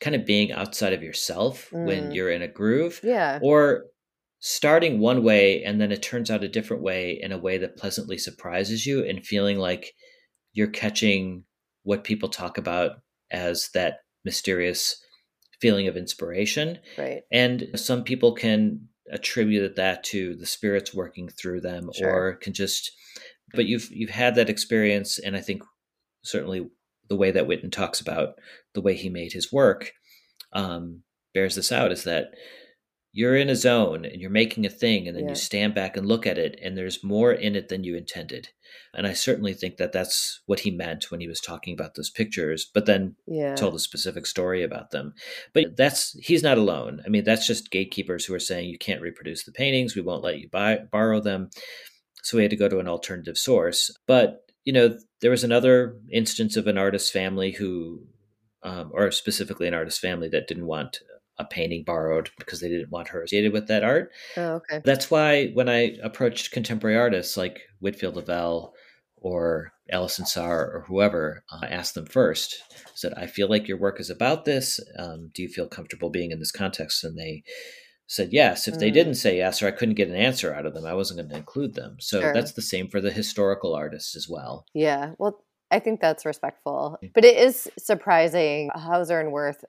kind 0.00 0.16
of 0.16 0.26
being 0.26 0.52
outside 0.52 0.92
of 0.92 1.02
yourself 1.02 1.70
mm. 1.70 1.86
when 1.86 2.12
you're 2.12 2.30
in 2.30 2.42
a 2.42 2.48
groove 2.48 3.00
yeah. 3.02 3.38
or 3.42 3.84
starting 4.40 4.98
one 4.98 5.22
way 5.22 5.62
and 5.64 5.80
then 5.80 5.90
it 5.90 6.02
turns 6.02 6.30
out 6.30 6.44
a 6.44 6.48
different 6.48 6.82
way 6.82 7.18
in 7.22 7.32
a 7.32 7.38
way 7.38 7.56
that 7.56 7.76
pleasantly 7.76 8.18
surprises 8.18 8.84
you 8.84 9.04
and 9.04 9.24
feeling 9.24 9.58
like 9.58 9.92
you're 10.52 10.66
catching 10.68 11.44
what 11.84 12.04
people 12.04 12.28
talk 12.28 12.58
about 12.58 12.92
as 13.30 13.70
that 13.74 13.98
mysterious 14.24 15.02
feeling 15.60 15.88
of 15.88 15.96
inspiration. 15.96 16.78
Right. 16.98 17.22
And 17.32 17.68
some 17.74 18.04
people 18.04 18.34
can 18.34 18.88
attributed 19.10 19.76
that 19.76 20.02
to 20.04 20.34
the 20.36 20.46
spirits 20.46 20.94
working 20.94 21.28
through 21.28 21.60
them 21.60 21.90
sure. 21.94 22.10
or 22.10 22.34
can 22.34 22.52
just 22.52 22.92
but 23.52 23.66
you've 23.66 23.90
you've 23.90 24.10
had 24.10 24.34
that 24.34 24.48
experience 24.48 25.18
and 25.18 25.36
i 25.36 25.40
think 25.40 25.62
certainly 26.22 26.66
the 27.08 27.16
way 27.16 27.30
that 27.30 27.46
whitten 27.46 27.70
talks 27.70 28.00
about 28.00 28.34
the 28.72 28.80
way 28.80 28.94
he 28.94 29.08
made 29.08 29.32
his 29.32 29.52
work 29.52 29.92
um, 30.54 31.02
bears 31.34 31.54
this 31.54 31.72
out 31.72 31.92
is 31.92 32.04
that 32.04 32.28
you're 33.16 33.36
in 33.36 33.48
a 33.48 33.54
zone 33.54 34.04
and 34.04 34.20
you're 34.20 34.28
making 34.28 34.66
a 34.66 34.68
thing 34.68 35.06
and 35.06 35.16
then 35.16 35.22
yeah. 35.24 35.30
you 35.30 35.36
stand 35.36 35.72
back 35.72 35.96
and 35.96 36.04
look 36.04 36.26
at 36.26 36.36
it 36.36 36.58
and 36.60 36.76
there's 36.76 37.04
more 37.04 37.32
in 37.32 37.54
it 37.54 37.68
than 37.68 37.84
you 37.84 37.96
intended. 37.96 38.48
And 38.92 39.06
i 39.06 39.12
certainly 39.12 39.54
think 39.54 39.76
that 39.76 39.92
that's 39.92 40.40
what 40.46 40.60
he 40.60 40.72
meant 40.72 41.12
when 41.12 41.20
he 41.20 41.28
was 41.28 41.40
talking 41.40 41.72
about 41.72 41.94
those 41.94 42.10
pictures 42.10 42.68
but 42.74 42.86
then 42.86 43.14
yeah. 43.26 43.54
told 43.54 43.76
a 43.76 43.78
specific 43.78 44.26
story 44.26 44.64
about 44.64 44.90
them. 44.90 45.14
But 45.52 45.76
that's 45.76 46.18
he's 46.20 46.42
not 46.42 46.58
alone. 46.58 47.02
I 47.06 47.08
mean 47.08 47.22
that's 47.22 47.46
just 47.46 47.70
gatekeepers 47.70 48.24
who 48.24 48.34
are 48.34 48.40
saying 48.40 48.68
you 48.68 48.78
can't 48.78 49.00
reproduce 49.00 49.44
the 49.44 49.52
paintings 49.52 49.94
we 49.94 50.02
won't 50.02 50.24
let 50.24 50.40
you 50.40 50.48
buy 50.48 50.78
borrow 50.90 51.20
them. 51.20 51.50
So 52.24 52.36
we 52.36 52.42
had 52.42 52.50
to 52.50 52.56
go 52.56 52.68
to 52.68 52.80
an 52.80 52.88
alternative 52.88 53.38
source. 53.38 53.96
But 54.08 54.40
you 54.64 54.72
know 54.72 54.98
there 55.20 55.30
was 55.30 55.44
another 55.44 55.96
instance 56.10 56.56
of 56.56 56.66
an 56.66 56.78
artist 56.78 57.12
family 57.12 57.52
who 57.52 58.08
um, 58.64 58.90
or 58.92 59.12
specifically 59.12 59.68
an 59.68 59.74
artist 59.74 60.00
family 60.00 60.28
that 60.30 60.48
didn't 60.48 60.66
want 60.66 60.98
a 61.38 61.44
painting 61.44 61.84
borrowed 61.84 62.30
because 62.38 62.60
they 62.60 62.68
didn't 62.68 62.90
want 62.90 63.08
her 63.08 63.22
associated 63.22 63.52
with 63.52 63.68
that 63.68 63.84
art. 63.84 64.10
Oh, 64.36 64.54
okay. 64.54 64.80
That's 64.84 65.10
why 65.10 65.48
when 65.48 65.68
I 65.68 65.96
approached 66.02 66.52
contemporary 66.52 66.96
artists 66.96 67.36
like 67.36 67.60
Whitfield 67.80 68.16
Lovell 68.16 68.74
or 69.16 69.72
Alison 69.90 70.26
Saar 70.26 70.70
or 70.70 70.84
whoever, 70.86 71.44
I 71.50 71.66
asked 71.66 71.94
them 71.94 72.06
first, 72.06 72.62
I 72.72 72.90
said, 72.94 73.14
I 73.16 73.26
feel 73.26 73.48
like 73.48 73.68
your 73.68 73.78
work 73.78 74.00
is 74.00 74.10
about 74.10 74.44
this. 74.44 74.80
Um, 74.98 75.30
do 75.34 75.42
you 75.42 75.48
feel 75.48 75.66
comfortable 75.66 76.10
being 76.10 76.30
in 76.30 76.38
this 76.38 76.52
context? 76.52 77.02
And 77.04 77.18
they 77.18 77.42
said 78.06 78.28
yes. 78.32 78.68
If 78.68 78.78
they 78.78 78.90
mm. 78.90 78.94
didn't 78.94 79.14
say 79.14 79.36
yes 79.36 79.62
or 79.62 79.66
I 79.66 79.72
couldn't 79.72 79.94
get 79.94 80.08
an 80.08 80.14
answer 80.14 80.54
out 80.54 80.66
of 80.66 80.74
them, 80.74 80.86
I 80.86 80.94
wasn't 80.94 81.20
going 81.20 81.30
to 81.30 81.36
include 81.36 81.74
them. 81.74 81.96
So 82.00 82.20
sure. 82.20 82.32
that's 82.32 82.52
the 82.52 82.62
same 82.62 82.88
for 82.88 83.00
the 83.00 83.10
historical 83.10 83.74
artists 83.74 84.14
as 84.14 84.28
well. 84.28 84.66
Yeah. 84.74 85.12
Well, 85.18 85.42
I 85.70 85.80
think 85.80 86.00
that's 86.00 86.24
respectful. 86.24 86.98
Mm. 87.02 87.12
But 87.14 87.24
it 87.24 87.36
is 87.36 87.68
surprising. 87.78 88.70
Hauser 88.74 89.20
and 89.20 89.32
Wirth 89.32 89.64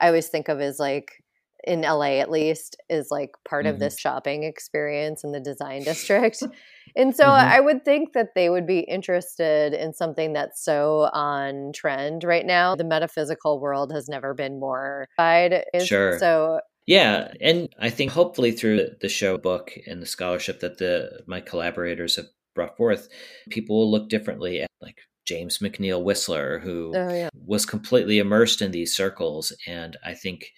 I 0.00 0.08
always 0.08 0.28
think 0.28 0.48
of 0.48 0.60
as 0.60 0.78
like 0.78 1.22
in 1.64 1.82
LA 1.82 2.20
at 2.20 2.30
least 2.30 2.76
is 2.88 3.08
like 3.10 3.30
part 3.48 3.64
mm-hmm. 3.64 3.74
of 3.74 3.80
this 3.80 3.98
shopping 3.98 4.44
experience 4.44 5.24
in 5.24 5.32
the 5.32 5.40
design 5.40 5.82
district. 5.82 6.42
and 6.96 7.14
so 7.14 7.24
mm-hmm. 7.24 7.48
I 7.48 7.60
would 7.60 7.84
think 7.84 8.12
that 8.12 8.34
they 8.34 8.48
would 8.48 8.66
be 8.66 8.80
interested 8.80 9.72
in 9.72 9.92
something 9.92 10.32
that's 10.32 10.64
so 10.64 11.10
on 11.12 11.72
trend 11.74 12.22
right 12.22 12.46
now. 12.46 12.76
The 12.76 12.84
metaphysical 12.84 13.60
world 13.60 13.92
has 13.92 14.08
never 14.08 14.32
been 14.32 14.60
more 14.60 15.08
wide. 15.18 15.64
Sure. 15.82 16.18
So 16.18 16.60
yeah, 16.86 17.32
and 17.40 17.68
I 17.80 17.90
think 17.90 18.12
hopefully 18.12 18.52
through 18.52 18.90
the 19.00 19.08
show 19.08 19.38
book 19.38 19.72
and 19.88 20.00
the 20.00 20.06
scholarship 20.06 20.60
that 20.60 20.78
the 20.78 21.22
my 21.26 21.40
collaborators 21.40 22.14
have 22.14 22.26
brought 22.54 22.76
forth, 22.76 23.08
people 23.50 23.76
will 23.76 23.90
look 23.90 24.08
differently 24.08 24.60
at 24.60 24.70
like 24.80 24.98
James 25.26 25.58
McNeill 25.58 26.02
Whistler, 26.02 26.60
who 26.60 26.92
oh, 26.94 27.12
yeah. 27.12 27.28
was 27.34 27.66
completely 27.66 28.18
immersed 28.18 28.62
in 28.62 28.70
these 28.70 28.94
circles. 28.94 29.52
And 29.66 29.96
I 30.04 30.14
think 30.14 30.52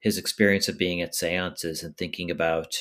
his 0.00 0.18
experience 0.18 0.68
of 0.68 0.78
being 0.78 1.02
at 1.02 1.14
seances 1.14 1.82
and 1.82 1.96
thinking 1.96 2.30
about 2.30 2.74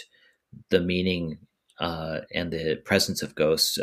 the 0.69 0.79
meaning 0.79 1.39
uh, 1.79 2.21
and 2.33 2.51
the 2.51 2.81
presence 2.85 3.21
of 3.21 3.35
ghosts 3.35 3.77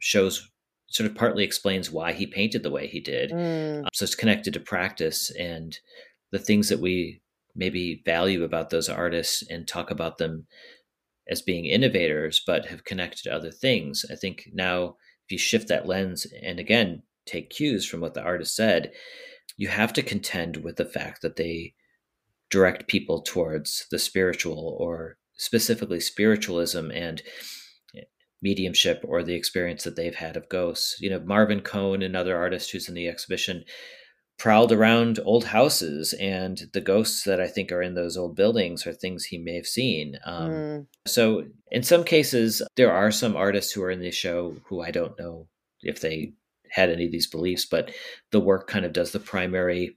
shows 0.00 0.50
sort 0.88 1.08
of 1.08 1.16
partly 1.16 1.44
explains 1.44 1.90
why 1.90 2.12
he 2.12 2.26
painted 2.26 2.62
the 2.62 2.70
way 2.70 2.86
he 2.86 3.00
did. 3.00 3.30
Mm. 3.30 3.80
Um, 3.80 3.88
so 3.92 4.04
it's 4.04 4.14
connected 4.16 4.52
to 4.54 4.60
practice 4.60 5.30
and 5.38 5.78
the 6.32 6.38
things 6.38 6.68
that 6.68 6.80
we 6.80 7.20
maybe 7.54 8.02
value 8.04 8.44
about 8.44 8.70
those 8.70 8.88
artists 8.88 9.44
and 9.48 9.66
talk 9.66 9.90
about 9.90 10.18
them 10.18 10.46
as 11.28 11.42
being 11.42 11.64
innovators, 11.64 12.42
but 12.44 12.66
have 12.66 12.84
connected 12.84 13.22
to 13.24 13.32
other 13.32 13.52
things. 13.52 14.04
I 14.10 14.16
think 14.16 14.48
now 14.52 14.96
you 15.30 15.38
shift 15.38 15.68
that 15.68 15.86
lens 15.86 16.26
and 16.42 16.58
again 16.58 17.02
take 17.26 17.50
cues 17.50 17.86
from 17.86 18.00
what 18.00 18.14
the 18.14 18.22
artist 18.22 18.54
said, 18.56 18.92
you 19.56 19.68
have 19.68 19.92
to 19.92 20.02
contend 20.02 20.58
with 20.58 20.76
the 20.76 20.84
fact 20.84 21.22
that 21.22 21.36
they 21.36 21.74
direct 22.50 22.88
people 22.88 23.22
towards 23.22 23.86
the 23.90 23.98
spiritual 23.98 24.76
or 24.78 25.16
specifically 25.34 26.00
spiritualism 26.00 26.90
and 26.90 27.22
mediumship 28.42 29.04
or 29.06 29.22
the 29.22 29.34
experience 29.34 29.84
that 29.84 29.96
they've 29.96 30.14
had 30.14 30.36
of 30.36 30.48
ghosts. 30.48 31.00
You 31.00 31.10
know, 31.10 31.20
Marvin 31.20 31.60
Cone, 31.60 32.02
another 32.02 32.36
artist 32.36 32.70
who's 32.70 32.88
in 32.88 32.94
the 32.94 33.08
exhibition, 33.08 33.64
prowled 34.40 34.72
around 34.72 35.20
old 35.26 35.44
houses, 35.44 36.14
and 36.14 36.62
the 36.72 36.80
ghosts 36.80 37.24
that 37.24 37.40
I 37.40 37.46
think 37.46 37.70
are 37.70 37.82
in 37.82 37.94
those 37.94 38.16
old 38.16 38.34
buildings 38.34 38.86
are 38.86 38.92
things 38.92 39.26
he 39.26 39.36
may 39.36 39.54
have 39.54 39.66
seen. 39.66 40.18
Um, 40.24 40.50
mm. 40.50 40.86
So, 41.06 41.44
in 41.70 41.82
some 41.82 42.04
cases, 42.04 42.62
there 42.76 42.90
are 42.90 43.10
some 43.10 43.36
artists 43.36 43.70
who 43.70 43.82
are 43.82 43.90
in 43.90 44.00
the 44.00 44.10
show 44.10 44.56
who 44.64 44.80
I 44.80 44.90
don't 44.92 45.18
know 45.18 45.46
if 45.82 46.00
they 46.00 46.32
had 46.70 46.88
any 46.88 47.04
of 47.04 47.12
these 47.12 47.26
beliefs, 47.26 47.66
but 47.66 47.92
the 48.32 48.40
work 48.40 48.66
kind 48.66 48.86
of 48.86 48.94
does 48.94 49.12
the 49.12 49.20
primary 49.20 49.96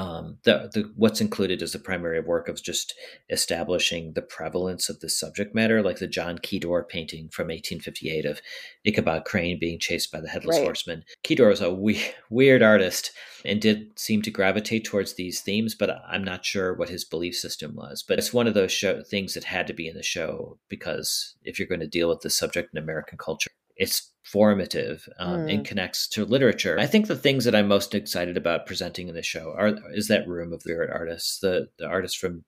um, 0.00 0.38
the, 0.44 0.70
the 0.72 0.90
what's 0.96 1.20
included 1.20 1.60
is 1.60 1.72
the 1.72 1.78
primary 1.78 2.20
work 2.20 2.48
of 2.48 2.62
just 2.62 2.94
establishing 3.28 4.14
the 4.14 4.22
prevalence 4.22 4.88
of 4.88 5.00
the 5.00 5.10
subject 5.10 5.54
matter, 5.54 5.82
like 5.82 5.98
the 5.98 6.06
John 6.06 6.38
Quidor 6.38 6.88
painting 6.88 7.28
from 7.28 7.48
1858 7.48 8.24
of 8.24 8.40
Ichabod 8.84 9.26
Crane 9.26 9.58
being 9.60 9.78
chased 9.78 10.10
by 10.10 10.20
the 10.20 10.28
headless 10.28 10.56
right. 10.56 10.64
horseman. 10.64 11.04
Quidor 11.22 11.50
was 11.50 11.60
a 11.60 11.70
we- 11.70 12.02
weird 12.30 12.62
artist 12.62 13.12
and 13.44 13.60
did 13.60 13.98
seem 13.98 14.22
to 14.22 14.30
gravitate 14.30 14.86
towards 14.86 15.14
these 15.14 15.42
themes, 15.42 15.74
but 15.74 15.90
I'm 16.08 16.24
not 16.24 16.46
sure 16.46 16.72
what 16.72 16.88
his 16.88 17.04
belief 17.04 17.34
system 17.34 17.74
was. 17.74 18.02
But 18.02 18.18
it's 18.18 18.32
one 18.32 18.46
of 18.46 18.54
those 18.54 18.72
show- 18.72 19.02
things 19.02 19.34
that 19.34 19.44
had 19.44 19.66
to 19.66 19.74
be 19.74 19.86
in 19.86 19.96
the 19.96 20.02
show 20.02 20.58
because 20.70 21.34
if 21.44 21.58
you're 21.58 21.68
going 21.68 21.80
to 21.80 21.86
deal 21.86 22.08
with 22.08 22.22
the 22.22 22.30
subject 22.30 22.70
in 22.72 22.82
American 22.82 23.18
culture, 23.18 23.50
it's 23.80 24.12
formative 24.22 25.08
um, 25.18 25.40
mm. 25.40 25.54
and 25.54 25.66
connects 25.66 26.06
to 26.06 26.24
literature. 26.24 26.78
I 26.78 26.86
think 26.86 27.06
the 27.06 27.16
things 27.16 27.46
that 27.46 27.54
I'm 27.54 27.66
most 27.66 27.94
excited 27.94 28.36
about 28.36 28.66
presenting 28.66 29.08
in 29.08 29.14
the 29.14 29.22
show 29.22 29.54
are 29.56 29.74
is 29.92 30.06
that 30.08 30.28
room 30.28 30.52
of 30.52 30.62
the 30.62 30.76
art 30.76 30.90
artists, 30.92 31.40
the 31.40 31.68
the 31.78 31.86
artists 31.86 32.16
from 32.16 32.44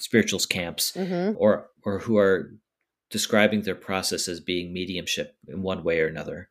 spirituals 0.00 0.46
camps, 0.46 0.92
mm-hmm. 0.92 1.36
or 1.36 1.68
or 1.84 2.00
who 2.00 2.16
are 2.16 2.54
describing 3.10 3.62
their 3.62 3.74
process 3.74 4.26
as 4.26 4.40
being 4.40 4.72
mediumship 4.72 5.36
in 5.46 5.62
one 5.62 5.84
way 5.84 6.00
or 6.00 6.08
another. 6.08 6.48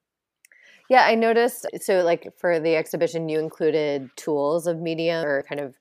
Yeah, 0.88 1.04
I 1.06 1.16
noticed. 1.16 1.66
So, 1.82 2.04
like 2.04 2.32
for 2.38 2.60
the 2.60 2.76
exhibition, 2.76 3.28
you 3.28 3.40
included 3.40 4.12
tools 4.16 4.68
of 4.68 4.80
medium 4.80 5.26
or 5.26 5.42
kind 5.42 5.60
of 5.60 5.76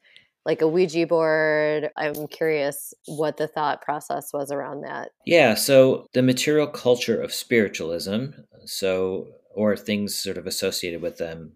like 0.44 0.62
a 0.62 0.68
Ouija 0.68 1.06
board. 1.06 1.90
I'm 1.96 2.26
curious 2.28 2.94
what 3.06 3.36
the 3.36 3.46
thought 3.46 3.82
process 3.82 4.32
was 4.32 4.50
around 4.50 4.82
that. 4.82 5.10
Yeah, 5.24 5.54
so 5.54 6.06
the 6.12 6.22
material 6.22 6.66
culture 6.66 7.20
of 7.20 7.32
spiritualism, 7.32 8.26
so 8.64 9.28
or 9.54 9.76
things 9.76 10.14
sort 10.14 10.36
of 10.36 10.46
associated 10.46 11.00
with 11.00 11.18
them, 11.18 11.52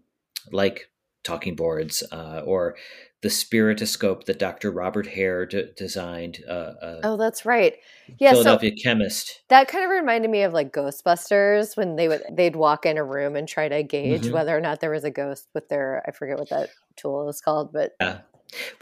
like 0.51 0.89
talking 1.23 1.55
boards 1.55 2.03
uh, 2.11 2.41
or 2.45 2.75
the 3.21 3.29
spiritoscope 3.29 4.25
that 4.25 4.39
Dr. 4.39 4.71
Robert 4.71 5.07
Hare 5.07 5.45
d- 5.45 5.65
designed. 5.75 6.39
Uh, 6.47 6.73
uh, 6.81 6.99
oh, 7.03 7.17
that's 7.17 7.45
right. 7.45 7.75
Yeah, 8.17 8.31
Philadelphia 8.31 8.71
so 8.77 8.81
chemist. 8.81 9.41
That 9.49 9.67
kind 9.67 9.83
of 9.83 9.89
reminded 9.89 10.31
me 10.31 10.43
of 10.43 10.53
like 10.53 10.71
Ghostbusters 10.71 11.75
when 11.75 11.97
they 11.97 12.07
would 12.07 12.23
they'd 12.31 12.55
walk 12.55 12.85
in 12.85 12.97
a 12.97 13.03
room 13.03 13.35
and 13.35 13.47
try 13.47 13.67
to 13.67 13.83
gauge 13.83 14.23
mm-hmm. 14.23 14.33
whether 14.33 14.55
or 14.57 14.61
not 14.61 14.79
there 14.79 14.91
was 14.91 15.03
a 15.03 15.11
ghost 15.11 15.49
with 15.53 15.67
their 15.67 16.01
I 16.07 16.11
forget 16.11 16.39
what 16.39 16.49
that 16.49 16.69
tool 16.95 17.27
is 17.27 17.41
called, 17.41 17.73
but 17.73 17.91
yeah. 17.99 18.19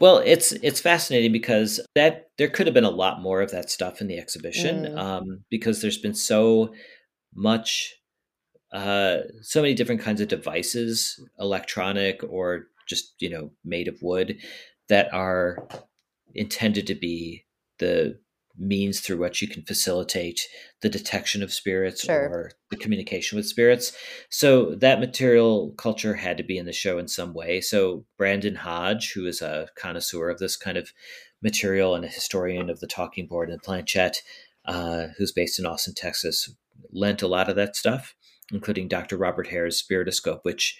Well, 0.00 0.18
it's 0.18 0.52
it's 0.52 0.80
fascinating 0.80 1.32
because 1.32 1.80
that 1.94 2.30
there 2.38 2.48
could 2.48 2.66
have 2.66 2.74
been 2.74 2.84
a 2.84 2.90
lot 2.90 3.20
more 3.20 3.40
of 3.40 3.50
that 3.50 3.70
stuff 3.70 4.00
in 4.00 4.06
the 4.06 4.18
exhibition 4.18 4.84
mm. 4.84 4.98
um, 4.98 5.44
because 5.50 5.82
there's 5.82 5.98
been 5.98 6.14
so 6.14 6.72
much, 7.34 7.94
uh, 8.72 9.18
so 9.42 9.60
many 9.60 9.74
different 9.74 10.00
kinds 10.00 10.20
of 10.20 10.28
devices, 10.28 11.20
electronic 11.38 12.22
or 12.28 12.66
just 12.88 13.14
you 13.20 13.30
know 13.30 13.50
made 13.64 13.88
of 13.88 13.98
wood, 14.02 14.38
that 14.88 15.12
are 15.12 15.68
intended 16.34 16.86
to 16.86 16.94
be 16.94 17.44
the 17.78 18.18
means 18.58 19.00
through 19.00 19.18
which 19.18 19.40
you 19.40 19.48
can 19.48 19.62
facilitate 19.62 20.40
the 20.82 20.88
detection 20.88 21.42
of 21.42 21.52
spirits 21.52 22.04
sure. 22.04 22.28
or 22.28 22.52
the 22.70 22.76
communication 22.76 23.36
with 23.36 23.46
spirits. 23.46 23.92
So 24.30 24.74
that 24.76 25.00
material 25.00 25.72
culture 25.78 26.14
had 26.14 26.36
to 26.38 26.42
be 26.42 26.58
in 26.58 26.66
the 26.66 26.72
show 26.72 26.98
in 26.98 27.08
some 27.08 27.34
way. 27.34 27.60
So 27.60 28.04
Brandon 28.16 28.56
Hodge, 28.56 29.12
who 29.12 29.26
is 29.26 29.40
a 29.40 29.68
connoisseur 29.76 30.28
of 30.28 30.38
this 30.38 30.56
kind 30.56 30.76
of 30.76 30.92
material 31.42 31.94
and 31.94 32.04
a 32.04 32.08
historian 32.08 32.68
of 32.68 32.80
the 32.80 32.86
talking 32.86 33.26
board 33.26 33.48
and 33.48 33.58
the 33.58 33.62
planchette, 33.62 34.22
uh, 34.64 35.08
who's 35.16 35.32
based 35.32 35.58
in 35.58 35.66
Austin, 35.66 35.94
Texas, 35.94 36.52
lent 36.92 37.22
a 37.22 37.28
lot 37.28 37.48
of 37.48 37.56
that 37.56 37.76
stuff, 37.76 38.14
including 38.52 38.88
Dr. 38.88 39.16
Robert 39.16 39.46
Hare's 39.48 39.78
spiritoscope, 39.78 40.40
which 40.44 40.78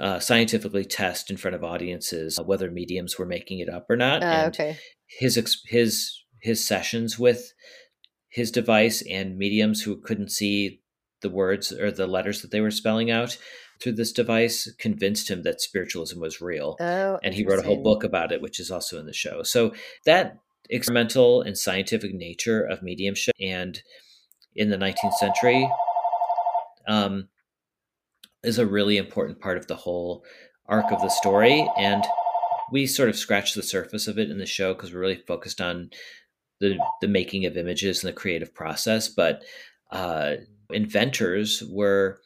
uh, 0.00 0.20
scientifically 0.20 0.84
test 0.84 1.30
in 1.30 1.36
front 1.36 1.54
of 1.54 1.64
audiences 1.64 2.38
whether 2.44 2.70
mediums 2.70 3.18
were 3.18 3.26
making 3.26 3.58
it 3.58 3.68
up 3.68 3.86
or 3.90 3.96
not. 3.96 4.22
Uh, 4.22 4.44
okay. 4.46 4.78
His 5.18 5.34
his 5.66 6.21
his 6.42 6.66
sessions 6.66 7.18
with 7.18 7.52
his 8.28 8.50
device 8.50 9.02
and 9.08 9.38
mediums 9.38 9.82
who 9.82 9.96
couldn't 9.96 10.30
see 10.30 10.80
the 11.20 11.30
words 11.30 11.72
or 11.72 11.90
the 11.90 12.06
letters 12.06 12.42
that 12.42 12.50
they 12.50 12.60
were 12.60 12.70
spelling 12.70 13.10
out 13.10 13.38
through 13.80 13.92
this 13.92 14.12
device 14.12 14.70
convinced 14.78 15.30
him 15.30 15.42
that 15.42 15.60
spiritualism 15.60 16.20
was 16.20 16.40
real. 16.40 16.76
Oh, 16.80 17.18
and 17.22 17.34
he 17.34 17.44
wrote 17.44 17.58
a 17.58 17.62
whole 17.62 17.82
book 17.82 18.04
about 18.04 18.32
it, 18.32 18.42
which 18.42 18.60
is 18.60 18.70
also 18.70 18.98
in 18.98 19.06
the 19.06 19.12
show. 19.12 19.42
So 19.42 19.72
that 20.04 20.38
experimental 20.68 21.42
and 21.42 21.56
scientific 21.56 22.14
nature 22.14 22.62
of 22.62 22.82
mediumship 22.82 23.34
and 23.40 23.80
in 24.54 24.70
the 24.70 24.76
19th 24.76 25.14
century 25.14 25.70
um, 26.88 27.28
is 28.42 28.58
a 28.58 28.66
really 28.66 28.96
important 28.96 29.40
part 29.40 29.56
of 29.56 29.66
the 29.66 29.76
whole 29.76 30.24
arc 30.66 30.90
of 30.92 31.00
the 31.00 31.08
story. 31.08 31.68
And 31.76 32.04
we 32.70 32.86
sort 32.86 33.08
of 33.08 33.16
scratched 33.16 33.54
the 33.54 33.62
surface 33.62 34.08
of 34.08 34.18
it 34.18 34.30
in 34.30 34.38
the 34.38 34.46
show 34.46 34.74
because 34.74 34.92
we're 34.92 35.00
really 35.00 35.22
focused 35.26 35.60
on 35.60 35.90
the 36.62 36.78
the 37.00 37.08
making 37.08 37.44
of 37.44 37.56
images 37.56 38.02
and 38.02 38.08
the 38.08 38.16
creative 38.16 38.54
process, 38.54 39.08
but 39.08 39.42
uh, 39.90 40.36
inventors 40.70 41.62
were 41.68 42.20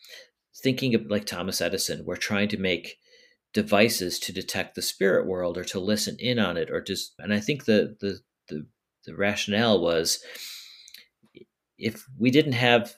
thinking 0.63 0.95
of 0.95 1.07
like 1.07 1.25
Thomas 1.25 1.61
Edison, 1.61 2.05
were 2.05 2.17
trying 2.17 2.49
to 2.49 2.59
make 2.59 2.99
devices 3.55 4.19
to 4.19 4.33
detect 4.33 4.75
the 4.75 4.83
spirit 4.83 5.27
world 5.27 5.57
or 5.57 5.65
to 5.65 5.81
listen 5.81 6.15
in 6.19 6.39
on 6.39 6.59
it 6.59 6.71
or 6.71 6.81
just 6.81 7.15
and 7.19 7.33
I 7.33 7.41
think 7.41 7.65
the 7.65 7.97
the 8.01 8.21
the, 8.49 8.67
the 9.07 9.17
rationale 9.17 9.81
was 9.81 10.23
if 11.79 12.05
we 12.19 12.31
didn't 12.31 12.53
have 12.53 12.95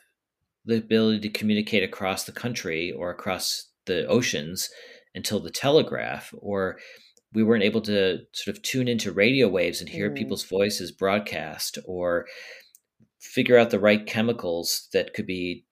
the 0.64 0.78
ability 0.78 1.20
to 1.20 1.38
communicate 1.38 1.84
across 1.84 2.24
the 2.24 2.32
country 2.32 2.90
or 2.90 3.10
across 3.10 3.68
the 3.86 4.04
oceans 4.06 4.68
until 5.14 5.38
the 5.38 5.50
telegraph 5.50 6.34
or 6.38 6.78
we 7.32 7.42
weren't 7.42 7.64
able 7.64 7.80
to 7.82 8.20
sort 8.32 8.56
of 8.56 8.62
tune 8.62 8.88
into 8.88 9.12
radio 9.12 9.48
waves 9.48 9.80
and 9.80 9.88
hear 9.88 10.10
mm. 10.10 10.16
people's 10.16 10.44
voices 10.44 10.90
broadcast 10.90 11.78
or 11.86 12.26
figure 13.20 13.58
out 13.58 13.70
the 13.70 13.80
right 13.80 14.06
chemicals 14.06 14.88
that 14.92 15.12
could 15.14 15.26
be 15.26 15.64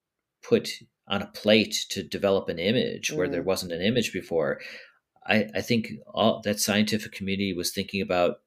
put 0.43 0.69
on 1.07 1.21
a 1.21 1.27
plate 1.27 1.75
to 1.89 2.03
develop 2.03 2.49
an 2.49 2.59
image 2.59 3.11
mm. 3.11 3.17
where 3.17 3.27
there 3.27 3.41
mm. 3.41 3.47
wasn't 3.47 3.71
an 3.71 3.81
image 3.81 4.13
before. 4.13 4.59
I, 5.25 5.47
I 5.55 5.61
think 5.61 5.91
all 6.13 6.41
that 6.43 6.59
scientific 6.59 7.11
community 7.11 7.53
was 7.53 7.71
thinking 7.71 8.01
about 8.01 8.37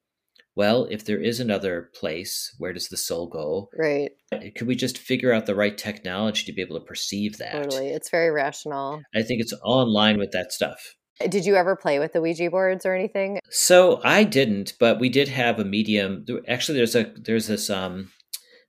well, 0.57 0.87
if 0.91 1.05
there 1.05 1.21
is 1.21 1.39
another 1.39 1.91
place, 1.95 2.55
where 2.59 2.73
does 2.73 2.89
the 2.89 2.97
soul 2.97 3.29
go? 3.29 3.71
Right. 3.79 4.11
Could 4.57 4.67
we 4.67 4.75
just 4.75 4.99
figure 4.99 5.33
out 5.33 5.47
the 5.47 5.55
right 5.55 5.79
technology 5.79 6.45
to 6.45 6.53
be 6.53 6.61
able 6.61 6.79
to 6.79 6.85
perceive 6.85 7.39
that? 7.39 7.53
Totally. 7.53 7.91
It's 7.91 8.11
very 8.11 8.31
rational. 8.31 9.03
I 9.15 9.23
think 9.23 9.41
it's 9.41 9.53
all 9.53 9.81
in 9.83 9.89
line 9.89 10.19
with 10.19 10.33
that 10.33 10.53
stuff. 10.53 10.97
Did 11.29 11.45
you 11.45 11.57
ever 11.57 11.77
play 11.77 11.99
with 11.99 12.13
the 12.13 12.21
Ouija 12.21 12.51
boards 12.51 12.87
or 12.87 12.95
anything? 12.95 13.41
So 13.51 14.01
I 14.03 14.25
didn't, 14.25 14.75
but 14.79 14.99
we 14.99 15.09
did 15.09 15.29
have 15.29 15.59
a 15.59 15.65
medium. 15.65 16.25
Actually, 16.49 16.79
there's 16.79 16.97
a 16.97 17.13
there's 17.17 17.47
this 17.47 17.69
um 17.69 18.11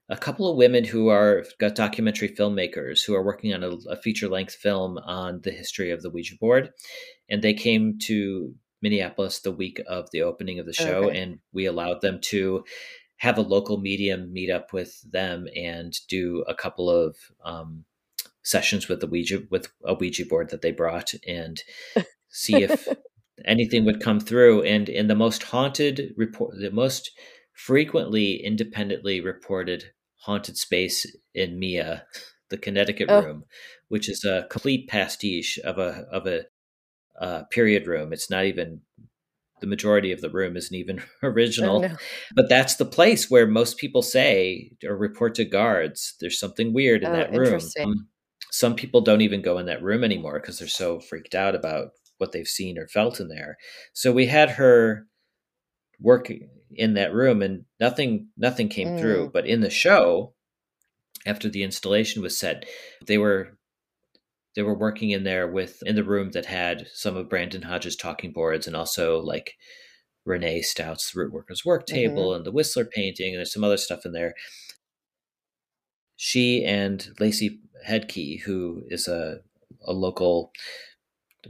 a 0.08 0.16
couple 0.16 0.50
of 0.50 0.56
women 0.56 0.84
who 0.84 1.08
are 1.08 1.44
got 1.58 1.74
documentary 1.74 2.28
filmmakers 2.28 3.04
who 3.04 3.14
are 3.14 3.24
working 3.24 3.54
on 3.54 3.64
a, 3.64 3.70
a 3.90 3.96
feature 3.96 4.28
length 4.28 4.54
film 4.54 4.98
on 4.98 5.40
the 5.42 5.50
history 5.50 5.90
of 5.90 6.02
the 6.02 6.10
Ouija 6.10 6.36
board, 6.36 6.70
and 7.30 7.40
they 7.40 7.54
came 7.54 7.98
to 8.02 8.54
Minneapolis 8.82 9.40
the 9.40 9.52
week 9.52 9.80
of 9.86 10.10
the 10.10 10.22
opening 10.22 10.58
of 10.58 10.66
the 10.66 10.72
show, 10.72 11.04
okay. 11.04 11.18
and 11.18 11.38
we 11.52 11.66
allowed 11.66 12.00
them 12.02 12.20
to 12.22 12.64
have 13.16 13.38
a 13.38 13.42
local 13.42 13.78
medium 13.78 14.32
meet 14.32 14.50
up 14.50 14.72
with 14.72 15.00
them 15.10 15.46
and 15.56 15.94
do 16.08 16.44
a 16.48 16.54
couple 16.54 16.90
of 16.90 17.16
um, 17.44 17.84
sessions 18.42 18.88
with 18.88 19.00
the 19.00 19.06
Ouija 19.06 19.44
with 19.50 19.68
a 19.84 19.94
Ouija 19.94 20.26
board 20.26 20.50
that 20.50 20.60
they 20.60 20.72
brought 20.72 21.14
and 21.26 21.62
see 22.32 22.62
if 22.62 22.88
anything 23.44 23.84
would 23.84 24.00
come 24.00 24.18
through. 24.18 24.62
And 24.62 24.88
in 24.88 25.06
the 25.06 25.14
most 25.14 25.44
haunted 25.44 26.12
report, 26.16 26.56
the 26.58 26.70
most 26.70 27.10
frequently 27.52 28.44
independently 28.44 29.20
reported 29.20 29.84
haunted 30.16 30.56
space 30.56 31.06
in 31.34 31.58
Mia, 31.58 32.04
the 32.50 32.58
Connecticut 32.58 33.08
oh. 33.10 33.22
room, 33.22 33.44
which 33.88 34.08
is 34.08 34.24
a 34.24 34.46
complete 34.50 34.88
pastiche 34.88 35.58
of 35.58 35.78
a 35.78 36.06
of 36.10 36.26
a 36.26 36.42
uh, 37.20 37.44
period 37.44 37.86
room. 37.86 38.12
It's 38.12 38.30
not 38.30 38.46
even 38.46 38.80
the 39.60 39.66
majority 39.66 40.10
of 40.10 40.20
the 40.20 40.30
room 40.30 40.56
isn't 40.56 40.76
even 40.76 41.02
original. 41.22 41.76
Oh, 41.76 41.88
no. 41.88 41.96
But 42.34 42.48
that's 42.48 42.76
the 42.76 42.84
place 42.84 43.30
where 43.30 43.46
most 43.46 43.78
people 43.78 44.02
say 44.02 44.72
or 44.84 44.96
report 44.96 45.34
to 45.36 45.44
guards 45.44 46.14
there's 46.20 46.38
something 46.38 46.72
weird 46.72 47.02
in 47.02 47.10
Oh, 47.10 47.12
that 47.12 47.32
room. 47.32 47.60
Um, 47.80 48.08
some 48.50 48.74
people 48.74 49.00
don't 49.00 49.22
even 49.22 49.40
go 49.40 49.58
in 49.58 49.66
that 49.66 49.82
room 49.82 50.04
anymore 50.04 50.40
because 50.40 50.58
they're 50.58 50.68
so 50.68 51.00
freaked 51.00 51.34
out 51.34 51.54
about 51.54 51.92
what 52.22 52.30
they've 52.30 52.46
seen 52.46 52.78
or 52.78 52.86
felt 52.86 53.18
in 53.18 53.26
there. 53.26 53.58
So 53.92 54.12
we 54.12 54.26
had 54.26 54.50
her 54.50 55.08
work 56.00 56.30
in 56.70 56.94
that 56.94 57.12
room 57.12 57.42
and 57.42 57.64
nothing 57.80 58.28
nothing 58.36 58.68
came 58.68 58.96
through. 58.96 59.28
Mm. 59.28 59.32
But 59.32 59.46
in 59.46 59.60
the 59.60 59.70
show, 59.70 60.34
after 61.26 61.48
the 61.48 61.64
installation 61.64 62.22
was 62.22 62.38
set, 62.38 62.64
they 63.04 63.18
were 63.18 63.58
they 64.54 64.62
were 64.62 64.78
working 64.78 65.10
in 65.10 65.24
there 65.24 65.48
with 65.48 65.82
in 65.84 65.96
the 65.96 66.04
room 66.04 66.30
that 66.30 66.46
had 66.46 66.86
some 66.94 67.16
of 67.16 67.28
Brandon 67.28 67.62
Hodge's 67.62 67.96
talking 67.96 68.32
boards 68.32 68.68
and 68.68 68.76
also 68.76 69.20
like 69.20 69.54
Renee 70.24 70.62
Stout's 70.62 71.12
root 71.16 71.32
workers 71.32 71.64
work 71.64 71.86
table 71.86 72.34
and 72.34 72.46
the 72.46 72.52
Whistler 72.52 72.84
painting 72.84 73.34
and 73.34 73.38
there's 73.38 73.52
some 73.52 73.64
other 73.64 73.76
stuff 73.76 74.06
in 74.06 74.12
there. 74.12 74.34
She 76.16 76.64
and 76.64 77.08
Lacey 77.18 77.58
Headkey, 77.84 78.42
who 78.42 78.84
is 78.86 79.08
a 79.08 79.40
a 79.84 79.92
local 79.92 80.52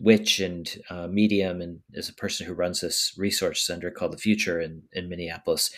witch 0.01 0.41
and 0.41 0.69
uh, 0.91 1.07
medium 1.07 1.61
and 1.61 1.81
is 1.93 2.09
a 2.09 2.15
person 2.15 2.47
who 2.47 2.55
runs 2.55 2.81
this 2.81 3.15
resource 3.17 3.67
center 3.67 3.91
called 3.91 4.13
the 4.13 4.19
Future 4.19 4.61
in 4.61 4.83
in 4.93 5.09
Minneapolis. 5.09 5.71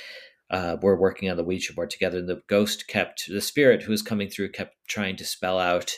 Uh, 0.50 0.76
were 0.82 1.00
working 1.00 1.30
on 1.30 1.36
the 1.38 1.42
Ouija 1.42 1.72
board 1.72 1.90
together, 1.90 2.18
and 2.18 2.28
the 2.28 2.42
ghost 2.48 2.86
kept 2.86 3.24
the 3.28 3.40
spirit 3.40 3.82
who 3.82 3.90
was 3.90 4.02
coming 4.02 4.28
through 4.28 4.52
kept 4.52 4.76
trying 4.86 5.16
to 5.16 5.24
spell 5.24 5.58
out 5.58 5.92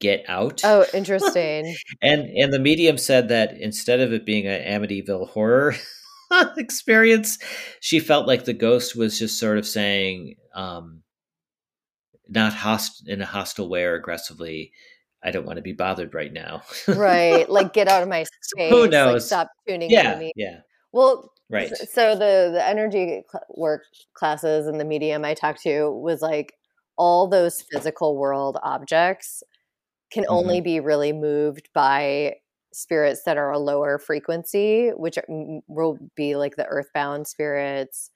"get 0.00 0.24
out." 0.28 0.62
Oh, 0.64 0.86
interesting. 0.94 1.74
And 2.02 2.22
and 2.22 2.52
the 2.52 2.58
medium 2.58 2.98
said 2.98 3.28
that 3.28 3.54
instead 3.60 4.00
of 4.00 4.12
it 4.12 4.24
being 4.24 4.46
an 4.46 4.62
Amityville 4.62 5.28
horror 5.28 5.74
experience, 6.56 7.38
she 7.80 8.00
felt 8.00 8.26
like 8.26 8.44
the 8.44 8.54
ghost 8.54 8.96
was 8.96 9.18
just 9.18 9.38
sort 9.38 9.58
of 9.58 9.66
saying, 9.66 10.36
um, 10.54 11.02
not 12.28 12.54
host 12.54 13.06
in 13.06 13.20
a 13.20 13.26
hostile 13.26 13.68
way 13.68 13.84
or 13.84 13.94
aggressively, 13.94 14.72
I 15.24 15.30
don't 15.30 15.46
want 15.46 15.56
to 15.56 15.62
be 15.62 15.72
bothered 15.72 16.14
right 16.14 16.32
now. 16.32 16.62
right. 16.88 17.48
Like 17.48 17.72
get 17.72 17.88
out 17.88 18.02
of 18.02 18.08
my 18.08 18.24
space. 18.42 18.70
Who 18.70 18.82
Like 18.82 18.90
knows? 18.90 19.26
stop 19.26 19.48
tuning 19.66 19.90
yeah, 19.90 20.12
into 20.12 20.18
me. 20.26 20.32
yeah, 20.36 20.60
Well, 20.92 21.32
right. 21.50 21.74
so 21.76 22.10
the 22.14 22.50
the 22.52 22.62
energy 22.66 23.22
cl- 23.32 23.44
work 23.56 23.82
classes 24.14 24.66
and 24.66 24.78
the 24.78 24.84
medium 24.84 25.24
I 25.24 25.34
talked 25.34 25.62
to 25.62 25.90
was 25.90 26.20
like 26.22 26.54
all 26.96 27.26
those 27.26 27.62
physical 27.62 28.16
world 28.16 28.58
objects 28.62 29.42
can 30.12 30.24
only 30.28 30.56
Mm-hmm. 30.58 30.64
be 30.64 30.80
really 30.80 31.12
moved 31.12 31.68
by 31.74 32.34
spirits 32.72 33.22
that 33.24 33.36
are 33.36 33.50
a 33.50 33.58
lower 33.58 33.98
frequency, 33.98 34.90
which 34.90 35.16
are, 35.16 35.24
will 35.68 35.98
be 36.16 36.36
like 36.36 36.56
the 36.56 36.66
earthbound 36.66 37.26
spirits. 37.26 38.10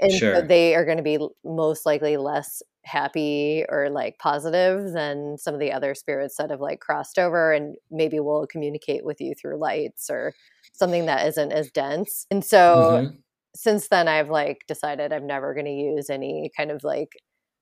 And 0.00 0.22
so 0.32 0.42
they 0.42 0.74
are 0.74 0.84
going 0.84 0.96
to 0.98 1.02
be 1.02 1.18
most 1.44 1.86
likely 1.86 2.16
less 2.16 2.62
happy 2.84 3.64
or 3.68 3.88
like 3.90 4.18
positive 4.18 4.92
than 4.92 5.38
some 5.38 5.54
of 5.54 5.60
the 5.60 5.72
other 5.72 5.94
spirits 5.94 6.36
that 6.38 6.50
have 6.50 6.60
like 6.60 6.80
crossed 6.80 7.18
over 7.18 7.52
and 7.52 7.76
maybe 7.90 8.20
will 8.20 8.46
communicate 8.46 9.04
with 9.04 9.20
you 9.20 9.34
through 9.40 9.58
lights 9.58 10.10
or 10.10 10.34
something 10.72 11.06
that 11.06 11.26
isn't 11.28 11.52
as 11.52 11.70
dense. 11.70 12.26
And 12.30 12.44
so 12.44 13.00
Mhm. 13.00 13.24
since 13.54 13.88
then 13.88 14.08
I've 14.08 14.30
like 14.30 14.64
decided 14.68 15.12
I'm 15.12 15.26
never 15.26 15.54
going 15.54 15.66
to 15.66 15.72
use 15.72 16.10
any 16.10 16.50
kind 16.56 16.70
of 16.70 16.84
like 16.84 17.10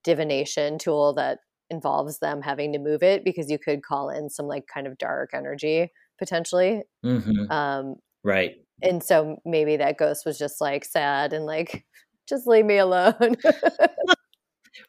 divination 0.05 0.79
tool 0.79 1.13
that 1.15 1.39
involves 1.71 2.19
them 2.19 2.43
having 2.43 2.73
to 2.73 2.79
move 2.79 3.03
it 3.03 3.25
because 3.25 3.51
you 3.51 3.59
could 3.59 3.83
call 3.83 4.11
in 4.11 4.29
some 4.31 4.47
like 4.47 4.65
kind 4.73 4.87
of 4.87 4.99
dark 4.99 5.31
energy 5.35 5.91
potentially. 6.19 6.83
Mhm. 7.03 7.49
Um 7.51 7.97
Right. 8.25 8.63
and 8.83 9.03
so 9.03 9.37
maybe 9.45 9.77
that 9.77 9.99
ghost 9.99 10.27
was 10.27 10.39
just 10.39 10.61
like 10.61 10.85
sad 10.85 11.33
and 11.33 11.47
like 11.47 11.87
just 12.33 12.47
leave 12.47 12.65
me 12.67 12.79
alone. 12.79 13.37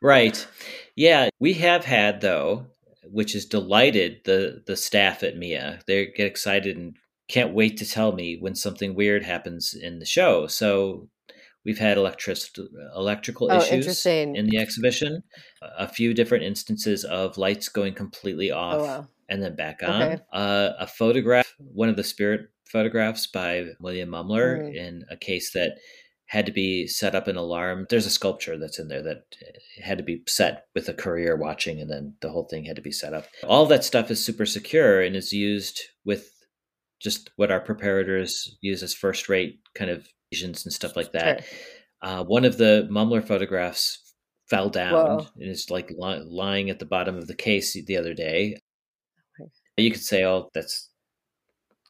Right. 0.02 0.46
Yeah, 0.96 1.30
we 1.40 1.54
have 1.54 1.86
had 1.86 2.22
though, 2.22 2.68
which 3.06 3.34
has 3.34 3.46
delighted 3.46 4.22
the 4.26 4.62
the 4.66 4.76
staff 4.76 5.24
at 5.24 5.38
Mia. 5.38 5.80
They 5.88 6.08
get 6.08 6.28
excited 6.28 6.78
and 6.78 6.98
can't 7.30 7.54
wait 7.54 7.78
to 7.78 7.86
tell 7.90 8.12
me 8.12 8.38
when 8.40 8.56
something 8.56 8.96
weird 8.96 9.24
happens 9.24 9.74
in 9.74 10.00
the 10.00 10.06
show. 10.06 10.48
So 10.48 11.08
we've 11.64 11.80
had 11.80 11.98
electric 11.98 12.38
electrical 12.96 13.50
Oh, 13.52 13.58
issues 13.60 14.06
in 14.06 14.48
the 14.48 14.58
exhibition, 14.58 15.24
a 15.62 15.88
few 15.88 16.14
different 16.14 16.44
instances 16.44 17.06
of 17.06 17.38
lights 17.38 17.70
going 17.70 17.94
completely 17.94 18.52
off 18.52 18.76
oh 18.76 18.84
wow. 18.84 19.08
and 19.30 19.42
then 19.42 19.56
back 19.56 19.82
on. 19.84 20.02
Okay. 20.02 20.22
Uh, 20.34 20.72
a 20.80 20.88
photograph, 20.88 21.54
one 21.58 21.88
of 21.90 21.96
the 21.96 22.04
spirit 22.04 22.50
photographs 22.66 23.28
by 23.28 23.68
William 23.80 24.10
Mumler 24.10 24.60
Mm. 24.64 24.76
in 24.76 25.06
a 25.10 25.16
case 25.16 25.52
that 25.54 25.78
had 26.34 26.48
to 26.48 26.52
be 26.52 26.88
set 26.88 27.14
up 27.14 27.28
an 27.28 27.36
alarm. 27.36 27.86
There's 27.92 28.08
a 28.08 28.10
sculpture 28.10 28.58
that's 28.58 28.80
in 28.80 28.88
there 28.88 29.04
that 29.04 29.36
had 29.80 30.00
to 30.00 30.04
be 30.04 30.24
set 30.28 30.66
with 30.74 30.90
a 30.90 30.94
courier 30.94 31.36
watching, 31.38 31.80
and 31.80 31.92
then 31.92 32.16
the 32.22 32.32
whole 32.32 32.46
thing 32.46 32.66
had 32.66 32.76
to 32.76 32.82
be 32.82 32.92
set 32.92 33.14
up. 33.14 33.28
All 33.44 33.68
that 33.68 33.84
stuff 33.84 34.10
is 34.10 34.26
super 34.26 34.48
secure 34.48 35.00
and 35.00 35.16
is 35.16 35.32
used 35.32 35.80
with 36.06 36.32
just 37.00 37.30
what 37.36 37.52
our 37.52 37.64
preparators 37.64 38.50
use 38.62 38.82
as 38.82 38.96
first 38.96 39.30
rate 39.30 39.60
kind 39.76 39.92
of 39.92 40.08
visions 40.32 40.66
and 40.66 40.74
stuff 40.74 40.96
like 40.96 41.12
that. 41.12 41.44
Sure. 41.44 41.60
Uh, 42.02 42.24
one 42.24 42.46
of 42.46 42.58
the 42.58 42.90
Mumler 42.92 43.24
photographs 43.24 44.16
fell 44.50 44.70
down 44.70 44.94
Whoa. 44.94 45.28
and 45.36 45.52
is 45.52 45.70
like 45.70 45.92
li- 45.92 46.26
lying 46.28 46.72
at 46.72 46.80
the 46.80 46.86
bottom 46.86 47.16
of 47.16 47.28
the 47.28 47.36
case 47.36 47.74
the 47.86 47.98
other 47.98 48.16
day. 48.16 48.58
Okay. 49.40 49.52
You 49.78 49.92
could 49.92 50.02
say, 50.02 50.26
"Oh, 50.26 50.50
that's 50.56 50.90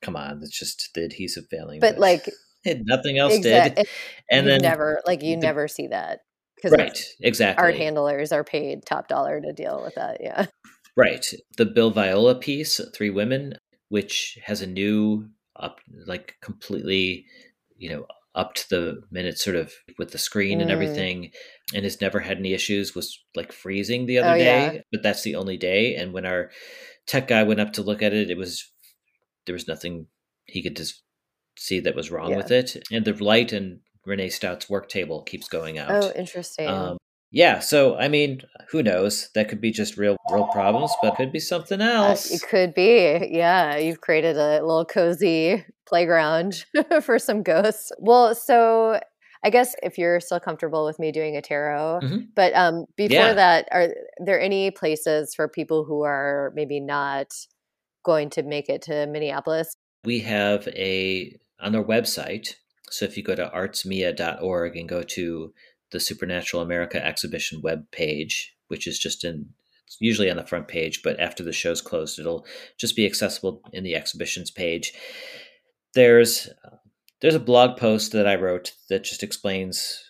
come 0.01 0.17
on, 0.17 0.41
that's 0.41 0.59
just 0.59 0.89
the 0.95 1.05
adhesive 1.05 1.45
failing." 1.49 1.79
But 1.79 1.97
like 1.97 2.27
nothing 2.85 3.17
else 3.17 3.33
exact- 3.35 3.75
did. 3.77 3.87
And 4.31 4.45
you 4.45 4.51
then 4.51 4.61
never 4.61 5.01
like 5.05 5.21
you 5.23 5.35
the- 5.35 5.41
never 5.41 5.67
see 5.67 5.87
that 5.87 6.19
because 6.55 6.71
right, 6.77 6.99
exactly. 7.21 7.61
art 7.63 7.75
handlers 7.75 8.31
are 8.31 8.43
paid 8.43 8.85
top 8.85 9.07
dollar 9.07 9.41
to 9.41 9.51
deal 9.53 9.81
with 9.83 9.95
that. 9.95 10.17
Yeah. 10.21 10.45
Right. 10.95 11.25
The 11.57 11.65
Bill 11.65 11.89
Viola 11.91 12.35
piece, 12.35 12.79
Three 12.95 13.09
Women, 13.09 13.55
which 13.89 14.37
has 14.45 14.61
a 14.61 14.67
new 14.67 15.29
up 15.59 15.79
like 16.05 16.35
completely, 16.41 17.25
you 17.77 17.89
know, 17.89 18.05
up 18.35 18.53
to 18.55 18.69
the 18.69 19.01
minute 19.11 19.37
sort 19.37 19.55
of 19.55 19.73
with 19.99 20.11
the 20.11 20.17
screen 20.17 20.61
and 20.61 20.69
Mm. 20.69 20.73
everything 20.73 21.31
and 21.75 21.83
has 21.83 21.99
never 22.01 22.19
had 22.19 22.37
any 22.37 22.53
issues 22.53 22.95
was 22.95 23.23
like 23.35 23.51
freezing 23.51 24.05
the 24.05 24.19
other 24.19 24.35
Oh, 24.35 24.37
day. 24.37 24.73
yeah. 24.75 24.81
But 24.91 25.03
that's 25.03 25.21
the 25.23 25.35
only 25.35 25.57
day. 25.57 25.95
And 25.95 26.13
when 26.13 26.25
our 26.25 26.49
tech 27.07 27.27
guy 27.27 27.43
went 27.43 27.59
up 27.59 27.73
to 27.73 27.81
look 27.83 28.01
at 28.01 28.13
it, 28.13 28.29
it 28.31 28.37
was 28.37 28.71
there 29.45 29.53
was 29.53 29.67
nothing 29.67 30.07
he 30.45 30.63
could 30.63 30.75
just 30.75 31.03
see 31.57 31.79
that 31.81 31.95
was 31.95 32.11
wrong 32.11 32.31
Yeah. 32.31 32.37
with 32.37 32.51
it. 32.51 32.77
And 32.91 33.05
the 33.05 33.13
light 33.23 33.53
and 33.53 33.79
Renee 34.05 34.29
Stout's 34.29 34.69
work 34.69 34.89
table 34.89 35.21
keeps 35.23 35.47
going 35.47 35.77
out. 35.77 35.89
Oh, 35.91 36.11
interesting. 36.15 36.67
Um, 36.67 36.97
yeah, 37.31 37.59
so 37.59 37.95
I 37.97 38.09
mean, 38.09 38.41
who 38.69 38.83
knows? 38.83 39.29
That 39.33 39.49
could 39.49 39.61
be 39.61 39.71
just 39.71 39.97
real, 39.97 40.17
real 40.29 40.47
problems, 40.47 40.91
but 41.01 41.15
could 41.15 41.31
be 41.31 41.39
something 41.39 41.81
Uh, 41.81 42.09
else. 42.09 42.29
it 42.31 42.41
could 42.47 42.73
be. 42.73 43.27
Yeah, 43.31 43.77
you've 43.77 44.01
created 44.01 44.37
a 44.37 44.61
little 44.61 44.85
cozy 44.85 45.65
playground 45.87 46.65
for 47.03 47.17
some 47.17 47.41
ghosts. 47.43 47.91
Well, 47.97 48.35
so 48.35 48.99
I 49.45 49.49
guess 49.49 49.75
if 49.83 49.97
you're 49.97 50.19
still 50.19 50.39
comfortable 50.39 50.85
with 50.85 50.99
me 50.99 51.11
doing 51.11 51.35
a 51.35 51.41
tarot, 51.41 51.99
Mhm. 52.03 52.27
but 52.35 52.53
um, 52.55 52.85
before 52.95 53.15
Yeah. 53.17 53.33
that, 53.33 53.67
are 53.71 53.87
there 54.23 54.39
any 54.39 54.71
places 54.71 55.33
for 55.35 55.47
people 55.47 55.85
who 55.85 56.03
are 56.03 56.51
maybe 56.55 56.79
not 56.79 57.27
going 58.05 58.29
to 58.31 58.43
make 58.43 58.69
it 58.69 58.81
to 58.83 59.07
Minneapolis? 59.07 59.75
We 60.03 60.19
have 60.19 60.67
a 60.69 61.37
on 61.59 61.75
our 61.75 61.83
website. 61.83 62.55
So 62.89 63.05
if 63.05 63.17
you 63.17 63.23
go 63.23 63.35
to 63.35 63.51
artsmia.org 63.53 64.75
and 64.75 64.89
go 64.89 65.01
to 65.03 65.53
the 65.91 65.99
Supernatural 65.99 66.61
America 66.61 67.03
exhibition 67.03 67.61
web 67.61 67.89
page, 67.91 68.55
which 68.67 68.87
is 68.87 68.99
just 68.99 69.23
in 69.23 69.49
it's 69.85 69.97
usually 69.99 70.29
on 70.29 70.37
the 70.37 70.45
front 70.45 70.67
page, 70.67 71.01
but 71.03 71.19
after 71.19 71.43
the 71.43 71.53
show's 71.53 71.81
closed, 71.81 72.19
it'll 72.19 72.45
just 72.79 72.95
be 72.95 73.05
accessible 73.05 73.61
in 73.73 73.83
the 73.83 73.95
exhibitions 73.95 74.49
page. 74.51 74.93
There's 75.93 76.49
there's 77.21 77.35
a 77.35 77.39
blog 77.39 77.77
post 77.77 78.11
that 78.11 78.27
I 78.27 78.35
wrote 78.35 78.73
that 78.89 79.03
just 79.03 79.23
explains 79.23 80.03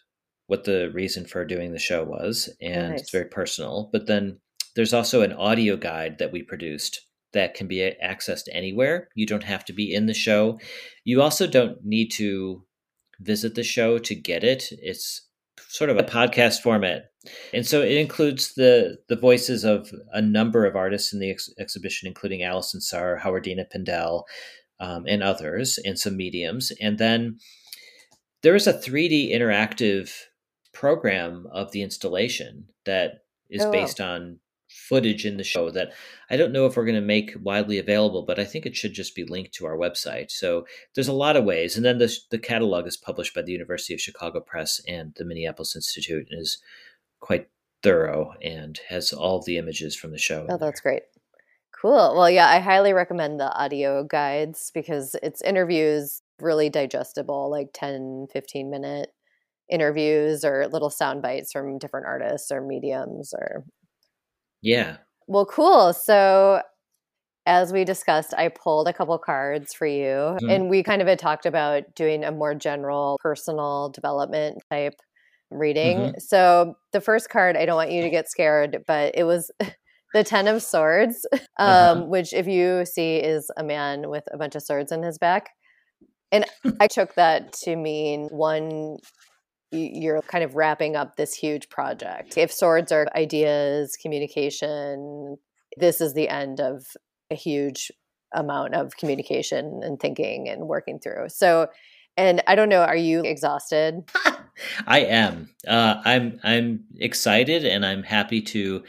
what 0.47 0.63
the 0.63 0.89
reason 0.93 1.25
for 1.25 1.45
doing 1.45 1.71
the 1.71 1.79
show 1.79 2.03
was, 2.03 2.49
and 2.61 2.91
Nice. 2.91 3.01
it's 3.01 3.11
very 3.11 3.25
personal. 3.25 3.89
But 3.91 4.07
then 4.07 4.39
there's 4.75 4.93
also 4.93 5.21
an 5.21 5.33
audio 5.33 5.77
guide 5.77 6.17
that 6.19 6.31
we 6.31 6.41
produced 6.41 7.01
that 7.33 7.53
can 7.53 7.67
be 7.67 7.91
accessed 8.03 8.47
anywhere. 8.51 9.09
You 9.15 9.25
don't 9.25 9.43
have 9.43 9.65
to 9.65 9.73
be 9.73 9.93
in 9.93 10.05
the 10.05 10.13
show. 10.13 10.59
You 11.03 11.21
also 11.21 11.47
don't 11.47 11.83
need 11.83 12.09
to 12.13 12.63
visit 13.19 13.55
the 13.55 13.63
show 13.63 13.97
to 13.99 14.15
get 14.15 14.43
it. 14.43 14.65
It's 14.71 15.27
sort 15.67 15.89
of 15.89 15.97
a 15.97 16.03
podcast 16.03 16.61
format. 16.61 17.05
And 17.53 17.65
so 17.65 17.81
it 17.81 17.97
includes 17.97 18.53
the 18.55 18.97
the 19.07 19.15
voices 19.15 19.63
of 19.63 19.91
a 20.11 20.21
number 20.21 20.65
of 20.65 20.75
artists 20.75 21.13
in 21.13 21.19
the 21.19 21.31
ex- 21.31 21.49
exhibition, 21.59 22.07
including 22.07 22.43
Alison 22.43 22.81
Saar, 22.81 23.19
Howardena 23.23 23.65
Pindell, 23.71 24.23
um, 24.79 25.05
and 25.07 25.23
others, 25.23 25.79
and 25.85 25.97
some 25.97 26.17
mediums. 26.17 26.71
And 26.81 26.97
then 26.97 27.37
there 28.41 28.55
is 28.55 28.67
a 28.67 28.73
3D 28.73 29.31
interactive 29.33 30.11
program 30.73 31.47
of 31.51 31.71
the 31.71 31.81
installation 31.81 32.65
that 32.85 33.19
is 33.49 33.61
Oh, 33.61 33.65
wow. 33.67 33.71
based 33.71 34.01
on 34.01 34.39
footage 34.87 35.25
in 35.25 35.37
the 35.37 35.43
show 35.43 35.71
that 35.71 35.93
I 36.29 36.37
don't 36.37 36.51
know 36.51 36.65
if 36.65 36.75
we're 36.75 36.85
going 36.85 36.95
to 36.95 37.01
make 37.01 37.33
widely 37.41 37.77
available, 37.79 38.23
but 38.23 38.39
I 38.39 38.45
think 38.45 38.65
it 38.65 38.75
should 38.75 38.93
just 38.93 39.15
be 39.15 39.23
linked 39.23 39.53
to 39.55 39.65
our 39.65 39.77
website. 39.77 40.31
So 40.31 40.65
there's 40.93 41.07
a 41.07 41.13
lot 41.13 41.35
of 41.35 41.45
ways. 41.45 41.75
And 41.75 41.85
then 41.85 41.97
the, 41.97 42.13
the 42.31 42.39
catalog 42.39 42.87
is 42.87 42.97
published 42.97 43.33
by 43.33 43.41
the 43.41 43.51
University 43.51 43.93
of 43.93 44.01
Chicago 44.01 44.39
Press 44.39 44.81
and 44.87 45.13
the 45.15 45.25
Minneapolis 45.25 45.75
Institute 45.75 46.27
and 46.29 46.41
is 46.41 46.57
quite 47.19 47.49
thorough 47.81 48.33
and 48.41 48.79
has 48.89 49.13
all 49.13 49.41
the 49.41 49.57
images 49.57 49.95
from 49.95 50.11
the 50.11 50.17
show. 50.17 50.45
Oh, 50.49 50.57
that's 50.57 50.81
great. 50.81 51.03
Cool. 51.79 52.15
Well, 52.15 52.29
yeah, 52.29 52.47
I 52.47 52.59
highly 52.59 52.93
recommend 52.93 53.39
the 53.39 53.53
audio 53.53 54.03
guides 54.03 54.71
because 54.73 55.15
it's 55.21 55.41
interviews 55.41 56.21
really 56.39 56.69
digestible, 56.69 57.49
like 57.49 57.69
10, 57.73 58.27
15 58.31 58.69
minute 58.69 59.09
interviews 59.69 60.43
or 60.43 60.67
little 60.67 60.89
sound 60.89 61.21
bites 61.21 61.51
from 61.51 61.77
different 61.77 62.05
artists 62.05 62.51
or 62.51 62.61
mediums 62.61 63.33
or 63.33 63.65
yeah 64.63 64.97
well 65.27 65.45
cool 65.45 65.93
so 65.93 66.61
as 67.45 67.71
we 67.71 67.83
discussed 67.83 68.33
i 68.35 68.47
pulled 68.47 68.87
a 68.87 68.93
couple 68.93 69.17
cards 69.17 69.73
for 69.73 69.85
you 69.85 70.05
mm-hmm. 70.05 70.49
and 70.49 70.69
we 70.69 70.81
kind 70.81 71.01
of 71.01 71.07
had 71.07 71.19
talked 71.19 71.45
about 71.45 71.83
doing 71.95 72.23
a 72.23 72.31
more 72.31 72.55
general 72.55 73.17
personal 73.21 73.89
development 73.89 74.57
type 74.71 74.95
reading 75.51 75.97
mm-hmm. 75.97 76.17
so 76.17 76.75
the 76.93 77.01
first 77.01 77.29
card 77.29 77.55
i 77.55 77.65
don't 77.65 77.75
want 77.75 77.91
you 77.91 78.01
to 78.01 78.09
get 78.17 78.29
scared 78.29 78.83
but 78.87 79.13
it 79.15 79.25
was 79.25 79.51
the 80.13 80.23
ten 80.23 80.47
of 80.47 80.63
swords 80.63 81.25
uh-huh. 81.33 81.41
um, 81.57 81.97
uh-huh. 81.97 82.05
which 82.07 82.33
if 82.33 82.47
you 82.47 82.85
see 82.85 83.17
is 83.17 83.51
a 83.57 83.63
man 83.63 84.09
with 84.09 84.23
a 84.31 84.37
bunch 84.37 84.55
of 84.55 84.63
swords 84.63 84.91
in 84.91 85.03
his 85.03 85.17
back 85.17 85.49
and 86.33 86.45
I 86.79 86.87
took 86.87 87.13
that 87.13 87.53
to 87.63 87.75
mean 87.75 88.27
one 88.31 88.97
you're 89.73 90.21
kind 90.21 90.43
of 90.43 90.55
wrapping 90.55 90.95
up 90.95 91.15
this 91.15 91.33
huge 91.33 91.69
project. 91.69 92.37
If 92.37 92.51
swords 92.51 92.91
are 92.91 93.07
ideas, 93.15 93.97
communication, 94.01 95.37
this 95.77 95.99
is 95.99 96.13
the 96.13 96.29
end 96.29 96.59
of 96.59 96.85
a 97.31 97.35
huge 97.35 97.91
amount 98.33 98.75
of 98.75 98.95
communication 98.97 99.81
and 99.83 99.99
thinking 99.99 100.47
and 100.47 100.67
working 100.67 100.99
through. 100.99 101.29
So, 101.29 101.67
and 102.15 102.43
I 102.47 102.55
don't 102.55 102.69
know, 102.69 102.81
are 102.81 102.95
you 102.95 103.21
exhausted? 103.21 104.03
I 104.87 104.99
am. 104.99 105.49
Uh, 105.67 106.01
I'm. 106.05 106.39
I'm 106.43 106.85
excited, 106.99 107.65
and 107.65 107.85
I'm 107.85 108.03
happy 108.03 108.41
to 108.41 108.83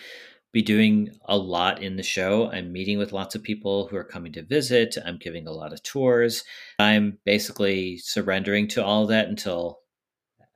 be 0.53 0.63
doing 0.63 1.11
a 1.25 1.37
lot 1.37 1.83
in 1.83 1.97
the 1.97 2.03
show. 2.03 2.51
I'm 2.51 2.73
meeting 2.73 2.99
with 2.99 3.13
lots 3.13 3.35
of 3.35 3.43
people 3.43 3.89
who 3.89 3.97
are 3.97 4.05
coming 4.05 4.33
to 4.35 4.43
visit. 4.43 4.97
I'm 5.05 5.19
giving 5.19 5.47
a 5.47 5.53
lot 5.53 5.73
of 5.73 5.83
tours. 5.83 6.45
I'm 6.79 7.19
basically 7.25 7.99
surrendering 7.99 8.69
to 8.69 8.85
all 8.85 9.07
that 9.07 9.29
until 9.29 9.81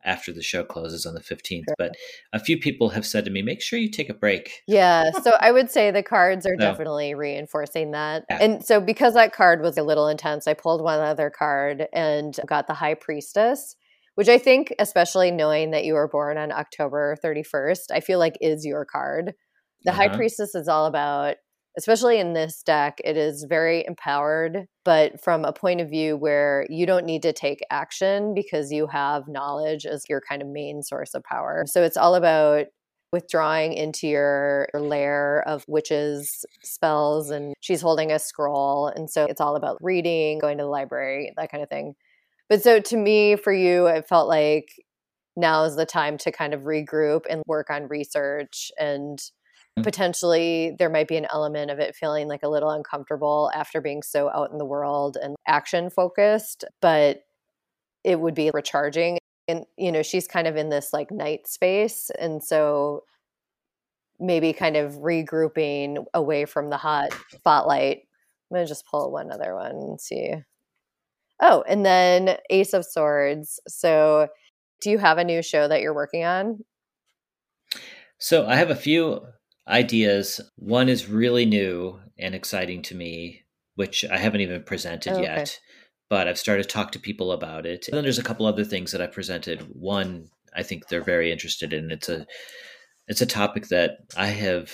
after 0.04 0.32
the 0.32 0.42
show 0.42 0.64
closes 0.64 1.04
on 1.06 1.14
the 1.14 1.20
15th. 1.20 1.64
Sure. 1.66 1.74
But 1.76 1.96
a 2.32 2.38
few 2.38 2.58
people 2.58 2.90
have 2.90 3.06
said 3.06 3.24
to 3.24 3.30
me, 3.30 3.42
make 3.42 3.60
sure 3.60 3.78
you 3.78 3.90
take 3.90 4.08
a 4.08 4.14
break. 4.14 4.62
Yeah. 4.66 5.10
So 5.22 5.32
I 5.40 5.52
would 5.52 5.70
say 5.70 5.90
the 5.90 6.02
cards 6.02 6.46
are 6.46 6.56
definitely 6.56 7.14
reinforcing 7.14 7.90
that. 7.92 8.24
Yeah. 8.30 8.38
And 8.40 8.64
so 8.64 8.80
because 8.80 9.14
that 9.14 9.32
card 9.32 9.60
was 9.60 9.76
a 9.76 9.82
little 9.82 10.08
intense, 10.08 10.46
I 10.46 10.54
pulled 10.54 10.82
one 10.82 11.00
other 11.00 11.30
card 11.30 11.86
and 11.92 12.38
got 12.46 12.66
the 12.66 12.74
High 12.74 12.94
Priestess. 12.94 13.76
Which 14.14 14.28
I 14.28 14.38
think, 14.38 14.74
especially 14.80 15.30
knowing 15.30 15.70
that 15.70 15.84
you 15.84 15.94
were 15.94 16.08
born 16.08 16.38
on 16.38 16.50
October 16.50 17.16
31st, 17.22 17.92
I 17.92 18.00
feel 18.00 18.18
like 18.18 18.36
is 18.40 18.66
your 18.66 18.84
card. 18.84 19.32
The 19.84 19.92
uh-huh. 19.92 20.08
High 20.08 20.16
Priestess 20.16 20.56
is 20.56 20.66
all 20.66 20.86
about 20.86 21.36
especially 21.78 22.18
in 22.18 22.34
this 22.34 22.62
deck, 22.62 23.00
it 23.04 23.16
is 23.16 23.46
very 23.48 23.86
empowered, 23.86 24.66
but 24.84 25.22
from 25.22 25.44
a 25.44 25.52
point 25.52 25.80
of 25.80 25.88
view 25.88 26.16
where 26.16 26.66
you 26.68 26.84
don't 26.84 27.06
need 27.06 27.22
to 27.22 27.32
take 27.32 27.60
action 27.70 28.34
because 28.34 28.72
you 28.72 28.88
have 28.88 29.28
knowledge 29.28 29.86
as 29.86 30.04
your 30.08 30.20
kind 30.20 30.42
of 30.42 30.48
main 30.48 30.82
source 30.82 31.14
of 31.14 31.22
power. 31.22 31.64
So 31.66 31.82
it's 31.82 31.96
all 31.96 32.16
about 32.16 32.66
withdrawing 33.12 33.72
into 33.72 34.06
your 34.06 34.68
lair 34.74 35.42
of 35.46 35.64
witches 35.66 36.44
spells 36.62 37.30
and 37.30 37.54
she's 37.60 37.80
holding 37.80 38.12
a 38.12 38.18
scroll 38.18 38.88
and 38.88 39.08
so 39.08 39.24
it's 39.24 39.40
all 39.40 39.56
about 39.56 39.78
reading 39.80 40.38
going 40.38 40.58
to 40.58 40.64
the 40.64 40.68
library 40.68 41.32
that 41.38 41.50
kind 41.50 41.62
of 41.62 41.70
thing 41.70 41.94
but 42.50 42.62
so 42.62 42.80
to 42.80 42.98
me 42.98 43.34
for 43.34 43.50
you 43.50 43.86
it 43.86 44.06
felt 44.06 44.28
like 44.28 44.68
now 45.38 45.64
is 45.64 45.76
the 45.76 45.86
time 45.86 46.18
to 46.18 46.30
kind 46.30 46.52
of 46.52 46.62
regroup 46.62 47.22
and 47.30 47.42
work 47.46 47.70
on 47.70 47.88
research 47.88 48.70
and. 48.78 49.18
Mm-hmm. 49.78 49.84
potentially 49.84 50.76
there 50.78 50.90
might 50.90 51.08
be 51.08 51.16
an 51.16 51.26
element 51.32 51.70
of 51.70 51.78
it 51.78 51.94
feeling 51.94 52.28
like 52.28 52.42
a 52.42 52.48
little 52.48 52.70
uncomfortable 52.70 53.50
after 53.54 53.80
being 53.80 54.02
so 54.02 54.30
out 54.30 54.50
in 54.50 54.58
the 54.58 54.64
world 54.64 55.16
and 55.20 55.36
action 55.46 55.90
focused 55.90 56.64
but 56.80 57.22
it 58.04 58.20
would 58.20 58.34
be 58.34 58.50
recharging 58.52 59.18
and 59.48 59.64
you 59.76 59.90
know 59.90 60.02
she's 60.02 60.28
kind 60.28 60.46
of 60.46 60.56
in 60.56 60.68
this 60.68 60.92
like 60.92 61.10
night 61.10 61.48
space 61.48 62.10
and 62.18 62.42
so 62.42 63.02
maybe 64.20 64.52
kind 64.52 64.76
of 64.76 64.94
regrouping 64.94 66.04
away 66.12 66.44
from 66.44 66.70
the 66.70 66.76
hot 66.76 67.10
spotlight. 67.36 67.98
I'm 68.50 68.56
going 68.56 68.66
to 68.66 68.68
just 68.68 68.86
pull 68.86 69.12
one 69.12 69.30
other 69.30 69.54
one 69.54 69.72
and 69.72 70.00
see. 70.00 70.34
Oh 71.40 71.62
and 71.68 71.86
then 71.86 72.36
ace 72.50 72.72
of 72.72 72.84
swords. 72.84 73.60
So 73.68 74.28
do 74.80 74.90
you 74.90 74.98
have 74.98 75.18
a 75.18 75.24
new 75.24 75.42
show 75.42 75.68
that 75.68 75.80
you're 75.80 75.94
working 75.94 76.24
on? 76.24 76.64
So 78.18 78.46
i 78.46 78.56
have 78.56 78.70
a 78.70 78.76
few 78.76 79.20
ideas. 79.68 80.40
One 80.56 80.88
is 80.88 81.08
really 81.08 81.44
new 81.44 82.00
and 82.18 82.34
exciting 82.34 82.82
to 82.82 82.94
me, 82.94 83.42
which 83.74 84.04
I 84.04 84.18
haven't 84.18 84.40
even 84.40 84.62
presented 84.62 85.14
oh, 85.14 85.20
yet, 85.20 85.38
okay. 85.38 85.50
but 86.08 86.26
I've 86.26 86.38
started 86.38 86.64
to 86.64 86.68
talk 86.68 86.92
to 86.92 86.98
people 86.98 87.32
about 87.32 87.66
it. 87.66 87.86
And 87.88 87.96
then 87.96 88.04
there's 88.04 88.18
a 88.18 88.24
couple 88.24 88.46
other 88.46 88.64
things 88.64 88.92
that 88.92 89.02
I 89.02 89.06
presented. 89.06 89.60
One 89.72 90.30
I 90.54 90.62
think 90.62 90.88
they're 90.88 91.04
very 91.04 91.30
interested 91.30 91.72
in. 91.72 91.90
It's 91.90 92.08
a 92.08 92.26
it's 93.06 93.20
a 93.20 93.26
topic 93.26 93.68
that 93.68 93.98
I 94.16 94.26
have 94.26 94.72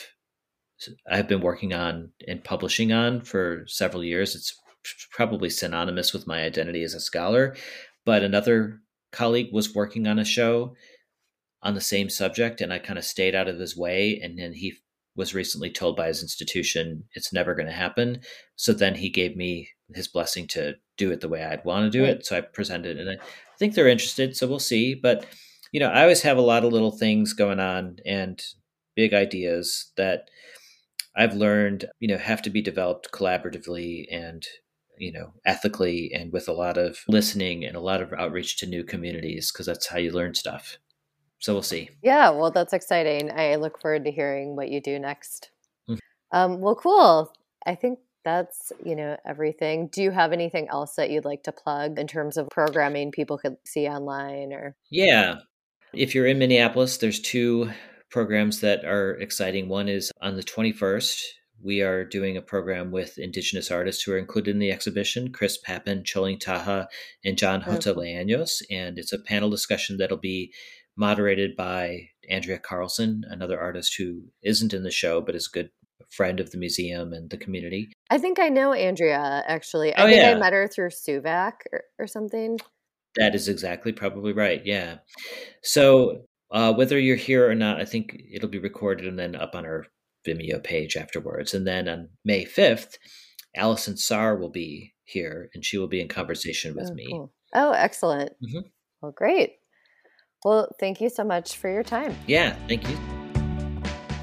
I've 1.10 1.28
been 1.28 1.40
working 1.40 1.72
on 1.72 2.10
and 2.26 2.42
publishing 2.42 2.92
on 2.92 3.20
for 3.20 3.64
several 3.66 4.04
years. 4.04 4.34
It's 4.34 4.54
probably 5.10 5.50
synonymous 5.50 6.12
with 6.12 6.26
my 6.26 6.42
identity 6.42 6.82
as 6.82 6.94
a 6.94 7.00
scholar, 7.00 7.56
but 8.04 8.22
another 8.22 8.80
colleague 9.12 9.52
was 9.52 9.74
working 9.74 10.06
on 10.06 10.18
a 10.18 10.24
show 10.24 10.74
on 11.62 11.74
the 11.74 11.80
same 11.80 12.10
subject 12.10 12.60
and 12.60 12.72
I 12.72 12.78
kind 12.78 12.98
of 12.98 13.04
stayed 13.04 13.34
out 13.34 13.48
of 13.48 13.58
his 13.58 13.76
way 13.76 14.20
and 14.22 14.38
then 14.38 14.52
he 14.52 14.74
was 15.16 15.34
recently 15.34 15.70
told 15.70 15.96
by 15.96 16.08
his 16.08 16.22
institution 16.22 17.04
it's 17.12 17.32
never 17.32 17.54
going 17.54 17.66
to 17.66 17.72
happen. 17.72 18.20
So 18.56 18.72
then 18.72 18.94
he 18.94 19.08
gave 19.08 19.36
me 19.36 19.68
his 19.94 20.08
blessing 20.08 20.46
to 20.48 20.74
do 20.96 21.10
it 21.12 21.20
the 21.20 21.28
way 21.28 21.44
I'd 21.44 21.64
want 21.64 21.84
to 21.84 21.98
do 21.98 22.04
it. 22.04 22.26
So 22.26 22.36
I 22.36 22.40
presented 22.40 22.98
and 22.98 23.10
I 23.10 23.24
think 23.58 23.74
they're 23.74 23.88
interested. 23.88 24.36
So 24.36 24.46
we'll 24.46 24.58
see. 24.58 24.94
But, 24.94 25.26
you 25.72 25.80
know, 25.80 25.88
I 25.88 26.02
always 26.02 26.22
have 26.22 26.36
a 26.36 26.42
lot 26.42 26.64
of 26.64 26.72
little 26.72 26.90
things 26.90 27.32
going 27.32 27.60
on 27.60 27.98
and 28.04 28.42
big 28.96 29.14
ideas 29.14 29.92
that 29.96 30.28
I've 31.16 31.34
learned, 31.34 31.86
you 32.00 32.08
know, 32.08 32.18
have 32.18 32.42
to 32.42 32.50
be 32.50 32.62
developed 32.62 33.12
collaboratively 33.12 34.06
and 34.10 34.44
you 34.98 35.12
know 35.12 35.32
ethically 35.44 36.12
and 36.14 36.32
with 36.32 36.48
a 36.48 36.52
lot 36.52 36.78
of 36.78 36.98
listening 37.08 37.64
and 37.64 37.76
a 37.76 37.80
lot 37.80 38.00
of 38.00 38.12
outreach 38.12 38.58
to 38.58 38.66
new 38.66 38.84
communities 38.84 39.50
because 39.50 39.66
that's 39.66 39.88
how 39.88 39.98
you 39.98 40.12
learn 40.12 40.34
stuff 40.34 40.78
so 41.44 41.52
we'll 41.52 41.62
see. 41.62 41.90
Yeah, 42.02 42.30
well, 42.30 42.50
that's 42.50 42.72
exciting. 42.72 43.30
I 43.30 43.56
look 43.56 43.78
forward 43.78 44.06
to 44.06 44.10
hearing 44.10 44.56
what 44.56 44.70
you 44.70 44.80
do 44.80 44.98
next. 44.98 45.50
Mm-hmm. 45.90 45.98
Um, 46.34 46.60
well, 46.62 46.74
cool. 46.74 47.30
I 47.66 47.74
think 47.74 47.98
that's 48.24 48.72
you 48.82 48.96
know 48.96 49.18
everything. 49.26 49.88
Do 49.88 50.02
you 50.02 50.10
have 50.10 50.32
anything 50.32 50.68
else 50.70 50.94
that 50.94 51.10
you'd 51.10 51.26
like 51.26 51.42
to 51.42 51.52
plug 51.52 51.98
in 51.98 52.06
terms 52.06 52.38
of 52.38 52.48
programming 52.48 53.12
people 53.12 53.36
could 53.36 53.58
see 53.66 53.86
online 53.86 54.54
or? 54.54 54.74
Yeah, 54.90 55.40
if 55.92 56.14
you're 56.14 56.26
in 56.26 56.38
Minneapolis, 56.38 56.96
there's 56.96 57.20
two 57.20 57.70
programs 58.10 58.60
that 58.60 58.82
are 58.86 59.10
exciting. 59.16 59.68
One 59.68 59.90
is 59.90 60.10
on 60.22 60.36
the 60.36 60.42
21st. 60.42 61.20
We 61.62 61.82
are 61.82 62.06
doing 62.06 62.38
a 62.38 62.42
program 62.42 62.90
with 62.90 63.18
Indigenous 63.18 63.70
artists 63.70 64.02
who 64.02 64.12
are 64.12 64.18
included 64.18 64.52
in 64.52 64.60
the 64.60 64.72
exhibition 64.72 65.30
Chris 65.30 65.58
Pappan, 65.60 66.04
Choling 66.04 66.38
Taha, 66.38 66.88
and 67.22 67.36
John 67.36 67.62
Jota 67.62 67.92
Leaños. 67.92 68.62
And 68.70 68.98
it's 68.98 69.12
a 69.12 69.18
panel 69.18 69.50
discussion 69.50 69.98
that'll 69.98 70.16
be 70.16 70.54
moderated 70.96 71.56
by 71.56 72.08
Andrea 72.28 72.58
Carlson, 72.58 73.24
another 73.28 73.60
artist 73.60 73.96
who 73.98 74.22
isn't 74.42 74.72
in 74.72 74.82
the 74.82 74.90
show 74.90 75.20
but 75.20 75.34
is 75.34 75.48
a 75.48 75.54
good 75.54 75.70
friend 76.10 76.40
of 76.40 76.50
the 76.50 76.58
museum 76.58 77.12
and 77.12 77.30
the 77.30 77.36
community. 77.36 77.92
I 78.10 78.18
think 78.18 78.38
I 78.38 78.48
know 78.48 78.72
Andrea 78.72 79.42
actually. 79.46 79.94
I 79.94 80.02
oh, 80.02 80.06
think 80.06 80.22
yeah. 80.22 80.30
I 80.30 80.34
met 80.34 80.52
her 80.52 80.68
through 80.68 80.90
SooVAC 80.90 81.52
or, 81.72 81.82
or, 81.98 82.06
something. 82.06 82.58
That 83.16 83.34
is 83.34 83.48
exactly 83.48 83.92
probably 83.92 84.32
right. 84.32 84.64
Yeah. 84.64 84.98
So 85.62 86.26
uh, 86.50 86.72
whether 86.72 86.98
you're 86.98 87.16
here 87.16 87.48
or 87.48 87.54
not, 87.54 87.80
I 87.80 87.84
think 87.84 88.20
it'll 88.32 88.48
be 88.48 88.58
recorded 88.58 89.06
and 89.06 89.18
then 89.18 89.34
up 89.34 89.54
on 89.54 89.64
our 89.64 89.86
Vimeo 90.26 90.62
page 90.62 90.96
afterwards. 90.96 91.54
And 91.54 91.66
then 91.66 91.88
on 91.88 92.08
May 92.24 92.44
5th, 92.44 92.96
Alison 93.56 93.96
Saar 93.96 94.36
will 94.36 94.50
be 94.50 94.94
here 95.04 95.50
and 95.54 95.64
she 95.64 95.78
will 95.78 95.88
be 95.88 96.00
in 96.00 96.08
conversation 96.08 96.74
with 96.74 96.90
oh, 96.90 96.94
me. 96.94 97.06
Cool. 97.10 97.32
Oh, 97.54 97.72
excellent. 97.72 98.32
Mm-hmm. 98.42 98.68
Well, 99.00 99.12
great. 99.12 99.56
Well, 100.44 100.68
thank 100.78 101.00
you 101.00 101.08
so 101.08 101.24
much 101.24 101.56
for 101.56 101.70
your 101.70 101.82
time. 101.82 102.14
Yeah, 102.26 102.54
thank 102.68 102.88
you. 102.88 102.98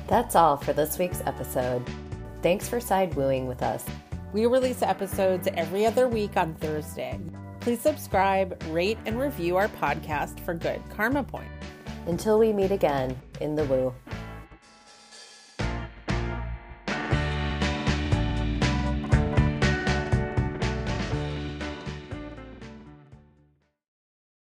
That's 0.08 0.36
all 0.36 0.56
for 0.56 0.72
this 0.72 1.00
week's 1.00 1.22
episode. 1.26 1.84
Thanks 2.44 2.70
for 2.70 2.80
side 2.80 3.16
wooing 3.16 3.48
with 3.48 3.64
us. 3.64 3.84
We 4.32 4.46
release 4.46 4.82
episodes 4.82 5.48
every 5.56 5.86
other 5.86 6.08
week 6.08 6.38
on 6.38 6.54
Thursday. 6.56 7.20
Please 7.60 7.82
subscribe, 7.82 8.62
rate, 8.70 8.98
and 9.06 9.20
review 9.20 9.58
our 9.58 9.68
podcast 9.68 10.40
for 10.42 10.54
good 10.54 10.82
karma 10.90 11.24
points. 11.24 11.52
Until 12.08 12.40
we 12.40 12.54
meet 12.54 12.72
again 12.72 13.20
in 13.40 13.56
the 13.56 13.66
woo. 13.66 13.94